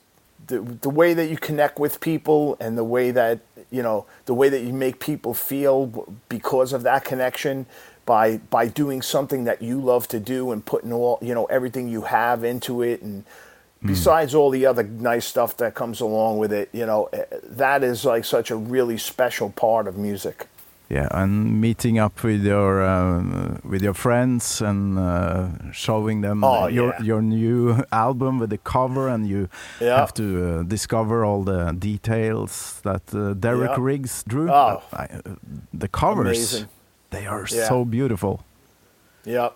the 0.47 0.59
the 0.59 0.89
way 0.89 1.13
that 1.13 1.27
you 1.29 1.37
connect 1.37 1.77
with 1.79 1.99
people 1.99 2.57
and 2.59 2.77
the 2.77 2.83
way 2.83 3.11
that 3.11 3.39
you 3.71 3.81
know 3.81 4.05
the 4.25 4.33
way 4.33 4.49
that 4.49 4.61
you 4.61 4.73
make 4.73 4.99
people 4.99 5.33
feel 5.33 6.07
because 6.29 6.73
of 6.73 6.83
that 6.83 7.03
connection 7.03 7.65
by 8.05 8.37
by 8.37 8.67
doing 8.67 9.01
something 9.01 9.45
that 9.45 9.61
you 9.61 9.79
love 9.79 10.07
to 10.07 10.19
do 10.19 10.51
and 10.51 10.65
putting 10.65 10.91
all 10.91 11.17
you 11.21 11.33
know 11.33 11.45
everything 11.45 11.87
you 11.87 12.03
have 12.03 12.43
into 12.43 12.81
it 12.81 13.01
and 13.01 13.23
besides 13.83 14.35
all 14.35 14.51
the 14.51 14.65
other 14.65 14.83
nice 14.83 15.25
stuff 15.25 15.57
that 15.57 15.73
comes 15.73 15.99
along 16.01 16.37
with 16.37 16.53
it 16.53 16.69
you 16.71 16.85
know 16.85 17.05
eh, 17.13 17.23
that 17.43 17.83
is 17.83 18.05
like 18.05 18.23
such 18.25 18.51
a 18.51 18.55
really 18.55 18.97
special 18.97 19.49
part 19.49 19.87
of 19.87 19.97
music 19.97 20.47
Yeah, 20.93 21.07
and 21.11 21.61
meeting 21.61 21.99
up 21.99 22.21
with 22.23 22.43
your 22.45 22.83
um, 22.83 23.59
with 23.63 23.81
your 23.81 23.93
friends 23.93 24.61
and 24.61 24.99
uh, 24.99 25.71
showing 25.71 26.21
them 26.21 26.43
Oh, 26.43 26.67
your 26.67 26.93
yeah. 26.99 27.05
your 27.05 27.21
new 27.21 27.83
album 27.91 28.39
with 28.39 28.49
the 28.49 28.57
cover, 28.57 29.07
and 29.07 29.25
you 29.25 29.47
Yeah. 29.79 29.95
have 29.99 30.13
to 30.13 30.23
uh, 30.23 30.63
discover 30.67 31.23
all 31.23 31.43
the 31.45 31.71
details 31.79 32.81
that 32.83 33.01
uh, 33.13 33.33
Derek 33.39 33.69
Yeah. 33.77 33.85
Riggs 33.87 34.23
drew. 34.27 34.49
Oh. 34.51 34.81
Uh, 34.91 35.07
the 35.73 35.87
covers, 35.87 36.27
Amazing. 36.37 36.67
they 37.09 37.25
are 37.25 37.45
Yeah. 37.49 37.69
so 37.69 37.85
beautiful. 37.85 38.39
yep 39.25 39.53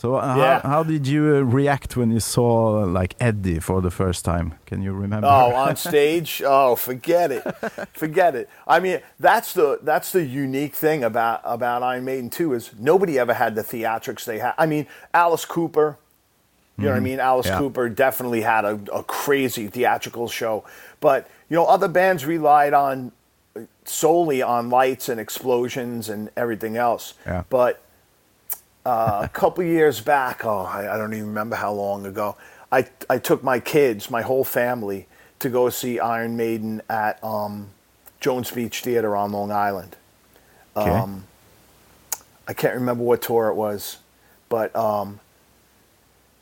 So, 0.00 0.16
uh, 0.16 0.34
Yeah. 0.36 0.60
how, 0.60 0.68
how 0.68 0.82
did 0.82 1.06
you 1.06 1.36
uh, 1.36 1.40
react 1.42 1.94
when 1.96 2.10
you 2.10 2.20
saw 2.20 2.82
uh, 2.82 2.86
like 2.86 3.14
Eddie 3.20 3.60
for 3.60 3.82
the 3.82 3.90
first 3.90 4.24
time? 4.24 4.54
Can 4.64 4.80
you 4.82 4.92
remember? 4.92 5.26
Oh, 5.28 5.54
on 5.54 5.76
stage? 5.90 6.42
Oh, 6.44 6.74
forget 6.74 7.30
it, 7.30 7.42
forget 7.92 8.34
it. 8.34 8.48
I 8.66 8.80
mean, 8.80 9.00
that's 9.18 9.52
the 9.52 9.78
that's 9.82 10.10
the 10.12 10.24
unique 10.24 10.74
thing 10.74 11.04
about 11.04 11.42
about 11.44 11.82
Iron 11.82 12.04
Maiden 12.06 12.30
too 12.30 12.54
is 12.54 12.70
nobody 12.78 13.18
ever 13.18 13.34
had 13.34 13.54
the 13.54 13.62
theatrics 13.62 14.24
they 14.24 14.38
had. 14.38 14.54
I 14.56 14.64
mean, 14.66 14.86
Alice 15.12 15.44
Cooper, 15.44 15.98
you 16.78 16.84
know 16.84 16.92
what 16.92 16.96
I 16.96 17.00
mean? 17.00 17.20
Alice 17.20 17.46
Yeah. 17.48 17.58
Cooper 17.58 17.90
definitely 17.90 18.40
had 18.40 18.64
a, 18.64 18.80
a 18.94 19.02
crazy 19.04 19.66
theatrical 19.68 20.28
show, 20.28 20.64
but 21.00 21.28
you 21.50 21.56
know, 21.56 21.66
other 21.66 21.88
bands 21.88 22.24
relied 22.24 22.72
on 22.72 23.12
solely 23.84 24.40
on 24.40 24.70
lights 24.70 25.10
and 25.10 25.20
explosions 25.20 26.08
and 26.08 26.30
everything 26.38 26.78
else. 26.78 27.12
Yeah. 27.26 27.42
But 27.50 27.82
uh, 28.84 29.20
a 29.22 29.28
couple 29.28 29.62
years 29.64 30.00
back, 30.00 30.44
oh, 30.44 30.60
I, 30.64 30.94
I 30.94 30.96
don't 30.98 31.12
even 31.12 31.28
remember 31.28 31.56
how 31.56 31.72
long 31.72 32.06
ago, 32.06 32.36
I, 32.72 32.86
I 33.08 33.18
took 33.18 33.42
my 33.42 33.60
kids, 33.60 34.10
my 34.10 34.22
whole 34.22 34.44
family, 34.44 35.06
to 35.40 35.48
go 35.48 35.68
see 35.70 35.98
Iron 35.98 36.36
Maiden 36.36 36.82
at 36.88 37.22
um, 37.24 37.68
Jones 38.20 38.50
Beach 38.50 38.80
Theater 38.82 39.16
on 39.16 39.32
Long 39.32 39.50
Island. 39.50 39.96
Okay. 40.76 40.90
Um, 40.90 41.24
I 42.46 42.52
can't 42.52 42.74
remember 42.74 43.04
what 43.04 43.22
tour 43.22 43.48
it 43.48 43.54
was, 43.54 43.98
but 44.48 44.74
um, 44.74 45.20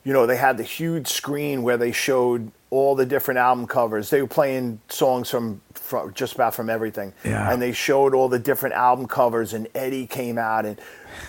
you 0.03 0.13
know 0.13 0.25
they 0.25 0.37
had 0.37 0.57
the 0.57 0.63
huge 0.63 1.07
screen 1.07 1.61
where 1.63 1.77
they 1.77 1.91
showed 1.91 2.51
all 2.71 2.95
the 2.95 3.05
different 3.05 3.39
album 3.39 3.67
covers. 3.67 4.09
They 4.09 4.21
were 4.21 4.27
playing 4.27 4.79
songs 4.89 5.29
from, 5.29 5.61
from 5.73 6.13
just 6.13 6.35
about 6.35 6.53
from 6.55 6.69
everything, 6.69 7.13
Yeah. 7.23 7.51
and 7.51 7.61
they 7.61 7.71
showed 7.73 8.13
all 8.13 8.29
the 8.29 8.39
different 8.39 8.75
album 8.75 9.07
covers. 9.07 9.53
And 9.53 9.67
Eddie 9.73 10.07
came 10.07 10.37
out, 10.37 10.65
and 10.65 10.79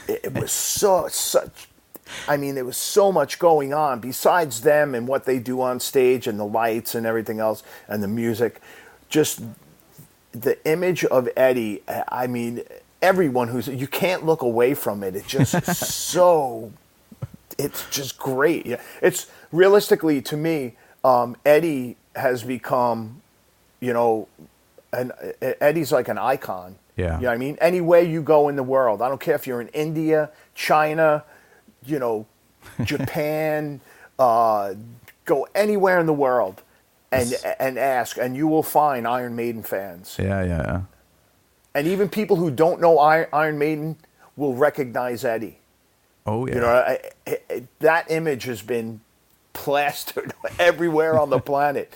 it, 0.08 0.20
it 0.24 0.34
was 0.34 0.52
so 0.52 1.08
such. 1.08 1.68
I 2.26 2.36
mean, 2.36 2.56
there 2.56 2.64
was 2.64 2.76
so 2.76 3.12
much 3.12 3.38
going 3.38 3.72
on 3.72 4.00
besides 4.00 4.62
them 4.62 4.96
and 4.96 5.06
what 5.06 5.26
they 5.26 5.38
do 5.38 5.60
on 5.60 5.78
stage 5.78 6.26
and 6.26 6.40
the 6.40 6.44
lights 6.44 6.96
and 6.96 7.06
everything 7.06 7.38
else 7.38 7.62
and 7.86 8.02
the 8.02 8.08
music. 8.08 8.60
Just 9.08 9.42
the 10.32 10.58
image 10.66 11.04
of 11.04 11.28
Eddie, 11.36 11.82
I 12.08 12.26
mean, 12.26 12.62
everyone 13.02 13.48
who's 13.48 13.68
you 13.68 13.86
can't 13.86 14.24
look 14.24 14.42
away 14.42 14.74
from 14.74 15.02
it. 15.02 15.16
It's 15.16 15.26
just 15.26 15.64
so 15.76 16.72
it's 17.58 17.88
just 17.90 18.18
great. 18.18 18.66
Yeah, 18.66 18.80
it's 19.02 19.30
realistically 19.52 20.22
to 20.22 20.36
me, 20.36 20.76
um, 21.04 21.36
Eddie 21.44 21.96
has 22.16 22.42
become, 22.42 23.22
you 23.80 23.92
know, 23.92 24.28
an 24.92 25.12
Eddie's 25.40 25.92
like 25.92 26.08
an 26.08 26.18
icon. 26.18 26.76
Yeah. 27.00 27.16
you 27.18 27.26
know 27.26 27.32
I 27.32 27.36
mean. 27.36 27.56
Anywhere 27.60 28.02
you 28.02 28.22
go 28.22 28.48
in 28.48 28.56
the 28.56 28.62
world, 28.62 29.02
I 29.02 29.08
don't 29.08 29.20
care 29.20 29.34
if 29.34 29.46
you're 29.46 29.60
in 29.60 29.68
India, 29.68 30.30
China, 30.54 31.24
you 31.84 31.98
know, 31.98 32.26
Japan, 32.84 33.80
uh, 34.18 34.74
go 35.24 35.46
anywhere 35.54 35.98
in 35.98 36.06
the 36.06 36.12
world, 36.26 36.62
and 37.10 37.32
and 37.58 37.78
ask, 37.78 38.16
and 38.18 38.36
you 38.36 38.46
will 38.48 38.62
find 38.62 39.06
Iron 39.06 39.34
Maiden 39.36 39.62
fans. 39.62 40.16
Yeah, 40.18 40.42
yeah, 40.44 40.62
yeah. 40.62 40.80
And 41.74 41.86
even 41.86 42.08
people 42.08 42.36
who 42.36 42.50
don't 42.50 42.80
know 42.80 42.98
Iron, 42.98 43.26
Iron 43.32 43.58
Maiden 43.58 43.96
will 44.36 44.54
recognize 44.54 45.24
Eddie. 45.24 45.58
Oh, 46.26 46.46
yeah. 46.46 46.54
You 46.54 46.60
know, 46.60 46.66
I, 46.68 46.98
I, 47.26 47.38
I- 47.50 47.62
that 47.78 48.10
image 48.10 48.44
has 48.44 48.60
been 48.62 49.00
plastered 49.52 50.32
everywhere 50.58 51.18
on 51.18 51.30
the 51.30 51.38
planet, 51.50 51.94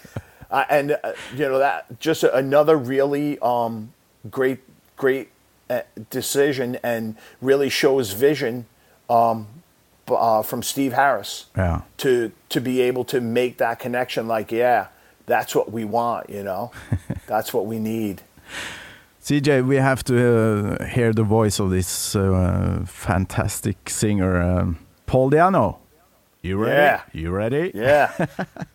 uh, 0.51 0.65
and 0.71 0.93
uh, 0.93 1.13
you 1.35 1.41
know 1.49 1.59
that 1.59 2.01
just 2.01 2.23
another 2.25 2.77
really 2.77 3.39
um, 3.41 3.93
great, 4.31 4.61
great 4.97 5.29
uh, 5.71 5.81
decision, 6.11 6.79
and 6.83 7.17
really 7.41 7.69
shows 7.71 8.13
vision 8.13 8.67
um, 9.09 9.47
uh, 10.09 10.43
from 10.43 10.63
Steve 10.63 10.93
Harris 10.93 11.47
Yeah. 11.57 11.81
to 11.99 12.33
to 12.51 12.61
be 12.61 12.81
able 12.83 13.05
to 13.07 13.21
make 13.21 13.57
that 13.59 13.79
connection. 13.79 14.29
Like, 14.29 14.53
yeah, 14.53 14.87
that's 15.27 15.55
what 15.55 15.73
we 15.73 15.85
want. 15.85 16.31
You 16.31 16.43
know, 16.43 16.71
that's 17.27 17.53
what 17.55 17.67
we 17.67 17.79
need. 17.79 18.23
CJ, 19.23 19.67
we 19.67 19.77
have 19.77 20.05
to 20.05 20.17
uh, 20.81 20.85
hear 20.85 21.13
the 21.15 21.23
voice 21.25 21.59
of 21.59 21.71
this 21.71 22.15
uh, 22.15 22.85
fantastic 22.87 23.89
singer, 23.89 24.41
um, 24.43 24.79
Paul 25.07 25.31
Di'Anno. 25.31 25.79
You 26.43 26.59
ready? 26.59 26.75
Yeah. 26.77 27.01
You 27.15 27.31
ready? 27.31 27.71
Yeah. 27.75 28.13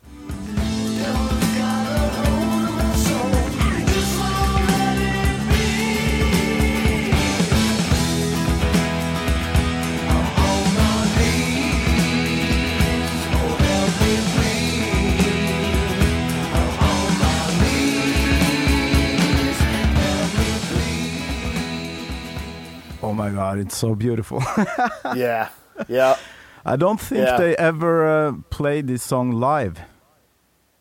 God, 23.39 23.57
it's 23.57 23.77
so 23.77 23.95
beautiful. 23.95 24.43
yeah. 25.15 25.47
Yeah. 25.87 26.17
I 26.65 26.75
don't 26.75 26.99
think 26.99 27.25
Yeah. 27.25 27.37
they 27.37 27.55
ever 27.55 28.05
uh, 28.05 28.33
played 28.49 28.87
this 28.87 29.01
song 29.01 29.31
live. 29.31 29.79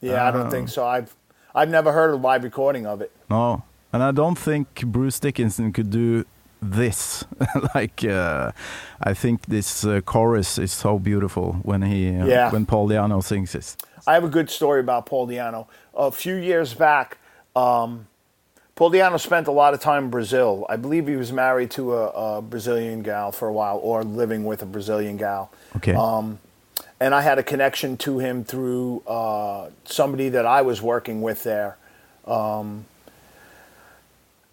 Yeah, 0.01 0.27
I 0.27 0.33
don't 0.33 0.51
think 0.51 0.69
so. 0.69 0.85
I've 0.85 1.15
I've 1.55 1.69
never 1.71 1.93
heard 1.93 2.11
a 2.11 2.17
live 2.17 2.43
recording 2.43 2.85
of 2.87 3.01
it. 3.01 3.11
No, 3.31 3.63
and 3.93 4.03
I 4.03 4.11
don't 4.11 4.37
think 4.37 4.67
Bruce 4.87 5.21
Dickinson 5.21 5.73
could 5.73 5.91
do 5.91 6.25
this. 6.61 7.25
like, 7.75 8.05
uh, 8.05 8.51
I 9.01 9.15
think 9.15 9.47
this 9.47 9.85
uh, 9.85 10.01
chorus 10.01 10.59
is 10.59 10.73
so 10.73 10.99
beautiful 10.99 11.53
when 11.63 11.83
he, 11.83 12.09
uh, 12.19 12.27
Yeah. 12.27 12.51
when 12.51 12.67
Paul 12.67 12.89
Di'Anno 12.89 13.23
sings 13.23 13.53
this. 13.53 13.77
I 14.05 14.15
have 14.15 14.25
a 14.25 14.29
good 14.29 14.51
story 14.51 14.81
about 14.81 15.07
Paul 15.07 15.29
Di'Anno. 15.29 15.67
A 15.95 16.11
few 16.11 16.35
years 16.35 16.75
back, 16.75 17.19
um, 17.55 18.08
Paul 18.79 18.93
Di'Anno 18.93 19.19
spent 19.19 19.49
a 19.49 19.51
lot 19.51 19.75
of 19.75 19.81
time 19.81 20.05
in 20.05 20.11
Brazil. 20.11 20.65
I 20.69 20.77
believe 20.77 21.09
he 21.09 21.17
was 21.17 21.33
married 21.33 21.73
to 21.73 21.95
a, 21.95 22.37
a 22.37 22.43
Brazilian 22.43 23.03
gal 23.03 23.33
for 23.33 23.49
a 23.49 23.53
while, 23.53 23.79
or 23.83 24.05
living 24.05 24.45
with 24.45 24.63
a 24.63 24.67
Brazilian 24.67 25.17
gal. 25.17 25.51
Okay. 25.75 25.95
Um, 25.95 26.39
and 27.01 27.13
I 27.13 27.23
had 27.23 27.41
a 27.41 27.43
connection 27.43 27.97
to 27.97 28.21
him 28.21 28.45
through 28.45 29.03
uh, 29.05 29.71
somebody 29.85 30.29
that 30.29 30.47
I 30.47 30.63
was 30.63 30.81
working 30.81 31.23
with 31.23 31.43
there. 31.43 31.77
Um, 32.25 32.87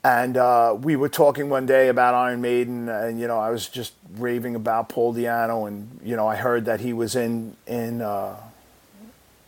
and 0.03 0.38
uh, 0.38 0.76
we 0.82 0.95
were 0.95 1.09
talking 1.09 1.47
one 1.51 1.67
day 1.67 1.89
about 1.89 2.15
Iron 2.15 2.41
Maiden, 2.41 2.89
and 2.89 3.19
you 3.19 3.28
know, 3.28 3.38
I 3.38 3.51
was 3.51 3.69
just 3.69 3.93
raving 4.15 4.55
about 4.55 4.89
Paul 4.89 5.13
Di'Anno, 5.13 5.67
and 5.67 5.99
you 6.03 6.15
know, 6.15 6.28
I 6.28 6.36
heard 6.36 6.65
that 6.65 6.80
he 6.80 6.93
was 6.93 7.15
in 7.15 7.55
in 7.67 8.01
uh, 8.01 8.38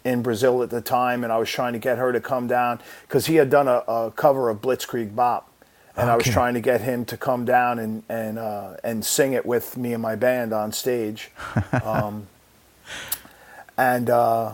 in 0.08 0.22
Brazil 0.22 0.64
at 0.64 0.70
the 0.70 0.80
time, 0.80 1.26
and 1.26 1.34
I 1.34 1.38
was 1.38 1.50
trying 1.50 1.74
to 1.74 1.80
get 1.80 1.98
her 1.98 2.14
to 2.14 2.22
come 2.22 2.48
down 2.48 2.80
because 3.02 3.26
he 3.26 3.36
had 3.36 3.50
done 3.50 3.68
a, 3.68 3.84
a 3.88 4.14
cover 4.16 4.50
of 4.50 4.62
Blitzkrieg 4.62 5.14
Bop, 5.14 5.52
and 5.98 6.10
I 6.10 6.16
was 6.16 6.26
trying 6.26 6.54
to 6.54 6.62
get 6.62 6.80
him 6.80 7.04
to 7.06 7.18
come 7.18 7.44
down 7.44 7.78
and 7.78 8.04
and 8.08 8.40
uh, 8.40 8.78
and 8.86 9.04
sing 9.04 9.34
it 9.34 9.46
with 9.46 9.76
me 9.76 9.92
and 9.92 10.02
my 10.02 10.16
band 10.16 10.54
on 10.54 10.72
stage, 10.72 11.32
um, 11.84 12.28
and 13.78 14.10
uh, 14.10 14.54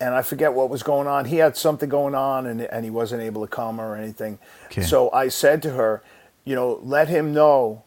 and 0.00 0.14
I 0.14 0.22
forget 0.22 0.54
what 0.54 0.70
was 0.70 0.82
going 0.82 1.06
on. 1.06 1.26
He 1.26 1.36
had 1.36 1.54
something 1.54 1.90
going 1.90 2.14
on, 2.14 2.46
and 2.46 2.62
and 2.62 2.84
he 2.84 2.90
wasn't 2.90 3.20
able 3.20 3.42
to 3.42 3.48
come 3.48 3.78
or 3.78 3.94
anything. 3.94 4.38
Okay. 4.66 4.82
So 4.82 5.12
I 5.12 5.28
said 5.28 5.60
to 5.64 5.72
her, 5.72 6.02
you 6.46 6.54
know, 6.54 6.80
let 6.82 7.08
him 7.08 7.34
know 7.34 7.82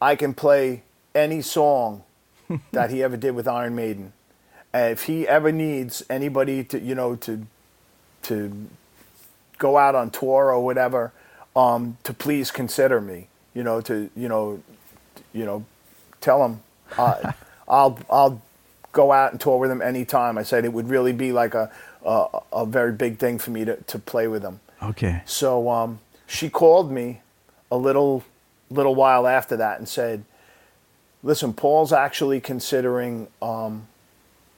I 0.00 0.14
can 0.14 0.32
play 0.32 0.84
any 1.12 1.42
song 1.42 2.04
that 2.70 2.90
he 2.90 3.02
ever 3.02 3.16
did 3.16 3.34
with 3.34 3.48
Iron 3.48 3.74
Maiden. 3.74 4.12
And 4.72 4.92
if 4.92 5.04
he 5.04 5.26
ever 5.26 5.52
needs 5.52 6.04
anybody 6.10 6.64
to, 6.64 6.78
you 6.78 6.94
know, 6.94 7.16
to 7.16 7.46
to 8.22 8.68
go 9.58 9.78
out 9.78 9.94
on 9.94 10.10
tour 10.10 10.52
or 10.52 10.64
whatever, 10.64 11.12
um, 11.54 11.96
to 12.04 12.12
please 12.12 12.50
consider 12.50 13.00
me. 13.00 13.28
You 13.54 13.62
know, 13.62 13.80
to 13.82 14.10
you 14.14 14.28
know, 14.28 14.62
you 15.32 15.44
know, 15.44 15.64
tell 16.20 16.44
him 16.44 16.60
uh, 16.98 17.32
I'll 17.68 17.98
I'll 18.10 18.42
go 18.92 19.12
out 19.12 19.32
and 19.32 19.40
tour 19.40 19.58
with 19.58 19.70
him 19.70 19.82
anytime. 19.82 20.38
I 20.38 20.42
said 20.42 20.64
it 20.64 20.72
would 20.72 20.88
really 20.88 21.12
be 21.12 21.32
like 21.32 21.54
a 21.54 21.70
a, 22.04 22.26
a 22.52 22.66
very 22.66 22.92
big 22.92 23.18
thing 23.18 23.38
for 23.38 23.50
me 23.50 23.64
to, 23.64 23.76
to 23.76 23.98
play 23.98 24.28
with 24.28 24.42
him. 24.42 24.60
Okay. 24.82 25.22
So 25.26 25.68
um, 25.68 25.98
she 26.26 26.48
called 26.48 26.90
me 26.90 27.20
a 27.70 27.76
little 27.76 28.24
little 28.70 28.94
while 28.94 29.26
after 29.26 29.56
that 29.56 29.78
and 29.78 29.88
said, 29.88 30.24
"Listen, 31.22 31.52
Paul's 31.52 31.92
actually 31.92 32.40
considering 32.40 33.28
um, 33.42 33.88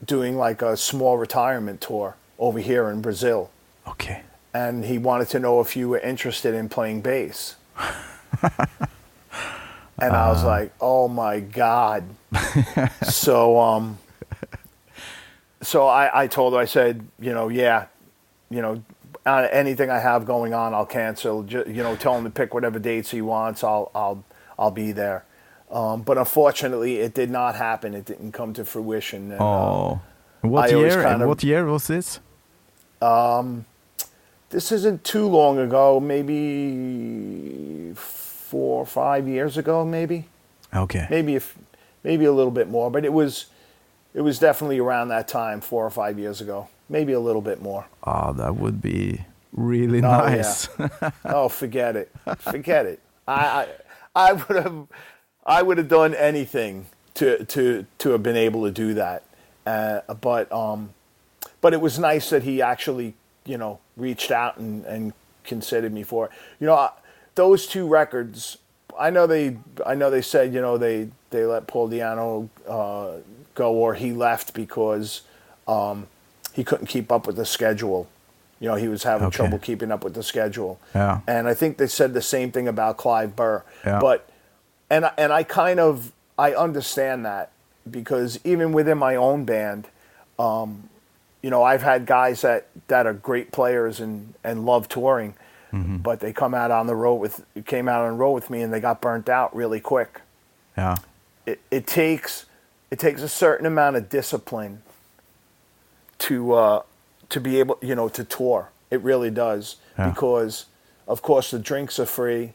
doing 0.04 0.36
like 0.36 0.62
a 0.62 0.76
small 0.76 1.18
retirement 1.18 1.80
tour 1.80 2.16
over 2.38 2.58
here 2.58 2.88
in 2.90 3.00
Brazil, 3.02 3.50
Okay. 3.86 4.22
and 4.54 4.84
he 4.84 4.98
wanted 4.98 5.28
to 5.30 5.38
know 5.38 5.60
if 5.60 5.76
you 5.76 5.88
were 5.88 5.98
interested 5.98 6.54
in 6.54 6.68
playing 6.68 7.00
bass." 7.00 7.56
and 10.00 10.12
I 10.14 10.28
was 10.28 10.44
like, 10.44 10.72
"Oh 10.80 11.08
my 11.08 11.40
god!" 11.40 12.04
so 13.02 13.58
um, 13.58 13.98
so 15.62 15.86
I, 15.86 16.22
I 16.22 16.26
told 16.28 16.52
her, 16.54 16.58
I 16.60 16.64
said, 16.66 17.04
you 17.18 17.32
know, 17.34 17.48
yeah, 17.48 17.86
you 18.50 18.62
know, 18.62 18.82
uh, 19.26 19.48
anything 19.50 19.90
I 19.90 19.98
have 19.98 20.24
going 20.24 20.54
on, 20.54 20.72
I'll 20.74 20.86
cancel. 20.86 21.42
Ju- 21.42 21.64
you 21.66 21.82
know, 21.82 21.96
tell 21.96 22.16
him 22.16 22.24
to 22.24 22.30
pick 22.30 22.54
whatever 22.54 22.78
dates 22.78 23.10
he 23.10 23.20
wants. 23.22 23.64
I'll 23.64 23.90
I'll 23.94 24.24
I'll 24.58 24.70
be 24.70 24.92
there. 24.92 25.24
Um, 25.70 26.02
but 26.02 26.16
unfortunately, 26.18 26.96
it 26.98 27.12
did 27.14 27.30
not 27.30 27.54
happen. 27.56 27.94
It 27.94 28.04
didn't 28.06 28.32
come 28.32 28.52
to 28.54 28.64
fruition. 28.64 29.32
And, 29.32 29.40
uh, 29.40 29.44
Oh. 29.44 30.00
What 30.40 30.72
I 30.72 30.76
year? 30.76 31.02
kind 31.02 31.20
of- 31.22 31.28
What 31.28 31.42
year 31.42 31.66
was 31.66 31.86
this? 31.88 32.20
Um, 33.02 33.64
this 34.50 34.72
isn't 34.72 35.04
too 35.04 35.26
long 35.28 35.58
ago. 35.58 36.00
Maybe 36.00 37.92
four 37.94 38.80
or 38.82 38.86
five 38.86 39.28
years 39.28 39.56
ago. 39.56 39.84
Maybe 39.84 40.24
Okay. 40.74 41.06
maybe 41.10 41.34
if 41.36 41.56
maybe 42.04 42.24
a 42.24 42.32
little 42.32 42.50
bit 42.52 42.68
more. 42.68 42.90
But 42.90 43.04
it 43.04 43.12
was 43.12 43.46
it 44.14 44.22
was 44.22 44.38
definitely 44.38 44.78
around 44.78 45.08
that 45.08 45.28
time, 45.28 45.60
four 45.60 45.84
or 45.84 45.90
five 45.90 46.18
years 46.18 46.40
ago. 46.40 46.68
Maybe 46.88 47.12
a 47.12 47.20
little 47.20 47.42
bit 47.42 47.60
more. 47.60 47.84
Ah, 48.04 48.32
that 48.32 48.56
would 48.56 48.80
be 48.80 49.24
really 49.52 49.98
Oh, 49.98 50.26
yeah. 50.26 50.36
nice. 50.36 50.68
Oh, 51.24 51.48
forget 51.48 51.94
it. 51.96 52.10
Forget 52.38 52.86
it. 52.86 53.00
I, 53.26 53.66
I, 54.16 54.28
I 54.30 54.32
would 54.32 54.56
have, 54.62 54.86
I 55.48 55.62
would 55.62 55.78
have 55.78 55.88
done 55.88 56.14
anything 56.14 56.86
to 57.14 57.44
to 57.46 57.86
to 57.98 58.10
have 58.10 58.22
been 58.22 58.36
able 58.36 58.64
to 58.64 58.70
do 58.70 58.94
that. 58.94 59.22
Uh, 59.66 60.00
but 60.20 60.50
um, 60.52 60.90
but 61.60 61.72
it 61.72 61.80
was 61.80 61.98
nice 61.98 62.30
that 62.30 62.42
he 62.44 62.62
actually, 62.62 63.14
you 63.44 63.58
know, 63.58 63.80
reached 63.96 64.30
out 64.30 64.58
and 64.58 64.84
and 64.84 65.12
considered 65.44 65.92
me 65.92 66.02
for 66.04 66.26
it. 66.26 66.30
You 66.60 66.66
know, 66.66 66.90
those 67.34 67.66
two 67.66 67.88
records. 67.88 68.58
I 68.98 69.10
know 69.10 69.26
they. 69.26 69.56
I 69.86 69.94
know 69.94 70.10
they 70.10 70.22
said 70.22 70.52
you 70.52 70.60
know 70.60 70.76
they 70.76 71.08
they 71.30 71.44
let 71.44 71.66
Paul 71.66 71.88
Di'Anno 71.88 72.48
uh, 72.68 73.20
go 73.54 73.72
or 73.72 73.94
he 73.94 74.12
left 74.12 74.54
because 74.54 75.22
um, 75.66 76.06
he 76.52 76.62
couldn't 76.64 76.86
keep 76.86 77.10
up 77.10 77.26
with 77.26 77.36
the 77.36 77.46
schedule. 77.46 78.06
You 78.60 78.68
know, 78.68 78.74
he 78.74 78.88
was 78.88 79.04
having 79.04 79.28
Okay. 79.28 79.36
trouble 79.36 79.58
keeping 79.58 79.92
up 79.92 80.02
with 80.02 80.14
the 80.14 80.22
schedule. 80.24 80.80
Yeah. 80.94 81.20
And 81.28 81.46
I 81.46 81.54
think 81.54 81.78
they 81.78 81.86
said 81.86 82.12
the 82.12 82.22
same 82.22 82.50
thing 82.50 82.66
about 82.66 82.96
Clive 82.96 83.36
Burr. 83.36 83.62
Yeah. 83.86 84.00
But 84.00 84.28
and 84.90 85.04
I- 85.06 85.12
and 85.18 85.32
I 85.32 85.42
kind 85.42 85.80
of 85.80 86.12
I 86.38 86.54
understand 86.54 87.24
that 87.26 87.50
because 87.90 88.38
even 88.44 88.72
within 88.72 88.98
my 88.98 89.16
own 89.16 89.44
band, 89.44 89.88
um, 90.38 90.88
you 91.42 91.50
know, 91.50 91.62
I've 91.62 91.82
had 91.82 92.06
guys 92.06 92.42
that 92.42 92.66
that 92.88 93.06
are 93.06 93.12
great 93.14 93.52
players 93.52 94.00
and 94.00 94.34
and 94.44 94.64
love 94.64 94.88
touring, 94.88 95.34
Mm-hmm. 95.72 95.98
but 95.98 96.20
they 96.20 96.32
come 96.32 96.54
out 96.54 96.70
on 96.70 96.86
the 96.86 96.94
road 96.94 97.16
with 97.16 97.44
came 97.66 97.88
out 97.88 98.02
on 98.04 98.12
the 98.12 98.16
road 98.18 98.32
with 98.32 98.48
me 98.50 98.62
and 98.62 98.72
they 98.72 98.80
got 98.80 99.00
burnt 99.02 99.28
out 99.28 99.54
really 99.54 99.80
quick. 99.80 100.20
yeah. 100.76 100.96
It 101.46 101.60
it 101.70 101.86
takes 101.86 102.46
it 102.90 102.98
takes 102.98 103.20
a 103.22 103.28
certain 103.28 103.66
amount 103.66 103.96
of 103.96 104.08
discipline 104.08 104.82
to 106.18 106.52
uh, 106.54 106.82
to 107.28 107.40
be 107.40 107.58
able, 107.60 107.78
you 107.82 107.94
know, 107.94 108.08
to 108.08 108.24
tour. 108.24 108.70
It 108.90 109.00
really 109.02 109.30
does 109.30 109.76
Yeah. 109.98 110.08
because, 110.10 110.64
of 111.06 111.20
course, 111.22 111.50
the 111.50 111.58
drinks 111.58 111.98
are 111.98 112.06
free. 112.06 112.52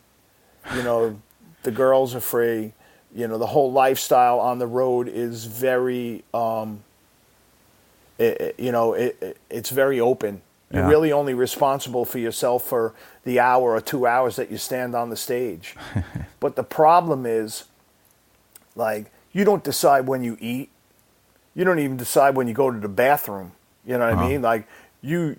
You 0.75 0.81
know, 0.83 1.19
the 1.63 1.71
girls 1.71 2.13
are 2.15 2.19
free. 2.21 2.73
You 3.15 3.27
know, 3.27 3.37
the 3.37 3.47
whole 3.47 3.71
lifestyle 3.71 4.39
on 4.39 4.59
the 4.59 4.67
road 4.67 5.07
is 5.07 5.45
very, 5.45 6.23
um, 6.33 6.83
it, 8.17 8.41
it- 8.41 8.55
you 8.59 8.71
know, 8.71 8.93
it, 8.93 9.17
it, 9.21 9.37
it's 9.49 9.69
very 9.69 9.99
open. 9.99 10.41
You're 10.71 10.87
really 10.89 11.11
only 11.11 11.35
responsible 11.35 12.03
for 12.03 12.17
yourself 12.17 12.63
for 12.63 12.95
the 13.25 13.39
hour 13.39 13.73
or 13.75 13.81
two 13.81 14.07
hours 14.07 14.37
that 14.37 14.49
you 14.49 14.57
stand 14.57 14.95
on 14.95 15.11
the 15.11 15.15
stage. 15.15 15.75
but 16.39 16.55
the 16.55 16.63
problem 16.63 17.27
is, 17.27 17.65
like, 18.75 19.11
you 19.33 19.45
don't 19.45 19.63
decide 19.63 20.07
when 20.07 20.23
you 20.23 20.35
eat. 20.39 20.69
You 21.53 21.63
don't 21.63 21.77
even 21.77 21.95
decide 21.97 22.35
when 22.35 22.47
you 22.47 22.55
go 22.55 22.71
to 22.71 22.79
the 22.79 22.87
bathroom. 22.89 23.51
You 23.85 23.99
know 23.99 24.09
what 24.09 24.17
I 24.17 24.27
mean? 24.27 24.41
Like, 24.41 24.67
you, 25.03 25.37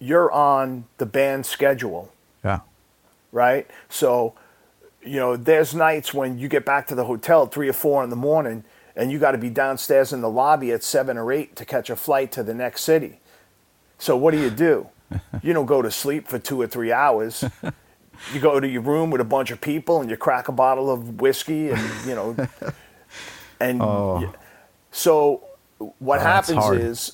you're 0.00 0.32
on 0.32 0.86
the 0.98 1.06
band 1.06 1.46
schedule 1.46 2.12
Yeah. 2.42 2.60
right? 3.30 3.70
So, 3.88 4.34
you 5.04 5.20
know, 5.20 5.36
there's 5.36 5.74
nights 5.74 6.14
when 6.14 6.38
you 6.38 6.48
get 6.48 6.64
back 6.64 6.86
to 6.88 6.94
the 6.94 7.04
hotel 7.04 7.44
at 7.44 7.52
three 7.52 7.68
or 7.68 7.72
four 7.74 8.02
in 8.04 8.10
the 8.10 8.16
morning, 8.16 8.64
and 8.96 9.10
you 9.12 9.18
got 9.18 9.32
to 9.32 9.38
be 9.38 9.50
downstairs 9.50 10.12
in 10.12 10.20
the 10.20 10.30
lobby 10.30 10.72
at 10.72 10.82
seven 10.82 11.18
or 11.18 11.32
eight 11.32 11.56
to 11.56 11.64
catch 11.64 11.90
a 11.90 11.96
flight 11.96 12.32
to 12.32 12.42
the 12.42 12.54
next 12.54 12.82
city. 12.82 13.20
So, 13.98 14.16
what 14.16 14.32
do 14.32 14.40
you 14.40 14.50
do? 14.50 14.88
you 15.42 15.52
don't 15.52 15.66
go 15.66 15.82
to 15.82 15.90
sleep 15.90 16.28
for 16.28 16.38
two 16.38 16.60
or 16.60 16.66
three 16.66 16.92
hours. 16.92 17.44
You 18.32 18.40
go 18.40 18.60
to 18.60 18.68
your 18.68 18.82
room 18.82 19.10
with 19.10 19.20
a 19.20 19.24
bunch 19.24 19.50
of 19.50 19.60
people, 19.60 20.00
and 20.00 20.08
you 20.10 20.16
crack 20.16 20.48
a 20.48 20.52
bottle 20.52 20.90
of 20.90 21.20
whiskey, 21.20 21.70
and 21.70 21.80
you 22.06 22.14
know, 22.14 22.36
and 23.60 23.82
Oh. 23.82 24.32
so 24.92 25.42
what 25.98 26.20
Oh, 26.20 26.22
happens 26.22 26.64
is, 26.70 27.12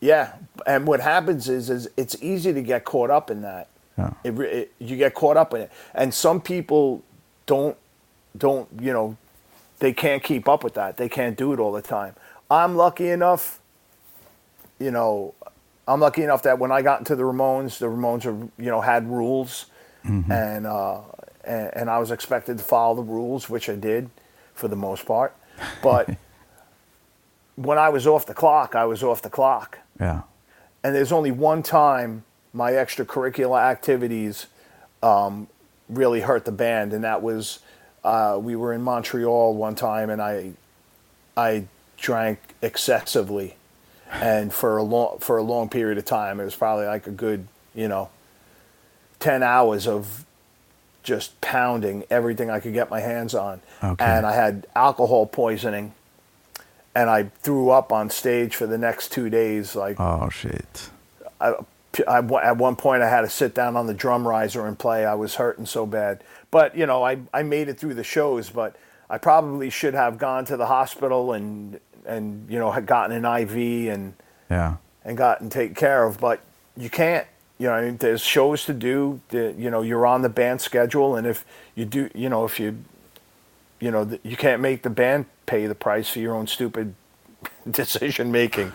yeah, 0.00 0.34
and 0.66 0.86
what 0.86 1.00
happens 1.00 1.48
is, 1.48 1.70
is 1.70 1.88
it's 1.96 2.16
easy 2.22 2.52
to 2.52 2.62
get 2.62 2.84
caught 2.84 3.10
up 3.10 3.30
in 3.30 3.42
that. 3.42 3.68
Yeah. 3.98 4.12
It, 4.24 4.38
it, 4.40 4.72
you 4.78 4.96
get 4.96 5.14
caught 5.14 5.36
up 5.36 5.54
in 5.54 5.62
it, 5.62 5.72
and 5.94 6.12
some 6.14 6.40
people 6.40 7.02
don't 7.46 7.76
don't 8.36 8.68
you 8.80 8.92
know 8.92 9.16
they 9.78 9.92
can't 9.92 10.22
keep 10.22 10.48
up 10.48 10.62
with 10.64 10.74
that. 10.74 10.96
They 10.96 11.08
can't 11.08 11.36
do 11.36 11.52
it 11.52 11.58
all 11.58 11.72
the 11.72 11.82
time. 11.82 12.14
I'm 12.50 12.76
lucky 12.76 13.08
enough, 13.08 13.58
you 14.78 14.90
know, 14.90 15.34
I'm 15.88 15.98
lucky 16.00 16.22
enough 16.22 16.42
that 16.44 16.58
when 16.58 16.70
I 16.70 16.82
got 16.82 17.00
into 17.00 17.16
the 17.16 17.24
Ramones, 17.24 17.78
the 17.78 17.86
Ramones 17.86 18.24
are 18.26 18.36
you 18.62 18.70
know 18.70 18.80
had 18.80 19.08
rules, 19.08 19.66
and, 20.04 20.66
uh, 20.66 21.00
and 21.44 21.70
and 21.74 21.90
I 21.90 21.98
was 21.98 22.10
expected 22.10 22.58
to 22.58 22.64
follow 22.64 22.94
the 22.96 23.02
rules, 23.02 23.48
which 23.50 23.68
I 23.68 23.74
did 23.74 24.10
for 24.54 24.68
the 24.68 24.76
most 24.76 25.06
part. 25.06 25.34
But 25.82 26.10
when 27.56 27.78
I 27.78 27.88
was 27.88 28.06
off 28.06 28.26
the 28.26 28.34
clock, 28.34 28.74
I 28.74 28.84
was 28.84 29.02
off 29.02 29.22
the 29.22 29.30
clock 29.30 29.78
Yeah. 30.00 30.22
and 30.82 30.94
there's 30.94 31.12
only 31.12 31.30
one 31.30 31.62
time 31.62 32.24
my 32.52 32.72
extracurricular 32.72 33.60
activities 33.60 34.46
um, 35.02 35.48
really 35.96 36.20
hurt 36.20 36.44
the 36.44 36.52
band, 36.52 36.92
and 36.92 37.04
that 37.04 37.22
was 37.22 37.58
uh, 38.04 38.38
we 38.40 38.56
were 38.56 38.72
in 38.72 38.82
Montreal 38.82 39.54
one 39.54 39.74
time, 39.74 40.10
and 40.10 40.20
I 40.20 40.52
I 41.36 41.64
drank 41.98 42.38
excessively, 42.60 43.56
and 44.10 44.52
for 44.52 44.76
a 44.76 44.82
long 44.82 45.18
for 45.18 45.36
a 45.36 45.42
long 45.42 45.68
period 45.68 45.98
of 45.98 46.04
time, 46.04 46.40
it 46.40 46.44
was 46.44 46.54
probably 46.56 46.86
like 46.86 47.06
a 47.06 47.10
good 47.12 47.46
you 47.74 47.88
know 47.88 48.10
ten 49.18 49.42
hours 49.42 49.86
of 49.86 50.24
just 51.02 51.40
pounding 51.40 52.04
everything 52.10 52.48
I 52.50 52.60
could 52.60 52.72
get 52.74 52.88
my 52.90 53.00
hands 53.00 53.34
on, 53.34 53.60
Okay. 53.82 54.04
and 54.04 54.24
I 54.26 54.34
had 54.34 54.66
alcohol 54.74 55.26
poisoning. 55.26 55.94
And 56.94 57.08
I 57.08 57.30
threw 57.40 57.70
up 57.70 57.90
on 57.90 58.10
stage 58.10 58.54
for 58.54 58.66
the 58.66 58.76
next 58.76 59.12
two 59.12 59.30
days, 59.30 59.74
like 59.74 59.96
Oh 59.98 60.28
shit. 60.28 60.90
I, 61.40 61.54
I, 62.08 62.18
at 62.18 62.56
one 62.56 62.76
point 62.76 63.02
I 63.02 63.08
had 63.08 63.22
to 63.22 63.28
sit 63.28 63.54
down 63.54 63.76
on 63.76 63.86
the 63.86 63.94
drum 63.94 64.26
riser 64.26 64.66
and 64.66 64.78
play. 64.78 65.04
I 65.04 65.14
was 65.14 65.34
hurting 65.36 65.66
so 65.66 65.86
bad. 65.86 66.22
But, 66.50 66.76
you 66.76 66.86
know, 66.86 67.02
I, 67.02 67.18
I 67.32 67.42
made 67.42 67.68
it 67.68 67.78
through 67.78 67.94
the 67.94 68.04
shows, 68.04 68.50
but 68.50 68.76
I 69.10 69.18
probably 69.18 69.70
should 69.70 69.94
have 69.94 70.18
gone 70.18 70.44
to 70.46 70.56
the 70.56 70.66
hospital 70.66 71.32
and, 71.32 71.80
and 72.06 72.50
you 72.50 72.58
know, 72.58 72.70
had 72.70 72.86
gotten 72.86 73.14
an 73.24 73.24
IV 73.42 73.92
and, 73.92 74.14
Yeah. 74.50 74.76
and 75.04 75.16
gotten 75.16 75.50
taken 75.50 75.74
care 75.74 76.04
of. 76.04 76.18
But 76.18 76.40
you 76.76 76.88
can't. 76.90 77.26
you 77.58 77.66
know, 77.68 77.74
I 77.74 77.82
mean, 77.84 77.96
there's 77.98 78.22
shows 78.22 78.64
to 78.66 78.72
do. 78.74 79.20
The, 79.28 79.54
you 79.58 79.70
know, 79.70 79.82
you're 79.82 80.06
on 80.06 80.22
the 80.22 80.28
band 80.30 80.60
schedule, 80.60 81.14
and 81.16 81.26
if 81.26 81.44
you 81.74 81.84
do, 81.84 82.10
you 82.14 82.28
know, 82.28 82.44
if 82.44 82.58
you, 82.58 82.78
you 83.80 83.90
know, 83.90 84.18
you 84.22 84.36
can't 84.36 84.60
make 84.62 84.82
the 84.82 84.90
band 84.90 85.26
pay 85.46 85.66
the 85.66 85.74
price 85.74 86.08
for 86.08 86.18
your 86.20 86.34
own 86.34 86.46
stupid 86.46 86.94
decision 87.70 88.32
making. 88.32 88.72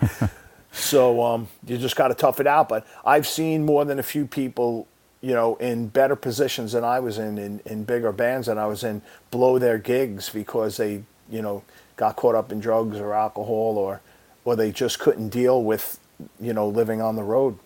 So 0.78 1.22
um, 1.22 1.48
you 1.66 1.76
just 1.78 1.96
got 1.96 2.08
to 2.08 2.14
tough 2.14 2.40
it 2.40 2.46
out. 2.46 2.68
But 2.68 2.86
I've 3.04 3.26
seen 3.26 3.64
more 3.66 3.84
than 3.84 3.98
a 3.98 4.02
few 4.02 4.26
people, 4.26 4.86
you 5.20 5.34
know, 5.34 5.56
in 5.56 5.88
better 5.88 6.16
positions 6.16 6.72
than 6.72 6.84
I 6.84 7.00
was 7.00 7.18
in, 7.18 7.38
in, 7.38 7.60
in 7.66 7.84
bigger 7.84 8.12
bands 8.12 8.46
than 8.46 8.58
I 8.58 8.66
was 8.66 8.84
in, 8.84 9.02
blow 9.30 9.58
their 9.58 9.78
gigs 9.78 10.30
because 10.30 10.76
they, 10.76 11.02
you 11.30 11.42
know, 11.42 11.62
got 11.96 12.16
caught 12.16 12.34
up 12.34 12.52
in 12.52 12.60
drugs 12.60 12.98
or 12.98 13.12
alcohol 13.14 13.76
or, 13.76 14.00
or 14.44 14.56
they 14.56 14.70
just 14.70 14.98
couldn't 15.00 15.30
deal 15.30 15.62
with, 15.62 15.98
you 16.40 16.52
know, 16.52 16.68
living 16.68 17.00
on 17.02 17.16
the 17.16 17.24
road. 17.24 17.58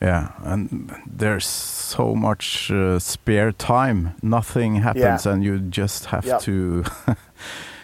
Yeah, 0.00 0.30
and 0.44 0.94
there's 1.04 1.44
so 1.44 2.14
much 2.14 2.70
uh, 2.70 3.00
spare 3.00 3.50
time. 3.50 4.14
Nothing 4.22 4.76
happens, 4.76 5.26
Yeah. 5.26 5.32
and 5.32 5.42
you 5.42 5.58
just 5.58 6.06
have 6.06 6.24
Yep. 6.24 6.40
to, 6.42 6.84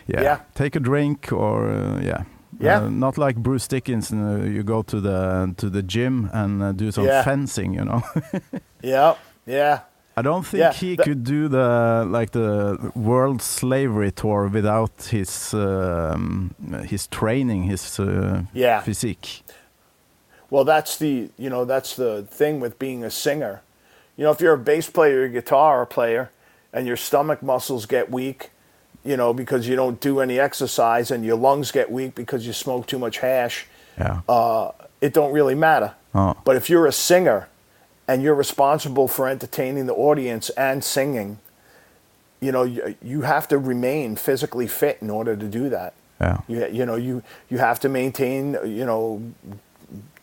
yeah, 0.07 0.23
Yeah. 0.23 0.39
take 0.55 0.77
a 0.77 0.81
drink 0.81 1.33
or 1.33 1.69
uh, 1.69 2.01
yeah. 2.01 2.23
Yeah. 2.61 2.83
Uh, 2.85 2.89
not 2.91 3.19
like 3.19 3.37
Bruce 3.37 3.69
Dickinson. 3.69 4.23
Uh, 4.23 4.45
you 4.45 4.63
go 4.63 4.83
to 4.83 5.01
the 5.01 5.55
to 5.57 5.71
the 5.71 5.83
gym 5.83 6.31
and 6.33 6.63
uh, 6.63 6.73
do 6.73 6.91
some 6.93 7.07
Yeah. 7.07 7.23
fencing. 7.25 7.75
You 7.75 7.85
know. 7.85 8.03
Yeah, 8.83 9.15
yeah. 9.47 9.79
I 10.17 10.23
don't 10.23 10.45
think 10.47 10.61
Yeah, 10.61 10.73
he 10.73 10.95
that- 10.97 11.05
could 11.07 11.25
do 11.25 11.49
the 11.49 12.05
like 12.19 12.31
the 12.33 12.77
world 12.95 13.41
slavery 13.43 14.11
tour 14.13 14.47
without 14.53 15.09
his 15.11 15.55
um, 15.55 16.55
his 16.87 17.07
training, 17.09 17.65
his 17.71 17.99
uh, 17.99 18.43
Yeah. 18.55 18.81
physique. 18.83 19.43
Well, 20.51 20.65
that's 20.65 20.97
the 20.99 21.31
you 21.39 21.51
know 21.51 21.65
that's 21.65 21.97
the 21.97 22.23
thing 22.31 22.61
with 22.61 22.79
being 22.79 23.05
a 23.05 23.11
singer. 23.11 23.61
You 24.17 24.25
know, 24.25 24.31
if 24.33 24.41
you're 24.41 24.55
a 24.55 24.65
bass 24.65 24.91
player 24.91 25.23
or 25.25 25.29
guitar 25.29 25.87
player, 25.87 26.31
and 26.73 26.87
your 26.87 26.97
stomach 26.97 27.43
muscles 27.43 27.87
get 27.87 28.11
weak, 28.11 28.51
you 29.05 29.17
know, 29.17 29.33
because 29.35 29.69
you 29.69 29.77
don't 29.77 30.01
do 30.01 30.21
any 30.21 30.39
exercise, 30.39 31.11
and 31.11 31.25
your 31.25 31.37
lungs 31.37 31.71
get 31.73 31.91
weak 31.91 32.15
because 32.15 32.47
you 32.47 32.53
smoke 32.53 32.87
too 32.87 32.99
much 32.99 33.19
hash, 33.19 33.67
Yeah. 33.99 34.21
uh, 34.29 34.71
it 35.01 35.13
don't 35.13 35.33
really 35.33 35.55
matter. 35.55 35.95
Oh. 36.15 36.35
But 36.45 36.57
if 36.57 36.71
you're 36.71 36.87
a 36.87 36.93
singer, 36.93 37.49
and 38.07 38.23
you're 38.23 38.35
responsible 38.35 39.09
for 39.09 39.27
entertaining 39.29 39.87
the 39.87 39.95
audience 39.95 40.51
and 40.51 40.85
singing, 40.85 41.39
you 42.41 42.53
know, 42.53 42.63
you, 42.63 42.95
you 43.03 43.23
have 43.23 43.49
to 43.49 43.57
remain 43.59 44.15
physically 44.17 44.67
fit 44.67 44.99
in 45.01 45.09
order 45.09 45.35
to 45.35 45.47
do 45.47 45.71
that. 45.71 45.95
yeah. 46.21 46.41
You, 46.47 46.67
you 46.67 46.85
know, 46.87 46.97
you, 46.97 47.23
you 47.49 47.57
have 47.59 47.81
to 47.81 47.89
maintain, 47.89 48.59
you 48.65 48.85
know, 48.85 49.23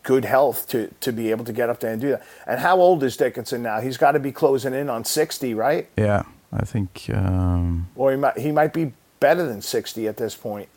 good 0.04 0.24
health 0.24 0.68
to, 0.68 0.92
to 1.00 1.12
be 1.12 1.30
able 1.32 1.44
to 1.44 1.52
get 1.52 1.68
up 1.70 1.80
there 1.80 1.92
and 1.92 2.00
do 2.00 2.10
that. 2.10 2.22
And 2.46 2.60
how 2.60 2.76
old 2.80 3.02
is 3.02 3.16
Dickinson 3.16 3.62
now? 3.62 3.80
He's 3.80 3.96
got 3.96 4.12
to 4.12 4.20
be 4.20 4.30
closing 4.32 4.74
in 4.74 4.88
on 4.88 5.04
60, 5.04 5.54
right? 5.54 5.88
Yeah. 5.96 6.22
I 6.52 6.64
think. 6.64 7.06
Um, 7.14 7.88
Or 7.96 8.10
he 8.10 8.16
might, 8.16 8.38
he 8.38 8.52
might 8.52 8.72
be 8.72 8.92
better 9.20 9.46
than 9.46 9.62
60 9.62 10.08
at 10.08 10.16
this 10.16 10.34
point. 10.36 10.68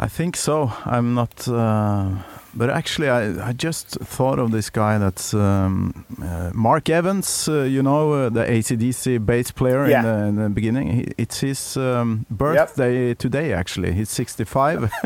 I 0.00 0.06
think 0.08 0.36
so. 0.36 0.70
I'm 0.84 1.14
not. 1.14 1.48
Uh, 1.48 2.10
but 2.54 2.70
actually, 2.70 3.08
I, 3.08 3.48
I 3.48 3.52
just 3.52 3.88
thought 4.00 4.38
of 4.38 4.52
this 4.52 4.70
guy 4.70 4.96
that's 4.98 5.34
um, 5.34 6.04
uh, 6.22 6.50
Mark 6.54 6.88
Evans. 6.88 7.48
Uh, 7.48 7.62
you 7.62 7.82
know, 7.82 8.12
uh, 8.12 8.28
the 8.28 8.44
ACDC 8.44 9.18
bass 9.26 9.50
player 9.50 9.88
Yeah. 9.88 9.98
in, 10.00 10.04
the, 10.04 10.24
in 10.28 10.36
the 10.36 10.48
beginning. 10.50 10.88
He, 10.92 11.12
it's 11.18 11.40
his 11.40 11.76
um, 11.76 12.26
birthday 12.30 13.14
today. 13.14 13.52
Actually, 13.52 13.92
he's 13.92 14.08
65. 14.10 14.92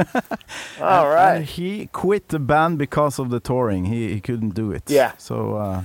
All 0.81 1.07
And 1.07 1.15
right. 1.15 1.43
he 1.43 1.87
quit 1.93 2.29
the 2.29 2.39
band 2.39 2.77
because 2.79 3.19
of 3.19 3.31
the 3.31 3.41
touring. 3.41 3.87
He, 3.87 4.13
he 4.13 4.21
couldn't 4.21 4.55
do 4.55 4.73
it. 4.73 4.83
Yeah. 4.91 5.13
So 5.17 5.57
uh, 5.57 5.83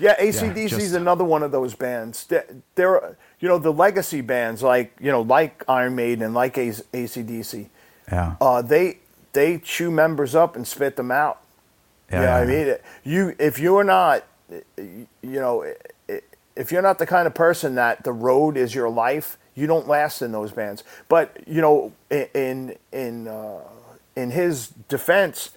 Yeah, 0.00 0.16
ACDC 0.18 0.56
is 0.64 0.70
just- 0.70 0.94
another 0.94 1.24
one 1.24 1.44
of 1.44 1.52
those 1.52 1.76
bands. 1.76 2.26
They're, 2.26 2.46
they're, 2.74 3.16
you 3.40 3.48
know, 3.48 3.58
the 3.58 3.72
legacy 3.72 4.20
bands 4.20 4.62
like, 4.62 4.92
you 5.00 5.10
know, 5.10 5.22
like 5.22 5.64
Iron 5.68 5.94
Maiden 5.96 6.22
and 6.24 6.34
like 6.34 6.56
AC- 6.58 6.82
ACDC, 6.92 7.68
yeah. 8.12 8.36
uh, 8.40 8.62
they, 8.62 8.98
they 9.32 9.58
chew 9.58 9.90
members 9.90 10.34
up 10.34 10.56
and 10.56 10.66
spit 10.66 10.96
them 10.96 11.10
out. 11.10 11.40
yeah. 12.10 12.20
you 12.20 12.26
know 12.26 12.32
I 12.32 12.64
mean? 12.64 12.76
You 13.04 13.36
if 13.38 13.58
you're 13.58 13.84
not, 13.84 14.24
you 14.76 15.06
know, 15.22 15.64
if 16.56 16.72
you're 16.72 16.82
not 16.82 16.98
the 16.98 17.06
kind 17.06 17.26
of 17.26 17.34
person 17.34 17.76
that 17.76 18.04
the 18.04 18.12
road 18.12 18.56
is 18.56 18.74
your 18.74 18.88
life, 18.90 19.38
you 19.54 19.66
don't 19.66 19.86
last 19.88 20.20
in 20.22 20.32
those 20.32 20.52
bands. 20.52 20.84
But 21.08 21.36
you 21.46 21.60
know, 21.60 21.92
in 22.10 22.76
in 22.92 23.28
uh, 23.28 23.60
in 24.16 24.32
his 24.32 24.68
defense, 24.88 25.50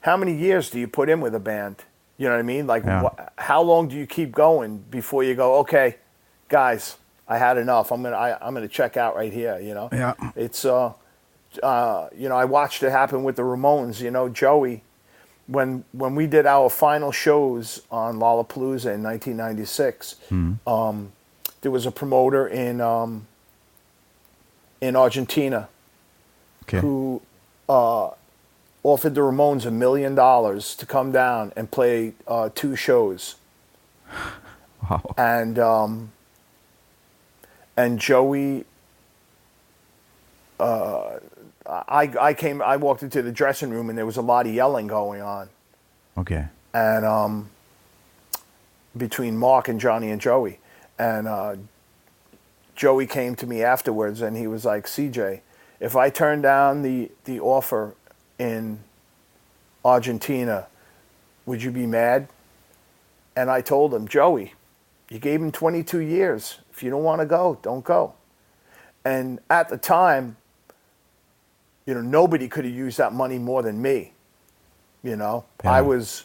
how 0.00 0.16
many 0.16 0.34
years 0.34 0.70
do 0.70 0.78
you 0.78 0.86
put 0.88 1.08
in 1.08 1.20
with 1.20 1.34
a 1.34 1.40
band? 1.40 1.76
You 2.18 2.26
know 2.28 2.34
what 2.34 2.38
I 2.40 2.42
mean? 2.42 2.66
Like, 2.66 2.84
Yeah. 2.84 3.02
wh- 3.10 3.20
how 3.42 3.60
long 3.60 3.88
do 3.88 3.96
you 3.96 4.06
keep 4.06 4.32
going 4.32 4.78
before 4.90 5.22
you 5.24 5.34
go? 5.34 5.56
Okay, 5.56 5.96
guys, 6.48 6.96
I 7.28 7.38
had 7.38 7.58
enough. 7.58 7.90
I'm 7.92 8.02
gonna 8.02 8.16
I, 8.16 8.36
I'm 8.46 8.54
gonna 8.54 8.68
check 8.68 8.96
out 8.96 9.16
right 9.16 9.32
here. 9.32 9.58
You 9.58 9.74
know? 9.74 9.88
Yeah. 9.92 10.14
It's 10.36 10.64
uh, 10.64 10.92
uh, 11.62 12.08
you 12.16 12.28
know, 12.28 12.36
I 12.36 12.44
watched 12.44 12.82
it 12.82 12.90
happen 12.90 13.24
with 13.24 13.36
the 13.36 13.42
Ramones. 13.42 14.00
You 14.00 14.10
know, 14.10 14.28
Joey, 14.28 14.82
when 15.46 15.84
when 15.92 16.14
we 16.14 16.26
did 16.26 16.46
our 16.46 16.68
final 16.70 17.10
shows 17.12 17.82
on 17.90 18.16
Lollapalooza 18.18 18.94
in 18.94 19.02
1996, 19.02 20.16
um, 20.66 21.12
there 21.62 21.70
was 21.72 21.86
a 21.86 21.90
promoter 21.90 22.46
in 22.46 22.80
um, 22.80 23.26
in 24.80 24.94
Argentina 24.96 25.68
Okay. 26.64 26.80
who 26.80 27.22
uh, 27.68 28.10
offered 28.82 29.14
the 29.14 29.20
Ramones 29.20 29.64
a 29.66 29.70
million 29.70 30.14
dollars 30.16 30.74
to 30.76 30.84
come 30.86 31.12
down 31.12 31.52
and 31.56 31.70
play 31.70 32.12
uh, 32.26 32.50
two 32.54 32.74
shows 32.74 33.36
Wow. 34.90 35.14
and 35.16 35.58
um, 35.60 36.10
and 37.76 37.98
Joey. 37.98 38.64
Uh, 40.58 41.18
I 41.66 42.10
I 42.20 42.34
came. 42.34 42.62
I 42.62 42.76
walked 42.76 43.02
into 43.02 43.20
the 43.22 43.32
dressing 43.32 43.70
room 43.70 43.90
and 43.90 43.98
there 43.98 44.06
was 44.06 44.16
a 44.16 44.22
lot 44.22 44.46
of 44.46 44.54
yelling 44.54 44.86
going 44.86 45.20
on, 45.20 45.48
Okay. 46.16 46.46
and 46.72 47.04
um, 47.04 47.50
between 48.96 49.36
Mark 49.36 49.68
and 49.68 49.78
Johnny 49.80 50.10
and 50.10 50.20
Joey, 50.20 50.58
and 50.98 51.28
uh, 51.28 51.56
Joey 52.74 53.06
came 53.06 53.34
to 53.36 53.46
me 53.46 53.62
afterwards 53.62 54.22
and 54.22 54.36
he 54.36 54.46
was 54.46 54.64
like, 54.64 54.86
"CJ, 54.86 55.40
if 55.80 55.94
I 55.96 56.08
turn 56.08 56.40
down 56.40 56.82
the 56.82 57.10
the 57.24 57.40
offer 57.40 57.94
in 58.38 58.78
Argentina, 59.84 60.68
would 61.44 61.62
you 61.62 61.70
be 61.70 61.86
mad?" 61.86 62.28
And 63.38 63.50
I 63.50 63.60
told 63.60 63.92
him, 63.92 64.08
Joey, 64.08 64.54
you 65.10 65.18
gave 65.18 65.40
him 65.40 65.52
22 65.52 65.98
years. 66.00 66.58
If 66.72 66.82
you 66.82 66.90
don't 66.90 67.04
want 67.04 67.20
to 67.20 67.26
go, 67.26 67.58
don't 67.62 67.84
go. 67.84 68.14
And 69.04 69.38
at 69.48 69.68
the 69.68 69.78
time, 69.78 70.36
you 71.86 71.94
know, 71.94 72.00
nobody 72.02 72.48
could 72.48 72.64
have 72.64 72.74
used 72.74 72.98
that 72.98 73.12
money 73.12 73.38
more 73.38 73.62
than 73.62 73.80
me. 73.80 74.12
You 75.02 75.16
know, 75.16 75.44
Yeah. 75.62 75.72
I 75.72 75.82
was, 75.82 76.24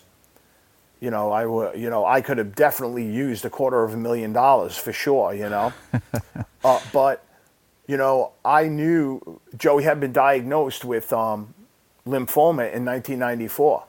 you 1.00 1.12
know, 1.12 1.32
I 1.32 1.46
wa- 1.46 1.74
you 1.74 1.90
know, 1.90 2.06
I 2.06 2.22
could 2.22 2.40
have 2.40 2.56
definitely 2.56 3.06
used 3.06 3.46
a 3.46 3.50
quarter 3.50 3.84
of 3.84 3.94
a 3.94 3.98
million 3.98 4.34
dollars 4.34 4.76
for 4.78 4.92
sure. 4.92 5.34
You 5.36 5.50
know, 5.50 5.74
uh, 6.66 6.80
but 6.92 7.24
you 7.88 7.98
know, 7.98 8.32
I 8.44 8.68
knew 8.68 9.40
Joey 9.58 9.84
had 9.84 10.00
been 10.00 10.14
diagnosed 10.14 10.84
with 10.84 11.14
um, 11.14 11.54
lymphoma 12.08 12.74
in 12.74 12.84
1994. 12.86 13.84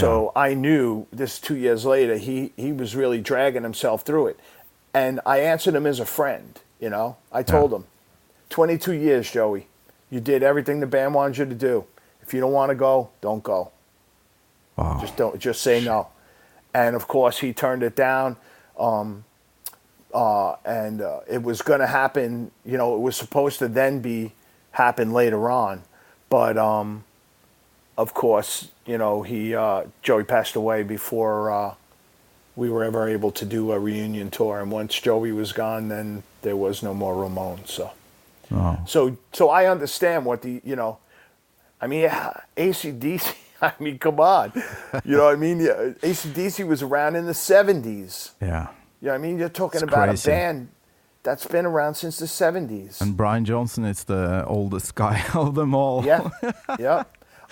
So 0.00 0.32
I 0.36 0.54
knew 0.54 1.06
this 1.12 1.38
two 1.38 1.56
years 1.56 1.84
later, 1.84 2.16
he, 2.16 2.52
he 2.56 2.72
was 2.72 2.94
really 2.94 3.20
dragging 3.20 3.62
himself 3.62 4.02
through 4.02 4.28
it. 4.28 4.40
And 4.92 5.20
I 5.26 5.38
answered 5.38 5.74
him 5.74 5.86
as 5.86 6.00
a 6.00 6.06
friend, 6.06 6.58
you 6.80 6.90
know. 6.90 7.16
I 7.32 7.42
told 7.42 7.72
him, 7.72 7.84
22 8.50 8.92
years, 8.92 9.30
Joey. 9.30 9.68
You 10.10 10.20
did 10.20 10.42
everything 10.42 10.80
the 10.80 10.86
band 10.86 11.14
wanted 11.14 11.38
you 11.38 11.44
to 11.46 11.54
do. 11.54 11.84
If 12.22 12.32
you 12.32 12.40
don't 12.40 12.52
want 12.52 12.70
to 12.70 12.74
go, 12.74 13.10
don't 13.20 13.42
go. 13.42 13.72
Wow. 14.76 14.98
Just 15.00 15.16
don't. 15.16 15.38
Just 15.38 15.62
say 15.62 15.82
no. 15.82 16.08
And 16.74 16.94
of 16.94 17.08
course, 17.08 17.38
he 17.38 17.52
turned 17.52 17.82
it 17.82 17.96
down. 17.96 18.36
Um, 18.78 19.24
uh, 20.14 20.56
and 20.64 21.02
uh, 21.02 21.20
it 21.28 21.42
was 21.42 21.62
going 21.62 21.80
to 21.80 21.86
happen. 21.86 22.50
You 22.64 22.76
know, 22.76 22.94
it 22.94 23.00
was 23.00 23.16
supposed 23.16 23.58
to 23.58 23.68
then 23.68 24.00
be 24.00 24.32
happen 24.72 25.12
later 25.12 25.50
on, 25.50 25.82
but 26.28 26.56
um, 26.58 27.04
of 27.98 28.14
course, 28.14 28.68
you 28.86 28.98
know, 28.98 29.22
he 29.22 29.54
uh, 29.54 29.84
Joey 30.02 30.24
passed 30.24 30.56
away 30.56 30.82
before 30.82 31.50
uh, 31.50 31.74
we 32.54 32.70
were 32.70 32.84
ever 32.84 33.08
able 33.08 33.30
to 33.32 33.44
do 33.44 33.72
a 33.72 33.78
reunion 33.78 34.30
tour. 34.30 34.60
And 34.60 34.70
once 34.70 34.94
Joey 35.00 35.32
was 35.32 35.52
gone, 35.52 35.88
then 35.88 36.22
there 36.42 36.56
was 36.56 36.82
no 36.82 36.94
more 36.94 37.14
Ramones. 37.14 37.68
So. 37.68 37.92
Wow. 38.50 38.84
So, 38.86 39.16
so 39.32 39.50
I 39.50 39.66
understand 39.66 40.24
what 40.24 40.42
the, 40.42 40.60
you 40.64 40.76
know, 40.76 40.98
I 41.80 41.86
mean, 41.86 42.02
yeah, 42.02 42.32
ACDC, 42.56 43.34
I 43.62 43.72
mean, 43.80 43.98
come 43.98 44.20
on. 44.20 44.52
You 45.04 45.16
know 45.16 45.24
what 45.24 45.32
I 45.32 45.36
mean? 45.36 45.60
Yeah, 45.60 45.92
ACDC 46.02 46.66
was 46.66 46.82
around 46.82 47.16
in 47.16 47.26
the 47.26 47.32
70s. 47.32 48.30
Yeah. 48.40 48.68
You 49.02 49.08
know 49.08 49.14
I 49.14 49.18
mean? 49.18 49.38
You're 49.38 49.48
talking 49.48 49.80
It's 49.82 49.88
about 49.90 50.08
crazy. 50.08 50.30
a 50.30 50.34
band 50.34 50.68
that's 51.22 51.46
been 51.46 51.66
around 51.66 51.94
since 51.96 52.18
the 52.18 52.26
70s. 52.26 53.00
And 53.00 53.16
Brian 53.16 53.44
Johnson 53.44 53.84
is 53.84 54.04
the 54.04 54.44
oldest 54.46 54.94
guy 54.94 55.22
of 55.34 55.54
them 55.54 55.74
all. 55.74 56.04
yeah, 56.04 56.28
yeah. 56.78 57.02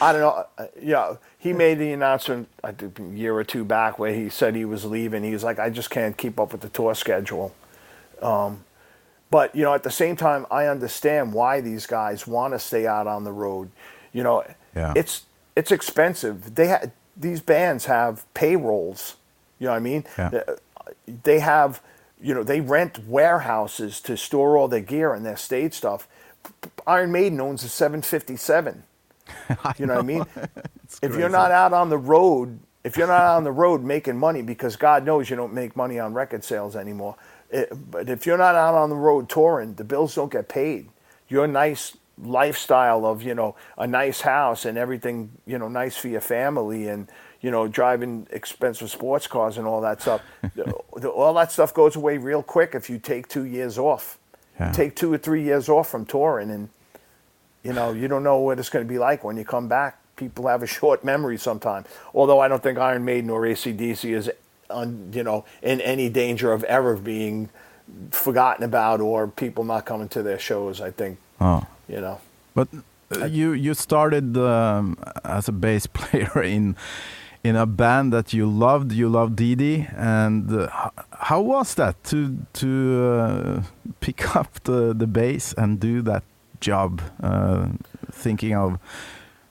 I 0.01 0.13
don't 0.13 0.21
know. 0.21 0.47
uh, 0.59 0.67
Yeah, 0.81 1.17
he 1.39 1.53
made 1.53 1.79
the 1.79 1.93
announcement 1.93 2.49
I 2.63 2.73
think 2.73 2.99
a 2.99 3.03
year 3.03 3.35
or 3.35 3.45
two 3.45 3.65
back 3.65 3.99
where 3.99 4.13
he 4.13 4.29
said 4.29 4.55
he 4.55 4.65
was 4.65 4.85
leaving. 4.85 5.23
He 5.25 5.33
was 5.33 5.45
like, 5.45 5.59
I 5.59 5.71
just 5.71 5.91
can't 5.91 6.17
keep 6.17 6.39
up 6.41 6.53
with 6.53 6.61
the 6.63 6.69
tour 6.69 6.95
schedule. 6.95 7.55
Um, 8.23 8.65
but 9.31 9.55
you 9.55 9.63
know, 9.65 9.75
at 9.75 9.83
the 9.83 9.91
same 9.91 10.17
time, 10.17 10.47
I 10.51 10.67
understand 10.67 11.33
why 11.33 11.61
these 11.61 11.87
guys 11.87 12.27
want 12.27 12.55
to 12.55 12.59
stay 12.59 12.87
out 12.87 13.07
on 13.07 13.25
the 13.25 13.33
road. 13.33 13.71
You 14.13 14.23
know, 14.23 14.45
Yeah. 14.75 14.93
it's 14.97 15.23
it's 15.57 15.71
expensive. 15.73 16.55
They 16.55 16.69
ha- 16.69 16.87
these 17.17 17.41
bands 17.41 17.85
have 17.87 18.25
payrolls. 18.35 19.17
You 19.59 19.67
know 19.67 19.73
what 19.73 19.77
I 19.77 19.81
mean? 19.81 20.05
Yeah. 20.19 20.31
Uh, 20.47 20.55
They 21.23 21.39
have, 21.41 21.81
you 22.21 22.35
know, 22.35 22.43
they 22.43 22.61
rent 22.61 22.99
warehouses 23.07 24.01
to 24.03 24.17
store 24.17 24.57
all 24.57 24.69
their 24.69 24.81
gear 24.81 25.15
and 25.15 25.25
their 25.25 25.37
stage 25.37 25.75
stuff. 25.75 26.07
Iron 26.87 27.11
Maiden 27.13 27.41
owns 27.41 27.63
a 27.65 27.69
757. 27.69 28.83
You 29.79 29.87
know 29.87 29.95
what 29.95 30.05
I 30.05 30.07
mean? 30.07 30.27
If 31.03 31.16
you're 31.16 31.29
not 31.29 31.51
out 31.51 31.72
on 31.72 31.89
the 31.91 31.99
road, 31.99 32.61
if 32.85 32.97
you're 32.97 33.09
not 33.09 33.22
on 33.22 33.45
the 33.45 33.51
road 33.53 33.83
making 33.83 34.16
money, 34.16 34.43
because 34.43 34.77
God 34.77 35.05
knows 35.05 35.29
you 35.29 35.37
don't 35.37 35.53
make 35.53 35.75
money 35.77 35.99
on 35.99 36.14
record 36.14 36.45
sales 36.45 36.77
anymore. 36.77 37.16
It, 37.51 37.68
but 37.91 38.09
if 38.09 38.27
you're 38.27 38.39
not 38.39 38.55
out 38.55 38.75
on 38.75 38.91
the 38.91 38.97
road 38.97 39.29
touring, 39.29 39.75
the 39.75 39.85
bills 39.85 40.14
don't 40.14 40.31
get 40.31 40.49
paid. 40.49 40.89
Your 41.29 41.47
nice 41.47 41.97
lifestyle 42.22 43.05
of 43.05 43.22
you 43.22 43.35
know 43.35 43.57
a 43.77 43.87
nice 43.87 44.20
house 44.20 44.64
and 44.64 44.79
everything 44.79 45.33
you 45.47 45.59
know 45.59 45.68
nice 45.68 45.97
for 45.97 46.07
your 46.09 46.20
family 46.20 46.87
and 46.87 47.09
you 47.41 47.51
know 47.51 47.66
driving 47.66 48.27
expensive 48.31 48.89
sports 48.89 49.27
cars 49.27 49.59
and 49.59 49.66
all 49.66 49.81
that 49.81 50.01
stuff, 50.01 50.22
the- 50.55 51.09
all 51.09 51.35
that 51.35 51.51
stuff 51.51 51.75
goes 51.75 51.97
away 51.97 52.18
real 52.18 52.43
quick 52.43 52.75
if 52.75 52.89
you 52.89 52.99
take 52.99 53.27
two 53.29 53.45
years 53.45 53.79
off. 53.79 54.18
Yeah. 54.61 54.70
Take 54.70 54.95
two 54.95 55.12
or 55.12 55.18
three 55.18 55.43
years 55.43 55.68
off 55.68 55.89
from 55.91 56.07
touring 56.07 56.51
and 56.51 56.68
you 57.65 57.73
know, 57.73 57.93
you 57.93 58.07
don't 58.09 58.23
know 58.23 58.39
what 58.39 58.59
it's 58.61 58.69
going 58.69 58.85
to 58.87 58.89
be 58.89 58.99
like 58.99 59.25
when 59.25 59.37
you 59.37 59.45
come 59.45 59.67
back. 59.69 59.99
People 60.17 60.47
have 60.47 60.62
a 60.62 60.67
short 60.67 61.03
memory 61.03 61.39
sometimes. 61.39 61.87
Although 62.15 62.39
I 62.39 62.47
don't 62.47 62.62
think 62.62 62.79
Iron 62.79 63.05
Maiden 63.05 63.31
or 63.31 63.41
ACDC 63.43 64.15
is, 64.15 64.31
on, 64.71 65.11
you 65.12 65.25
know, 65.25 65.45
in 65.62 65.81
any 65.81 66.09
danger 66.09 66.53
of 66.53 66.62
ever 66.65 66.95
being 66.97 67.49
forgotten 68.11 68.65
about 68.65 69.01
or 69.01 69.27
people 69.29 69.65
not 69.65 69.85
coming 69.87 70.09
to 70.11 70.23
their 70.23 70.39
shows. 70.39 70.81
I 70.81 70.91
think, 70.93 71.19
Oh. 71.41 71.67
you 71.89 72.01
know. 72.01 72.21
But 72.55 72.69
uh, 73.21 73.25
you 73.27 73.53
you 73.53 73.75
started 73.75 74.37
um, 74.37 74.97
as 75.25 75.49
a 75.49 75.53
bass 75.53 75.87
player 75.93 76.43
in 76.43 76.77
in 77.43 77.57
a 77.57 77.67
band 77.67 78.12
that 78.12 78.33
you 78.33 78.47
loved. 78.47 78.93
You 78.93 79.09
loved 79.09 79.37
Dee 79.37 79.55
Dee, 79.57 79.87
and 79.97 80.51
uh, 80.53 80.91
how 81.21 81.41
was 81.41 81.75
that 81.75 82.03
to 82.05 82.39
to 82.55 82.69
uh, 83.11 83.62
pick 84.01 84.37
up 84.41 84.62
the 84.65 84.95
the 84.95 85.07
bass 85.07 85.53
and 85.59 85.81
do 85.81 86.03
that 86.03 86.23
job? 86.61 87.03
Uh, 87.23 87.69
thinking 88.13 88.55
of 88.55 88.79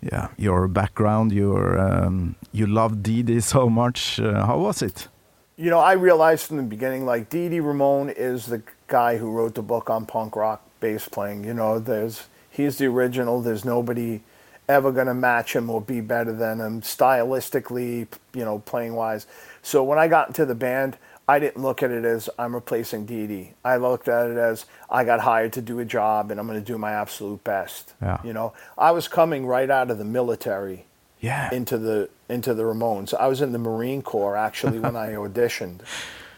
yeah 0.01 0.29
your 0.37 0.67
background, 0.67 1.31
your 1.31 1.79
um, 1.79 2.35
you 2.51 2.65
loved 2.67 3.03
Dee 3.03 3.23
Dee 3.23 3.39
so 3.39 3.69
much. 3.69 4.19
Uh, 4.19 4.45
how 4.45 4.59
was 4.59 4.81
it? 4.81 5.07
You 5.55 5.69
know, 5.69 5.79
I 5.79 5.93
realized 5.93 6.47
from 6.47 6.57
the 6.57 6.63
beginning, 6.63 7.05
like 7.05 7.29
Dee 7.29 7.59
Ramone 7.59 8.09
is 8.09 8.47
the 8.47 8.63
guy 8.87 9.17
who 9.17 9.31
wrote 9.31 9.55
the 9.55 9.61
book 9.61 9.89
on 9.89 10.05
punk 10.05 10.35
rock 10.35 10.61
bass 10.79 11.07
playing. 11.07 11.43
You 11.43 11.53
know, 11.53 11.79
there's 11.79 12.27
he's 12.49 12.77
the 12.77 12.87
original. 12.87 13.41
There's 13.41 13.63
nobody 13.63 14.21
ever 14.69 14.91
going 14.91 15.07
to 15.07 15.13
match 15.13 15.55
him 15.55 15.69
or 15.69 15.81
be 15.81 16.01
better 16.01 16.31
than 16.31 16.59
him 16.59 16.81
stylistically, 16.81 18.07
you 18.33 18.45
know, 18.45 18.59
playing 18.59 18.95
wise. 18.95 19.27
So 19.61 19.83
when 19.83 19.99
I 19.99 20.07
got 20.07 20.29
into 20.29 20.45
the 20.45 20.55
band, 20.55 20.97
I 21.27 21.39
didn't 21.39 21.61
look 21.61 21.81
at 21.81 21.89
it 21.91 22.03
as 22.03 22.29
I'm 22.37 22.53
replacing 22.53 23.05
Dee 23.05 23.27
Dee. 23.27 23.53
I 23.63 23.77
looked 23.77 24.07
at 24.09 24.29
it 24.29 24.37
as 24.37 24.65
I 24.89 25.05
got 25.05 25.21
hired 25.21 25.53
to 25.53 25.61
do 25.61 25.79
a 25.79 25.85
job 25.85 26.31
and 26.31 26.39
I'm 26.39 26.47
going 26.47 26.59
to 26.59 26.65
do 26.65 26.77
my 26.77 26.91
absolute 26.91 27.43
best. 27.43 27.93
Yeah. 28.01 28.19
You 28.23 28.33
know, 28.33 28.53
I 28.77 28.91
was 28.91 29.07
coming 29.07 29.45
right 29.45 29.69
out 29.69 29.89
of 29.89 29.97
the 29.97 30.03
military 30.05 30.85
Yeah, 31.21 31.53
into 31.53 31.77
the 31.77 32.09
into 32.27 32.53
the 32.53 32.63
Ramones. 32.63 33.13
I 33.13 33.27
was 33.27 33.41
in 33.41 33.51
the 33.53 33.59
Marine 33.59 34.01
Corps 34.01 34.35
actually 34.35 34.79
when 34.79 34.95
I 34.97 35.09
auditioned, 35.13 35.79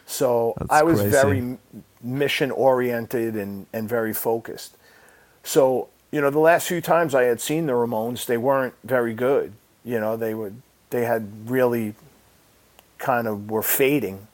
so 0.05 0.53
That's 0.57 0.71
I 0.71 0.83
was 0.83 0.99
crazy. 0.99 1.11
very 1.11 1.57
mission 2.03 2.51
oriented 2.51 3.36
and 3.36 3.65
and 3.73 3.89
very 3.89 4.13
focused. 4.13 4.77
So 5.43 5.89
you 6.11 6.21
know, 6.21 6.29
the 6.29 6.39
last 6.39 6.67
few 6.67 6.79
times 6.81 7.15
I 7.15 7.23
had 7.23 7.41
seen 7.41 7.65
the 7.65 7.73
Ramones, 7.73 8.25
they 8.27 8.38
weren't 8.38 8.75
very 8.83 9.13
good. 9.15 9.53
You 9.83 9.99
know, 9.99 10.15
they 10.15 10.36
would 10.36 10.61
they 10.91 11.05
had 11.05 11.49
really 11.49 11.95
kind 12.99 13.27
of 13.27 13.49
were 13.49 13.63
fading. 13.63 14.27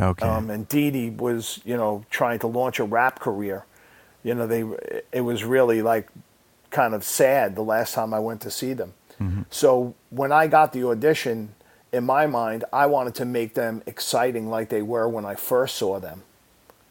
Okay. 0.00 0.26
Um, 0.26 0.50
and 0.50 0.68
Dee 0.68 0.90
Dee 0.90 1.10
was, 1.10 1.60
you 1.64 1.76
know, 1.76 2.04
trying 2.10 2.38
to 2.40 2.46
launch 2.46 2.78
a 2.78 2.84
rap 2.84 3.20
career. 3.20 3.64
You 4.22 4.34
know, 4.34 4.46
they 4.46 4.64
it 5.12 5.22
was 5.22 5.44
really 5.44 5.82
like 5.82 6.08
kind 6.70 6.94
of 6.94 7.04
sad 7.04 7.56
the 7.56 7.62
last 7.62 7.94
time 7.94 8.14
I 8.14 8.18
went 8.20 8.40
to 8.42 8.50
see 8.50 8.72
them. 8.72 8.94
So 9.50 9.94
when 10.08 10.32
I 10.32 10.46
got 10.46 10.72
the 10.72 10.84
audition, 10.86 11.54
in 11.92 12.04
my 12.04 12.26
mind, 12.26 12.64
I 12.72 12.86
wanted 12.86 13.14
to 13.16 13.24
make 13.26 13.52
them 13.52 13.82
exciting 13.86 14.48
like 14.48 14.70
they 14.70 14.80
were 14.80 15.08
when 15.08 15.26
I 15.26 15.34
first 15.34 15.76
saw 15.76 16.00
them. 16.00 16.22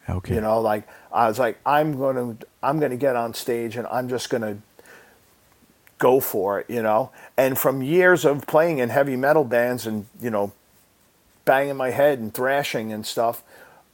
okay. 0.08 0.36
You 0.36 0.42
know, 0.42 0.62
like 0.62 0.88
I 1.12 1.28
was 1.28 1.40
like, 1.40 1.58
I'm 1.66 1.98
gonna 1.98 2.38
I'm 2.62 2.80
gonna 2.80 2.98
get 2.98 3.16
on 3.16 3.34
stage 3.34 3.78
and 3.78 3.88
I'm 3.88 4.10
just 4.10 4.30
gonna 4.30 4.60
go 5.98 6.20
for 6.20 6.60
it, 6.60 6.70
you 6.70 6.84
know. 6.84 7.12
And 7.36 7.58
from 7.58 7.82
years 7.82 8.26
of 8.26 8.46
playing 8.46 8.80
in 8.80 8.90
heavy 8.90 9.16
metal 9.16 9.44
bands 9.44 9.88
and 9.88 10.06
you 10.22 10.30
know, 10.30 10.52
banging 11.50 11.76
my 11.76 11.90
head 11.90 12.20
and 12.20 12.32
thrashing 12.32 12.94
and 12.94 13.04
stuff, 13.04 13.42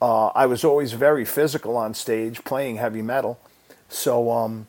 uh, 0.01 0.27
I 0.27 0.45
was 0.45 0.65
always 0.65 0.91
very 0.91 1.23
physical 1.23 1.77
on 1.77 1.93
stage 1.93 2.43
playing 2.43 2.75
heavy 2.75 3.01
metal. 3.01 3.39
So 3.87 4.29
um, 4.29 4.67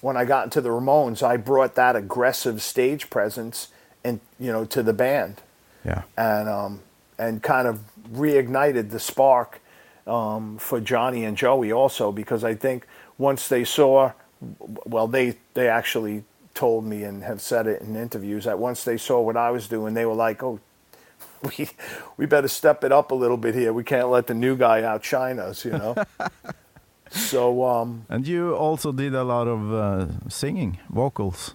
when 0.00 0.16
I 0.16 0.24
got 0.24 0.42
into 0.42 0.60
the 0.60 0.70
Ramones, 0.70 1.22
I 1.22 1.36
brought 1.36 1.76
that 1.76 1.94
aggressive 1.94 2.62
stage 2.62 3.10
presence 3.10 3.68
and 4.02 4.18
you 4.40 4.50
know 4.50 4.64
to 4.64 4.82
the 4.82 4.92
band 4.92 5.40
yeah. 5.84 6.02
and 6.18 6.48
um, 6.48 6.80
and 7.16 7.44
kind 7.44 7.68
of 7.68 7.78
reignited 8.12 8.90
the 8.90 8.98
spark 8.98 9.60
um, 10.08 10.58
for 10.58 10.80
Johnny 10.80 11.24
and 11.24 11.36
Joey 11.36 11.70
also 11.70 12.10
because 12.10 12.42
I 12.42 12.56
think 12.56 12.88
once 13.18 13.46
they 13.46 13.62
saw, 13.62 14.10
well, 14.84 15.06
they 15.06 15.36
they 15.54 15.68
actually 15.68 16.24
told 16.54 16.84
me 16.84 17.04
and 17.04 17.22
have 17.22 17.40
said 17.40 17.68
it 17.68 17.82
in 17.82 17.94
interviews 17.94 18.46
that 18.46 18.58
once 18.58 18.82
they 18.82 18.96
saw 18.96 19.20
what 19.20 19.36
I 19.36 19.52
was 19.52 19.68
doing, 19.68 19.94
they 19.94 20.06
were 20.06 20.20
like, 20.28 20.42
oh. 20.42 20.58
We, 21.58 21.68
we 22.16 22.26
better 22.26 22.48
step 22.48 22.82
it 22.84 22.92
up 22.92 23.10
a 23.10 23.14
little 23.14 23.36
bit 23.36 23.54
here. 23.54 23.72
We 23.72 23.84
can't 23.84 24.08
let 24.08 24.26
the 24.26 24.34
new 24.34 24.56
guy 24.56 24.82
outshine 24.82 25.38
us, 25.38 25.64
you 25.64 25.72
know. 25.72 25.94
so 27.10 27.64
um, 27.64 28.04
And 28.08 28.26
you 28.26 28.54
also 28.54 28.92
did 28.92 29.14
a 29.14 29.22
lot 29.24 29.46
of 29.46 29.72
uh, 29.72 30.06
singing, 30.28 30.78
vocals. 30.90 31.54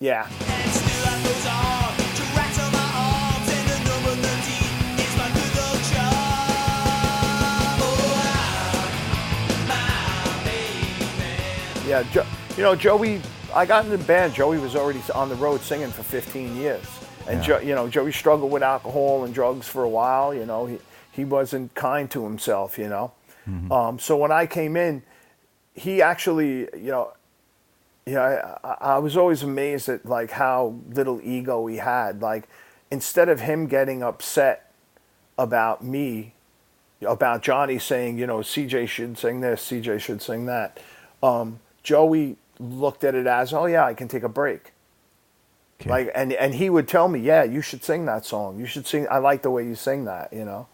yeah, 0.00 0.26
And 0.28 0.70
still 0.70 1.06
I 1.06 1.22
goes 1.24 1.46
on 1.46 1.96
to 2.16 2.22
rattle 2.36 2.70
my 2.72 2.88
arms 3.06 3.48
and 3.48 3.66
the 3.70 3.78
number 3.88 4.14
13 4.28 4.98
is 5.04 5.12
my 5.16 5.28
good 5.32 5.56
old 5.66 5.82
job. 5.94 7.80
My 9.68 10.40
baby. 10.44 11.88
Yeah, 11.88 12.02
jo- 12.12 12.26
you 12.56 12.62
know, 12.62 12.74
Joey. 12.76 13.20
I 13.54 13.66
got 13.66 13.84
in 13.84 13.90
the 13.90 13.98
band. 13.98 14.32
Joey 14.34 14.58
was 14.58 14.76
already 14.76 15.00
on 15.14 15.28
the 15.28 15.34
road 15.34 15.60
singing 15.60 15.90
for 15.90 16.04
15 16.04 16.56
years, 16.56 16.84
and 17.28 17.38
Yeah. 17.40 17.46
jo- 17.46 17.58
you 17.60 17.74
know, 17.74 17.88
Joey 17.88 18.12
struggled 18.12 18.50
with 18.50 18.62
alcohol 18.62 19.24
and 19.24 19.32
drugs 19.34 19.66
for 19.68 19.82
a 19.84 19.88
while. 19.88 20.34
You 20.34 20.46
know, 20.46 20.66
he 20.66 20.78
he 21.12 21.24
wasn't 21.24 21.74
kind 21.74 22.10
to 22.12 22.24
himself. 22.24 22.78
You 22.78 22.88
know, 22.88 23.12
um, 23.70 23.98
so 23.98 24.16
when 24.16 24.30
I 24.32 24.46
came 24.46 24.76
in, 24.76 25.02
he 25.74 26.00
actually, 26.02 26.68
you 26.76 26.90
know, 26.92 27.12
I, 28.06 28.56
I- 28.64 28.76
I 28.94 28.98
was 28.98 29.16
always 29.16 29.42
amazed 29.42 29.88
at 29.88 30.06
like 30.06 30.32
how 30.32 30.74
little 30.92 31.20
ego 31.22 31.66
he 31.66 31.76
had. 31.76 32.20
Like, 32.22 32.44
instead 32.90 33.28
of 33.28 33.40
him 33.40 33.66
getting 33.66 34.02
upset 34.02 34.70
about 35.38 35.82
me, 35.84 36.32
about 37.02 37.42
Johnny 37.42 37.78
saying, 37.78 38.18
you 38.18 38.26
know, 38.26 38.38
CJ 38.38 38.86
should 38.88 39.16
sing 39.18 39.40
this, 39.40 39.62
CJ 39.70 40.00
should 40.00 40.20
sing 40.20 40.46
that, 40.46 40.78
um, 41.22 41.60
Joey 41.82 42.36
looked 42.58 43.04
at 43.04 43.14
it 43.14 43.26
as, 43.26 43.52
oh 43.54 43.64
yeah, 43.66 43.84
I 43.86 43.94
can 43.94 44.06
take 44.08 44.22
a 44.22 44.28
break. 44.28 44.72
Okay. 45.80 45.90
Like, 45.90 46.12
and 46.14 46.32
and 46.34 46.54
he 46.54 46.68
would 46.70 46.86
tell 46.88 47.08
me, 47.08 47.18
yeah, 47.20 47.42
you 47.42 47.62
should 47.62 47.82
sing 47.84 48.04
that 48.06 48.24
song. 48.24 48.58
You 48.58 48.66
should 48.66 48.86
sing. 48.86 49.06
I 49.10 49.18
like 49.18 49.42
the 49.42 49.50
way 49.50 49.64
you 49.66 49.74
sing 49.74 50.04
that. 50.04 50.32
You 50.32 50.44
know. 50.44 50.66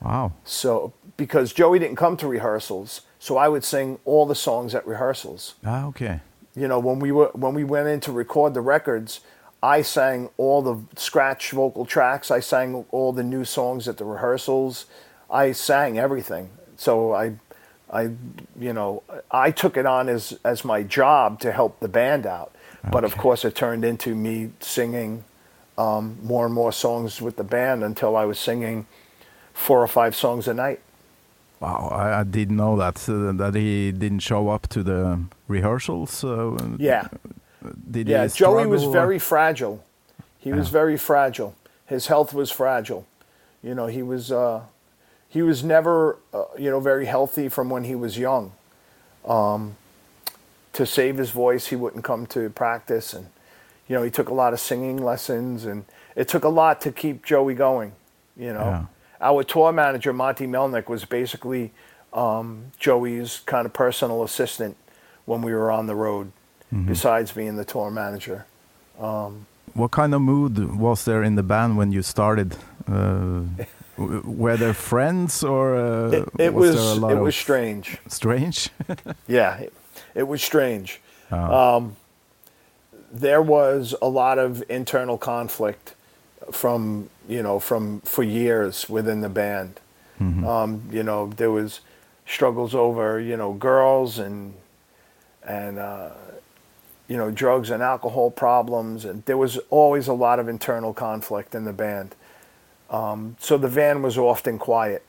wow. 0.00 0.32
So 0.44 0.92
because 1.16 1.52
Joey 1.52 1.78
didn't 1.78 1.96
come 1.96 2.16
to 2.18 2.26
rehearsals, 2.26 3.02
so 3.18 3.36
I 3.36 3.48
would 3.48 3.64
sing 3.64 3.98
all 4.04 4.26
the 4.26 4.34
songs 4.34 4.74
at 4.74 4.86
rehearsals 4.86 5.54
Ah, 5.64 5.84
okay. 5.86 6.20
you 6.56 6.66
know 6.68 6.78
when 6.78 6.98
we 6.98 7.12
were 7.12 7.30
when 7.34 7.54
we 7.54 7.64
went 7.64 7.88
in 7.88 8.00
to 8.00 8.12
record 8.12 8.54
the 8.54 8.60
records 8.60 9.20
i 9.62 9.80
sang 9.82 10.28
all 10.36 10.60
the 10.62 10.76
scratch 11.00 11.50
vocal 11.52 11.84
tracks 11.86 12.30
i 12.30 12.40
sang 12.40 12.84
all 12.90 13.12
the 13.12 13.22
new 13.22 13.44
songs 13.44 13.88
at 13.88 13.96
the 13.96 14.04
rehearsals 14.04 14.86
i 15.30 15.52
sang 15.52 15.98
everything 15.98 16.50
so 16.76 17.12
i 17.14 17.32
i 17.90 18.02
you 18.58 18.72
know 18.72 19.02
i 19.30 19.50
took 19.50 19.76
it 19.76 19.86
on 19.86 20.08
as 20.08 20.38
as 20.44 20.64
my 20.64 20.82
job 20.82 21.38
to 21.40 21.50
help 21.52 21.80
the 21.80 21.88
band 21.88 22.26
out 22.26 22.53
but 22.92 23.04
of 23.04 23.16
course 23.16 23.44
it 23.44 23.54
turned 23.54 23.84
into 23.84 24.14
me 24.14 24.50
singing 24.60 25.24
um, 25.78 26.16
more 26.22 26.44
and 26.46 26.54
more 26.54 26.72
songs 26.72 27.20
with 27.20 27.36
the 27.36 27.44
band 27.44 27.82
until 27.84 28.16
i 28.16 28.24
was 28.24 28.38
singing 28.38 28.86
four 29.52 29.80
or 29.82 29.88
five 29.88 30.14
songs 30.14 30.48
a 30.48 30.54
night 30.54 30.80
Wow, 31.60 31.88
I, 31.92 32.20
I 32.20 32.24
didn't 32.24 32.56
know 32.56 32.76
that 32.76 33.08
uh, 33.08 33.32
that 33.32 33.54
he 33.54 33.90
didn't 33.92 34.18
show 34.20 34.50
up 34.50 34.66
to 34.68 34.82
the 34.82 35.18
rehearsals. 35.48 36.22
Uh, 36.22 36.58
Yeah. 36.78 37.08
Did 37.90 38.08
Yeah, 38.08 38.24
he 38.24 38.28
Joey 38.34 38.66
was 38.66 38.82
struggle? 38.82 38.92
very 38.92 39.18
fragile. 39.18 39.78
He 40.38 40.52
was 40.52 40.68
very 40.68 40.98
fragile. 40.98 41.54
His 41.86 42.08
health 42.08 42.34
was 42.34 42.50
fragile. 42.50 43.06
You 43.62 43.74
know, 43.74 43.86
he 43.86 44.02
was 44.02 44.30
uh, 44.30 44.60
he 45.28 45.42
was 45.42 45.62
never 45.62 46.18
uh, 46.34 46.44
you 46.58 46.70
know 46.70 46.80
very 46.80 47.06
healthy 47.06 47.48
from 47.48 47.70
when 47.70 47.84
he 47.84 47.94
was 47.94 48.18
young. 48.18 48.52
Um, 49.24 49.76
to 50.74 50.84
save 50.86 51.16
his 51.18 51.30
voice, 51.30 51.66
he 51.68 51.76
wouldn't 51.76 52.04
come 52.04 52.26
to 52.26 52.50
practice, 52.50 53.12
and 53.14 53.26
you 53.88 53.96
know 53.96 54.02
he 54.02 54.10
took 54.10 54.28
a 54.28 54.34
lot 54.34 54.52
of 54.52 54.60
singing 54.60 55.02
lessons, 55.02 55.64
and 55.64 55.84
it 56.16 56.28
took 56.28 56.44
a 56.44 56.48
lot 56.48 56.80
to 56.82 56.92
keep 56.92 57.24
Joey 57.24 57.54
going. 57.54 57.92
You 58.36 58.52
know, 58.52 58.60
Yeah. 58.70 58.84
our 59.20 59.42
tour 59.44 59.72
manager 59.72 60.12
Monte 60.12 60.46
Melnick 60.46 60.88
was 60.88 61.04
basically 61.04 61.70
um, 62.12 62.72
Joey's 62.78 63.40
kind 63.46 63.66
of 63.66 63.72
personal 63.72 64.22
assistant 64.24 64.76
when 65.26 65.42
we 65.42 65.52
were 65.52 65.70
on 65.70 65.86
the 65.86 65.94
road. 65.94 66.30
Besides 66.86 67.30
being 67.30 67.54
the 67.56 67.64
tour 67.64 67.88
manager. 67.88 68.46
What 69.74 69.90
kind 69.92 70.12
of 70.14 70.20
mood 70.22 70.58
was 70.76 71.04
there 71.04 71.22
in 71.22 71.36
the 71.36 71.42
band 71.44 71.76
when 71.76 71.92
you 71.92 72.02
started? 72.02 72.56
Uh, 72.90 73.42
were 73.96 74.56
there 74.56 74.74
friends 74.74 75.44
or 75.44 75.76
uh, 75.76 76.10
It, 76.10 76.28
it 76.38 76.54
was, 76.54 76.74
was, 76.74 76.74
there 76.84 76.92
a 76.96 77.00
lot 77.00 77.12
it 77.12 77.16
of 77.18 77.22
was 77.22 77.36
strange. 77.36 77.98
strange? 78.08 78.70
Yeah, 79.28 79.58
it, 80.14 80.24
was 80.24 80.42
strange. 80.42 81.00
Oh. 81.30 81.76
Um, 81.76 81.96
there 83.12 83.42
was 83.42 83.94
a 84.02 84.08
lot 84.08 84.38
of 84.38 84.62
internal 84.68 85.18
conflict 85.18 85.94
from 86.50 87.08
you 87.28 87.42
know 87.42 87.58
from 87.58 88.00
for 88.00 88.22
years 88.22 88.88
within 88.88 89.20
the 89.20 89.28
band. 89.28 89.80
Um, 90.46 90.82
you 90.90 91.02
know 91.02 91.28
there 91.28 91.50
was 91.50 91.80
struggles 92.26 92.74
over 92.74 93.20
you 93.20 93.36
know 93.36 93.52
girls 93.52 94.18
and 94.18 94.54
and 95.42 95.78
uh, 95.78 96.10
you 97.08 97.16
know 97.16 97.30
drugs 97.30 97.70
and 97.70 97.82
alcohol 97.82 98.30
problems, 98.30 99.04
and 99.04 99.24
there 99.26 99.36
was 99.36 99.58
always 99.70 100.08
a 100.08 100.12
lot 100.12 100.38
of 100.38 100.48
internal 100.48 100.94
conflict 100.94 101.54
in 101.54 101.64
the 101.64 101.72
band. 101.72 102.14
Um, 102.90 103.36
so 103.40 103.58
the 103.58 103.68
van 103.68 104.02
was 104.02 104.16
often 104.16 104.58
quiet. 104.58 105.04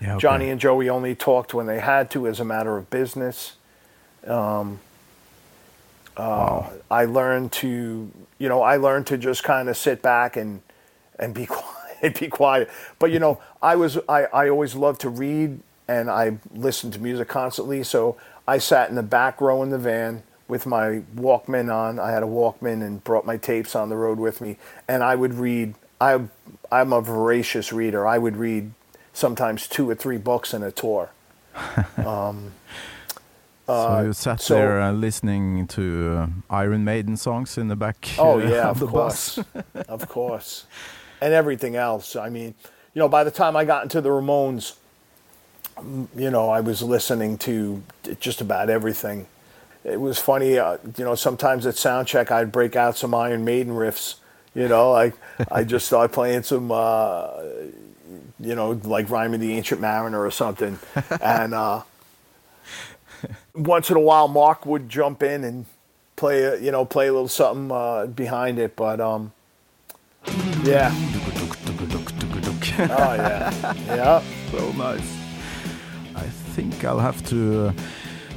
Yeah, 0.00 0.12
okay. 0.12 0.20
Johnny 0.20 0.50
and 0.50 0.60
Joey 0.60 0.88
only 0.88 1.14
talked 1.14 1.54
when 1.54 1.66
they 1.66 1.80
had 1.80 2.10
to 2.12 2.26
as 2.26 2.40
a 2.40 2.44
matter 2.44 2.76
of 2.76 2.90
business. 2.90 3.56
Um, 4.28 4.80
uh, 6.16 6.70
I 6.90 7.04
learned 7.04 7.52
to, 7.52 8.10
you 8.38 8.48
know, 8.48 8.62
I 8.62 8.76
learned 8.76 9.06
to 9.08 9.18
just 9.18 9.44
kind 9.44 9.68
of 9.68 9.76
sit 9.76 10.02
back 10.02 10.36
and 10.36 10.62
and 11.18 11.34
be 11.34 11.46
quiet, 11.46 12.18
be 12.18 12.28
quiet. 12.28 12.70
But 12.98 13.10
you 13.10 13.18
know, 13.18 13.40
I 13.62 13.76
was 13.76 13.98
I, 14.08 14.24
I 14.24 14.48
always 14.48 14.74
loved 14.74 15.00
to 15.02 15.10
read 15.10 15.60
and 15.88 16.10
I 16.10 16.38
listened 16.52 16.92
to 16.94 17.00
music 17.00 17.28
constantly. 17.28 17.82
So 17.82 18.16
I 18.48 18.58
sat 18.58 18.88
in 18.88 18.96
the 18.96 19.02
back 19.02 19.40
row 19.40 19.62
in 19.62 19.70
the 19.70 19.78
van 19.78 20.22
with 20.48 20.66
my 20.66 21.02
Walkman 21.14 21.72
on. 21.74 21.98
I 21.98 22.10
had 22.10 22.22
a 22.22 22.26
Walkman 22.26 22.84
and 22.84 23.02
brought 23.04 23.26
my 23.26 23.36
tapes 23.36 23.74
on 23.74 23.88
the 23.88 23.96
road 23.96 24.18
with 24.18 24.40
me, 24.40 24.56
and 24.88 25.02
I 25.02 25.14
would 25.14 25.34
read. 25.34 25.74
I 26.00 26.20
I'm 26.70 26.92
a 26.92 27.00
voracious 27.00 27.72
reader. 27.72 28.06
I 28.06 28.18
would 28.18 28.36
read 28.36 28.72
sometimes 29.12 29.66
two 29.66 29.88
or 29.88 29.94
three 29.94 30.18
books 30.18 30.52
in 30.52 30.62
a 30.62 30.70
tour. 30.70 31.10
so 33.66 34.00
you 34.06 34.12
sat 34.12 34.40
so- 34.40 34.54
there 34.54 34.80
uh, 34.80 34.92
listening 34.92 35.66
to 35.68 36.16
uh, 36.18 36.54
Iron 36.54 36.84
Maiden 36.84 37.16
songs 37.16 37.58
in 37.58 37.68
the 37.68 37.76
back 37.76 38.08
Oh 38.18 38.40
uh, 38.40 38.44
yeah, 38.48 38.68
of 38.70 38.76
of 38.76 38.78
the 38.80 38.86
course, 38.86 39.36
bus. 39.36 39.64
of 39.88 40.08
course, 40.08 40.66
and 41.20 41.32
everything 41.34 41.76
else. 41.76 42.16
I 42.16 42.28
mean, 42.28 42.54
you 42.94 43.00
know, 43.00 43.08
by 43.08 43.24
the 43.24 43.30
time 43.30 43.56
I 43.56 43.64
got 43.64 43.82
into 43.82 44.00
the 44.00 44.10
Ramones, 44.10 44.74
you 46.16 46.30
know, 46.30 46.48
I 46.48 46.60
was 46.60 46.82
listening 46.82 47.38
to 47.38 47.82
just 48.20 48.40
about 48.40 48.70
everything. 48.70 49.26
It 49.84 50.00
was 50.00 50.18
funny, 50.18 50.58
uh, 50.58 50.78
you 50.96 51.04
know. 51.04 51.14
Sometimes 51.14 51.66
at 51.66 51.74
soundcheck, 51.74 52.30
I'd 52.30 52.50
break 52.50 52.74
out 52.76 52.96
some 52.96 53.14
Iron 53.14 53.44
Maiden 53.44 53.72
riffs. 53.74 54.16
You 54.54 54.68
know, 54.68 54.90
like 54.90 55.14
I 55.50 55.64
just 55.64 55.86
start 55.90 56.12
playing 56.12 56.42
some, 56.44 56.72
uh, 56.72 57.28
you 58.40 58.54
know, 58.54 58.70
like 58.84 59.10
"Rhyme 59.10 59.34
of 59.34 59.40
the 59.40 59.52
Ancient 59.52 59.80
Mariner" 59.80 60.24
or 60.24 60.30
something, 60.30 60.78
and 61.20 61.54
uh, 61.54 61.82
once 63.56 63.90
in 63.90 63.96
a 63.96 64.00
while, 64.00 64.28
Mark 64.28 64.66
would 64.66 64.88
jump 64.88 65.22
in 65.22 65.44
and 65.44 65.66
play, 66.16 66.42
a, 66.42 66.58
you 66.58 66.70
know, 66.70 66.84
play 66.84 67.08
a 67.08 67.12
little 67.12 67.28
something 67.28 67.70
uh, 67.70 68.06
behind 68.06 68.58
it. 68.58 68.76
But 68.76 69.00
um, 69.00 69.32
yeah, 70.62 70.92
oh 72.78 73.14
yeah, 73.14 73.74
yeah. 73.86 74.22
so 74.50 74.72
nice. 74.72 75.16
I 76.14 76.24
think 76.54 76.84
I'll 76.84 76.98
have 76.98 77.24
to 77.28 77.68
uh, 77.68 77.72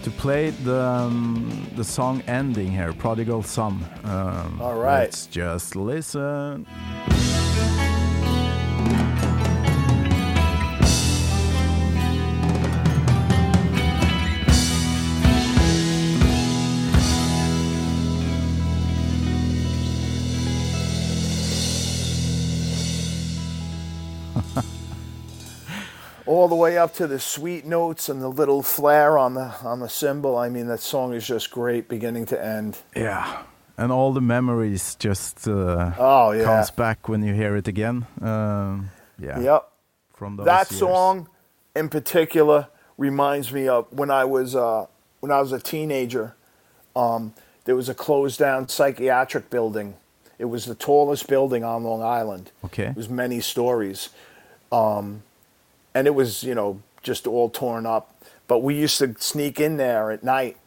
to 0.03 0.11
play 0.11 0.49
the 0.51 0.81
um, 0.81 1.69
the 1.75 1.83
song 1.83 2.21
ending 2.27 2.71
here, 2.71 2.93
"Prodigal 2.93 3.43
Son." 3.43 3.85
Um, 4.03 4.61
All 4.61 4.75
right. 4.75 5.01
Let's 5.01 5.25
just 5.25 5.75
listen. 5.75 6.65
All 26.29 26.47
the 26.47 26.55
way 26.55 26.77
up 26.77 26.93
to 26.93 27.07
the 27.07 27.17
sweet 27.19 27.65
notes 27.65 28.07
and 28.07 28.21
the 28.21 28.27
little 28.27 28.61
flare 28.61 29.17
on 29.17 29.33
the 29.33 29.51
on 29.63 29.79
the 29.79 29.89
cymbal. 29.89 30.37
I 30.37 30.47
mean, 30.49 30.67
that 30.67 30.79
song 30.79 31.13
is 31.15 31.25
just 31.25 31.49
great, 31.49 31.87
beginning 31.89 32.27
to 32.27 32.37
end. 32.45 32.77
Yeah, 32.95 33.41
and 33.77 33.91
all 33.91 34.13
the 34.13 34.21
memories 34.21 34.93
just 34.99 35.47
uh, 35.47 35.91
Oh 35.97 36.31
yeah, 36.31 36.43
comes 36.43 36.69
back 36.69 37.09
when 37.09 37.23
you 37.23 37.33
hear 37.33 37.55
it 37.55 37.67
again. 37.67 38.05
Um, 38.21 38.91
yeah, 39.17 39.39
yep. 39.39 39.69
from 40.13 40.35
those 40.35 40.45
That 40.45 40.69
years. 40.69 40.79
song, 40.79 41.27
in 41.75 41.89
particular, 41.89 42.67
reminds 42.97 43.51
me 43.51 43.67
of 43.67 43.91
when 43.91 44.11
I 44.11 44.23
was 44.25 44.55
uh, 44.55 44.85
when 45.21 45.31
I 45.31 45.41
was 45.41 45.51
a 45.51 45.59
teenager. 45.59 46.35
Um, 46.95 47.33
there 47.65 47.75
was 47.75 47.89
a 47.89 47.95
closed 47.95 48.37
down 48.37 48.67
psychiatric 48.69 49.49
building. 49.49 49.95
It 50.37 50.45
was 50.45 50.65
the 50.65 50.75
tallest 50.75 51.27
building 51.27 51.63
on 51.63 51.83
Long 51.83 52.03
Island. 52.03 52.51
Okay. 52.65 52.85
It 52.85 52.95
was 52.95 53.09
many 53.09 53.41
stories. 53.41 54.09
Um, 54.71 55.23
and 55.93 56.07
it 56.07 56.15
was, 56.15 56.43
you 56.43 56.55
know, 56.55 56.81
just 57.01 57.27
all 57.27 57.49
torn 57.49 57.85
up. 57.85 58.15
But 58.47 58.59
we 58.59 58.75
used 58.75 58.97
to 58.99 59.15
sneak 59.19 59.59
in 59.59 59.77
there 59.77 60.11
at 60.11 60.23
night 60.23 60.57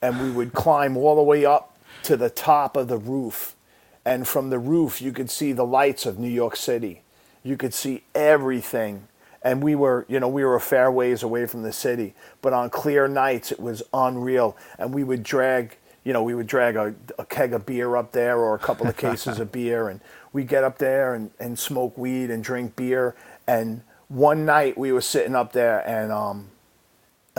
and 0.00 0.20
we 0.20 0.30
would 0.30 0.52
climb 0.52 0.96
all 0.96 1.16
the 1.16 1.22
way 1.22 1.44
up 1.44 1.76
to 2.04 2.16
the 2.16 2.30
top 2.30 2.76
of 2.76 2.88
the 2.88 2.98
roof. 2.98 3.56
And 4.04 4.26
from 4.26 4.50
the 4.50 4.58
roof, 4.58 5.02
you 5.02 5.12
could 5.12 5.30
see 5.30 5.52
the 5.52 5.66
lights 5.66 6.06
of 6.06 6.18
New 6.18 6.30
York 6.30 6.56
City. 6.56 7.02
You 7.42 7.56
could 7.56 7.74
see 7.74 8.04
everything. 8.14 9.08
And 9.42 9.62
we 9.62 9.74
were, 9.74 10.04
you 10.08 10.20
know, 10.20 10.28
we 10.28 10.44
were 10.44 10.56
a 10.56 10.60
fair 10.60 10.90
ways 10.90 11.22
away 11.22 11.46
from 11.46 11.62
the 11.62 11.72
city. 11.72 12.14
But 12.42 12.52
on 12.52 12.70
clear 12.70 13.08
nights, 13.08 13.52
it 13.52 13.60
was 13.60 13.82
unreal. 13.92 14.56
And 14.78 14.94
we 14.94 15.04
would 15.04 15.22
drag, 15.22 15.76
you 16.04 16.12
know, 16.12 16.22
we 16.22 16.34
would 16.34 16.46
drag 16.46 16.76
a, 16.76 16.94
a 17.18 17.24
keg 17.24 17.52
of 17.52 17.66
beer 17.66 17.96
up 17.96 18.12
there 18.12 18.38
or 18.38 18.54
a 18.54 18.58
couple 18.58 18.86
of 18.86 18.96
cases 18.98 19.38
of 19.38 19.52
beer. 19.52 19.88
And 19.88 20.00
we'd 20.32 20.48
get 20.48 20.64
up 20.64 20.78
there 20.78 21.14
and, 21.14 21.30
and 21.38 21.58
smoke 21.58 21.96
weed 21.98 22.30
and 22.30 22.42
drink 22.42 22.76
beer. 22.76 23.14
And 23.46 23.82
one 24.08 24.44
night 24.44 24.76
we 24.76 24.92
were 24.92 25.00
sitting 25.00 25.34
up 25.34 25.52
there 25.52 25.86
and, 25.86 26.10
um, 26.10 26.48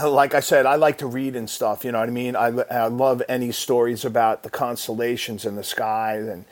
like 0.07 0.33
I 0.33 0.39
said, 0.39 0.65
I 0.65 0.75
like 0.75 0.99
to 0.99 1.07
read 1.07 1.35
and 1.35 1.49
stuff. 1.49 1.83
You 1.83 1.91
know 1.91 1.99
what 1.99 2.09
I 2.09 2.11
mean? 2.11 2.35
I, 2.35 2.47
I 2.47 2.87
love 2.87 3.21
any 3.27 3.51
stories 3.51 4.05
about 4.05 4.43
the 4.43 4.49
constellations 4.49 5.45
in 5.45 5.55
the 5.55 5.63
sky, 5.63 6.15
and 6.15 6.45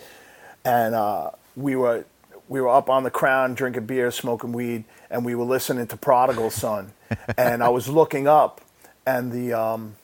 and 0.65 0.95
uh, 0.95 1.31
we 1.55 1.75
were 1.75 2.05
we 2.49 2.61
were 2.61 2.69
up 2.69 2.89
on 2.89 3.03
the 3.03 3.11
crown 3.11 3.53
drinking 3.53 3.85
beer, 3.85 4.11
smoking 4.11 4.51
weed, 4.51 4.83
and 5.09 5.23
we 5.23 5.35
were 5.35 5.45
listening 5.45 5.87
to 5.87 5.97
Prodigal 5.97 6.49
Son, 6.49 6.93
and 7.37 7.63
I 7.63 7.69
was 7.69 7.87
looking 7.87 8.27
up, 8.27 8.61
and 9.05 9.31
the 9.31 9.53
um, 9.53 9.95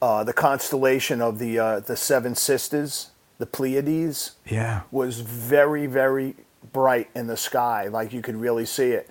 uh, 0.00 0.24
the 0.24 0.32
constellation 0.32 1.20
of 1.20 1.38
the 1.38 1.58
uh, 1.58 1.80
the 1.80 1.96
seven 1.96 2.34
sisters, 2.34 3.10
the 3.38 3.46
Pleiades, 3.46 4.32
Yeah, 4.44 4.82
was 4.90 5.20
very, 5.20 5.86
very 5.86 6.36
bright 6.76 7.08
in 7.14 7.26
the 7.26 7.38
sky. 7.38 7.88
Like 7.88 8.12
you 8.12 8.20
could 8.20 8.36
really 8.36 8.66
see 8.66 8.90
it. 8.90 9.08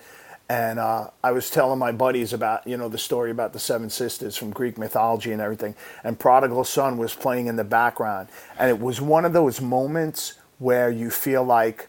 And 0.47 0.77
uh, 0.77 1.09
I 1.23 1.31
was 1.31 1.49
telling 1.49 1.79
my 1.79 1.91
buddies 1.91 2.31
about, 2.31 2.67
you 2.67 2.77
know, 2.77 2.89
the 2.89 2.99
story 2.99 3.31
about 3.31 3.53
the 3.53 3.59
seven 3.59 3.89
sisters 3.89 4.37
from 4.37 4.51
Greek 4.51 4.77
mythology 4.77 5.31
and 5.31 5.41
everything. 5.41 5.73
And 6.03 6.19
Prodigal 6.19 6.63
Son 6.63 6.97
was 6.97 7.15
playing 7.15 7.47
in 7.47 7.55
the 7.55 7.63
background. 7.63 8.27
And 8.59 8.69
it 8.69 8.79
was 8.79 9.01
one 9.01 9.25
of 9.25 9.33
those 9.33 9.61
moments 9.61 10.35
where 10.59 10.91
you 10.91 11.09
feel 11.09 11.43
like 11.43 11.87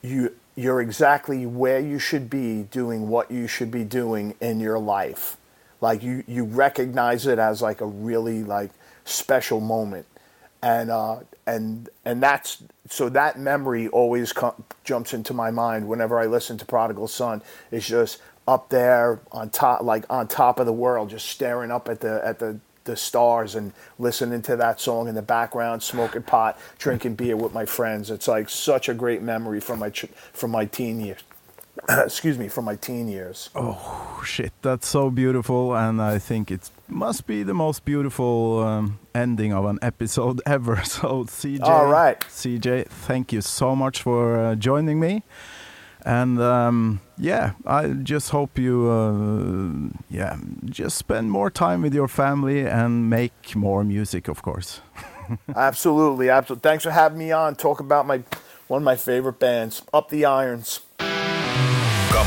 you 0.00 0.34
you're 0.56 0.80
exactly 0.80 1.44
where 1.44 1.78
you 1.78 1.98
should 1.98 2.30
be 2.30 2.62
doing 2.62 3.08
what 3.08 3.30
you 3.30 3.46
should 3.46 3.70
be 3.70 3.84
doing 3.84 4.34
in 4.40 4.60
your 4.60 4.78
life. 4.78 5.36
Like 5.82 6.02
you 6.02 6.24
you 6.26 6.44
recognize 6.44 7.26
it 7.26 7.38
as 7.38 7.60
like 7.60 7.82
a 7.82 7.86
really 7.86 8.42
like 8.42 8.70
special 9.04 9.60
moment. 9.60 10.06
And 10.62 10.90
uh 10.90 11.20
and 11.46 11.90
and 12.06 12.22
that's 12.22 12.62
so 12.90 13.08
that 13.10 13.38
memory 13.38 13.88
always 13.88 14.32
com- 14.32 14.64
jumps 14.84 15.14
into 15.14 15.32
my 15.32 15.50
mind 15.50 15.88
whenever 15.88 16.18
I 16.18 16.26
listen 16.26 16.58
to 16.58 16.66
Prodigal 16.66 17.08
Son. 17.08 17.40
It's 17.70 17.86
just 17.86 18.20
up 18.48 18.68
there 18.68 19.20
on 19.32 19.50
top 19.50 19.82
like 19.82 20.04
on 20.10 20.28
top 20.28 20.58
of 20.58 20.66
the 20.66 20.72
world 20.72 21.10
just 21.10 21.28
staring 21.28 21.70
up 21.70 21.88
at 21.88 22.00
the 22.00 22.20
at 22.26 22.40
the 22.40 22.58
the 22.84 22.96
stars 22.96 23.54
and 23.54 23.72
listening 23.98 24.42
to 24.42 24.56
that 24.56 24.80
song 24.80 25.08
in 25.08 25.14
the 25.14 25.22
background, 25.22 25.82
smoking 25.82 26.22
pot, 26.22 26.58
drinking 26.78 27.14
beer 27.14 27.36
with 27.36 27.54
my 27.54 27.64
friends. 27.64 28.10
It's 28.10 28.26
like 28.28 28.48
such 28.50 28.88
a 28.88 28.94
great 28.94 29.22
memory 29.22 29.60
from 29.60 29.78
my 29.78 29.90
ch- 29.90 30.06
from 30.32 30.50
my 30.50 30.66
teen 30.66 31.00
years. 31.00 31.20
Excuse 31.88 32.38
me, 32.38 32.48
from 32.48 32.64
my 32.64 32.76
teen 32.76 33.08
years. 33.08 33.50
Oh 33.54 34.22
shit, 34.24 34.52
that's 34.62 34.86
so 34.86 35.10
beautiful, 35.10 35.74
and 35.74 36.00
I 36.00 36.18
think 36.18 36.50
it 36.50 36.70
must 36.88 37.26
be 37.26 37.42
the 37.42 37.54
most 37.54 37.84
beautiful 37.84 38.60
um, 38.62 38.98
ending 39.14 39.52
of 39.52 39.64
an 39.64 39.78
episode 39.82 40.40
ever. 40.46 40.76
So, 40.84 41.24
CJ, 41.24 41.62
All 41.62 41.86
right. 41.86 42.20
CJ, 42.20 42.88
thank 42.88 43.32
you 43.32 43.40
so 43.40 43.74
much 43.76 44.02
for 44.02 44.38
uh, 44.38 44.54
joining 44.56 45.00
me, 45.00 45.22
and 46.04 46.40
um, 46.40 47.00
yeah, 47.16 47.52
I 47.66 47.88
just 47.88 48.30
hope 48.30 48.58
you, 48.58 48.88
uh, 48.88 49.98
yeah, 50.10 50.36
just 50.66 50.96
spend 50.98 51.30
more 51.30 51.50
time 51.50 51.82
with 51.82 51.94
your 51.94 52.08
family 52.08 52.66
and 52.66 53.08
make 53.08 53.54
more 53.54 53.84
music, 53.84 54.28
of 54.28 54.42
course. 54.42 54.80
Absolutely, 55.56 56.28
absolutely. 56.28 56.68
Thanks 56.68 56.82
for 56.82 56.90
having 56.90 57.18
me 57.18 57.30
on. 57.30 57.54
Talk 57.54 57.78
about 57.78 58.04
my 58.04 58.24
one 58.66 58.82
of 58.82 58.84
my 58.84 58.96
favorite 58.96 59.38
bands, 59.38 59.82
Up 59.92 60.08
the 60.08 60.24
Irons. 60.24 60.80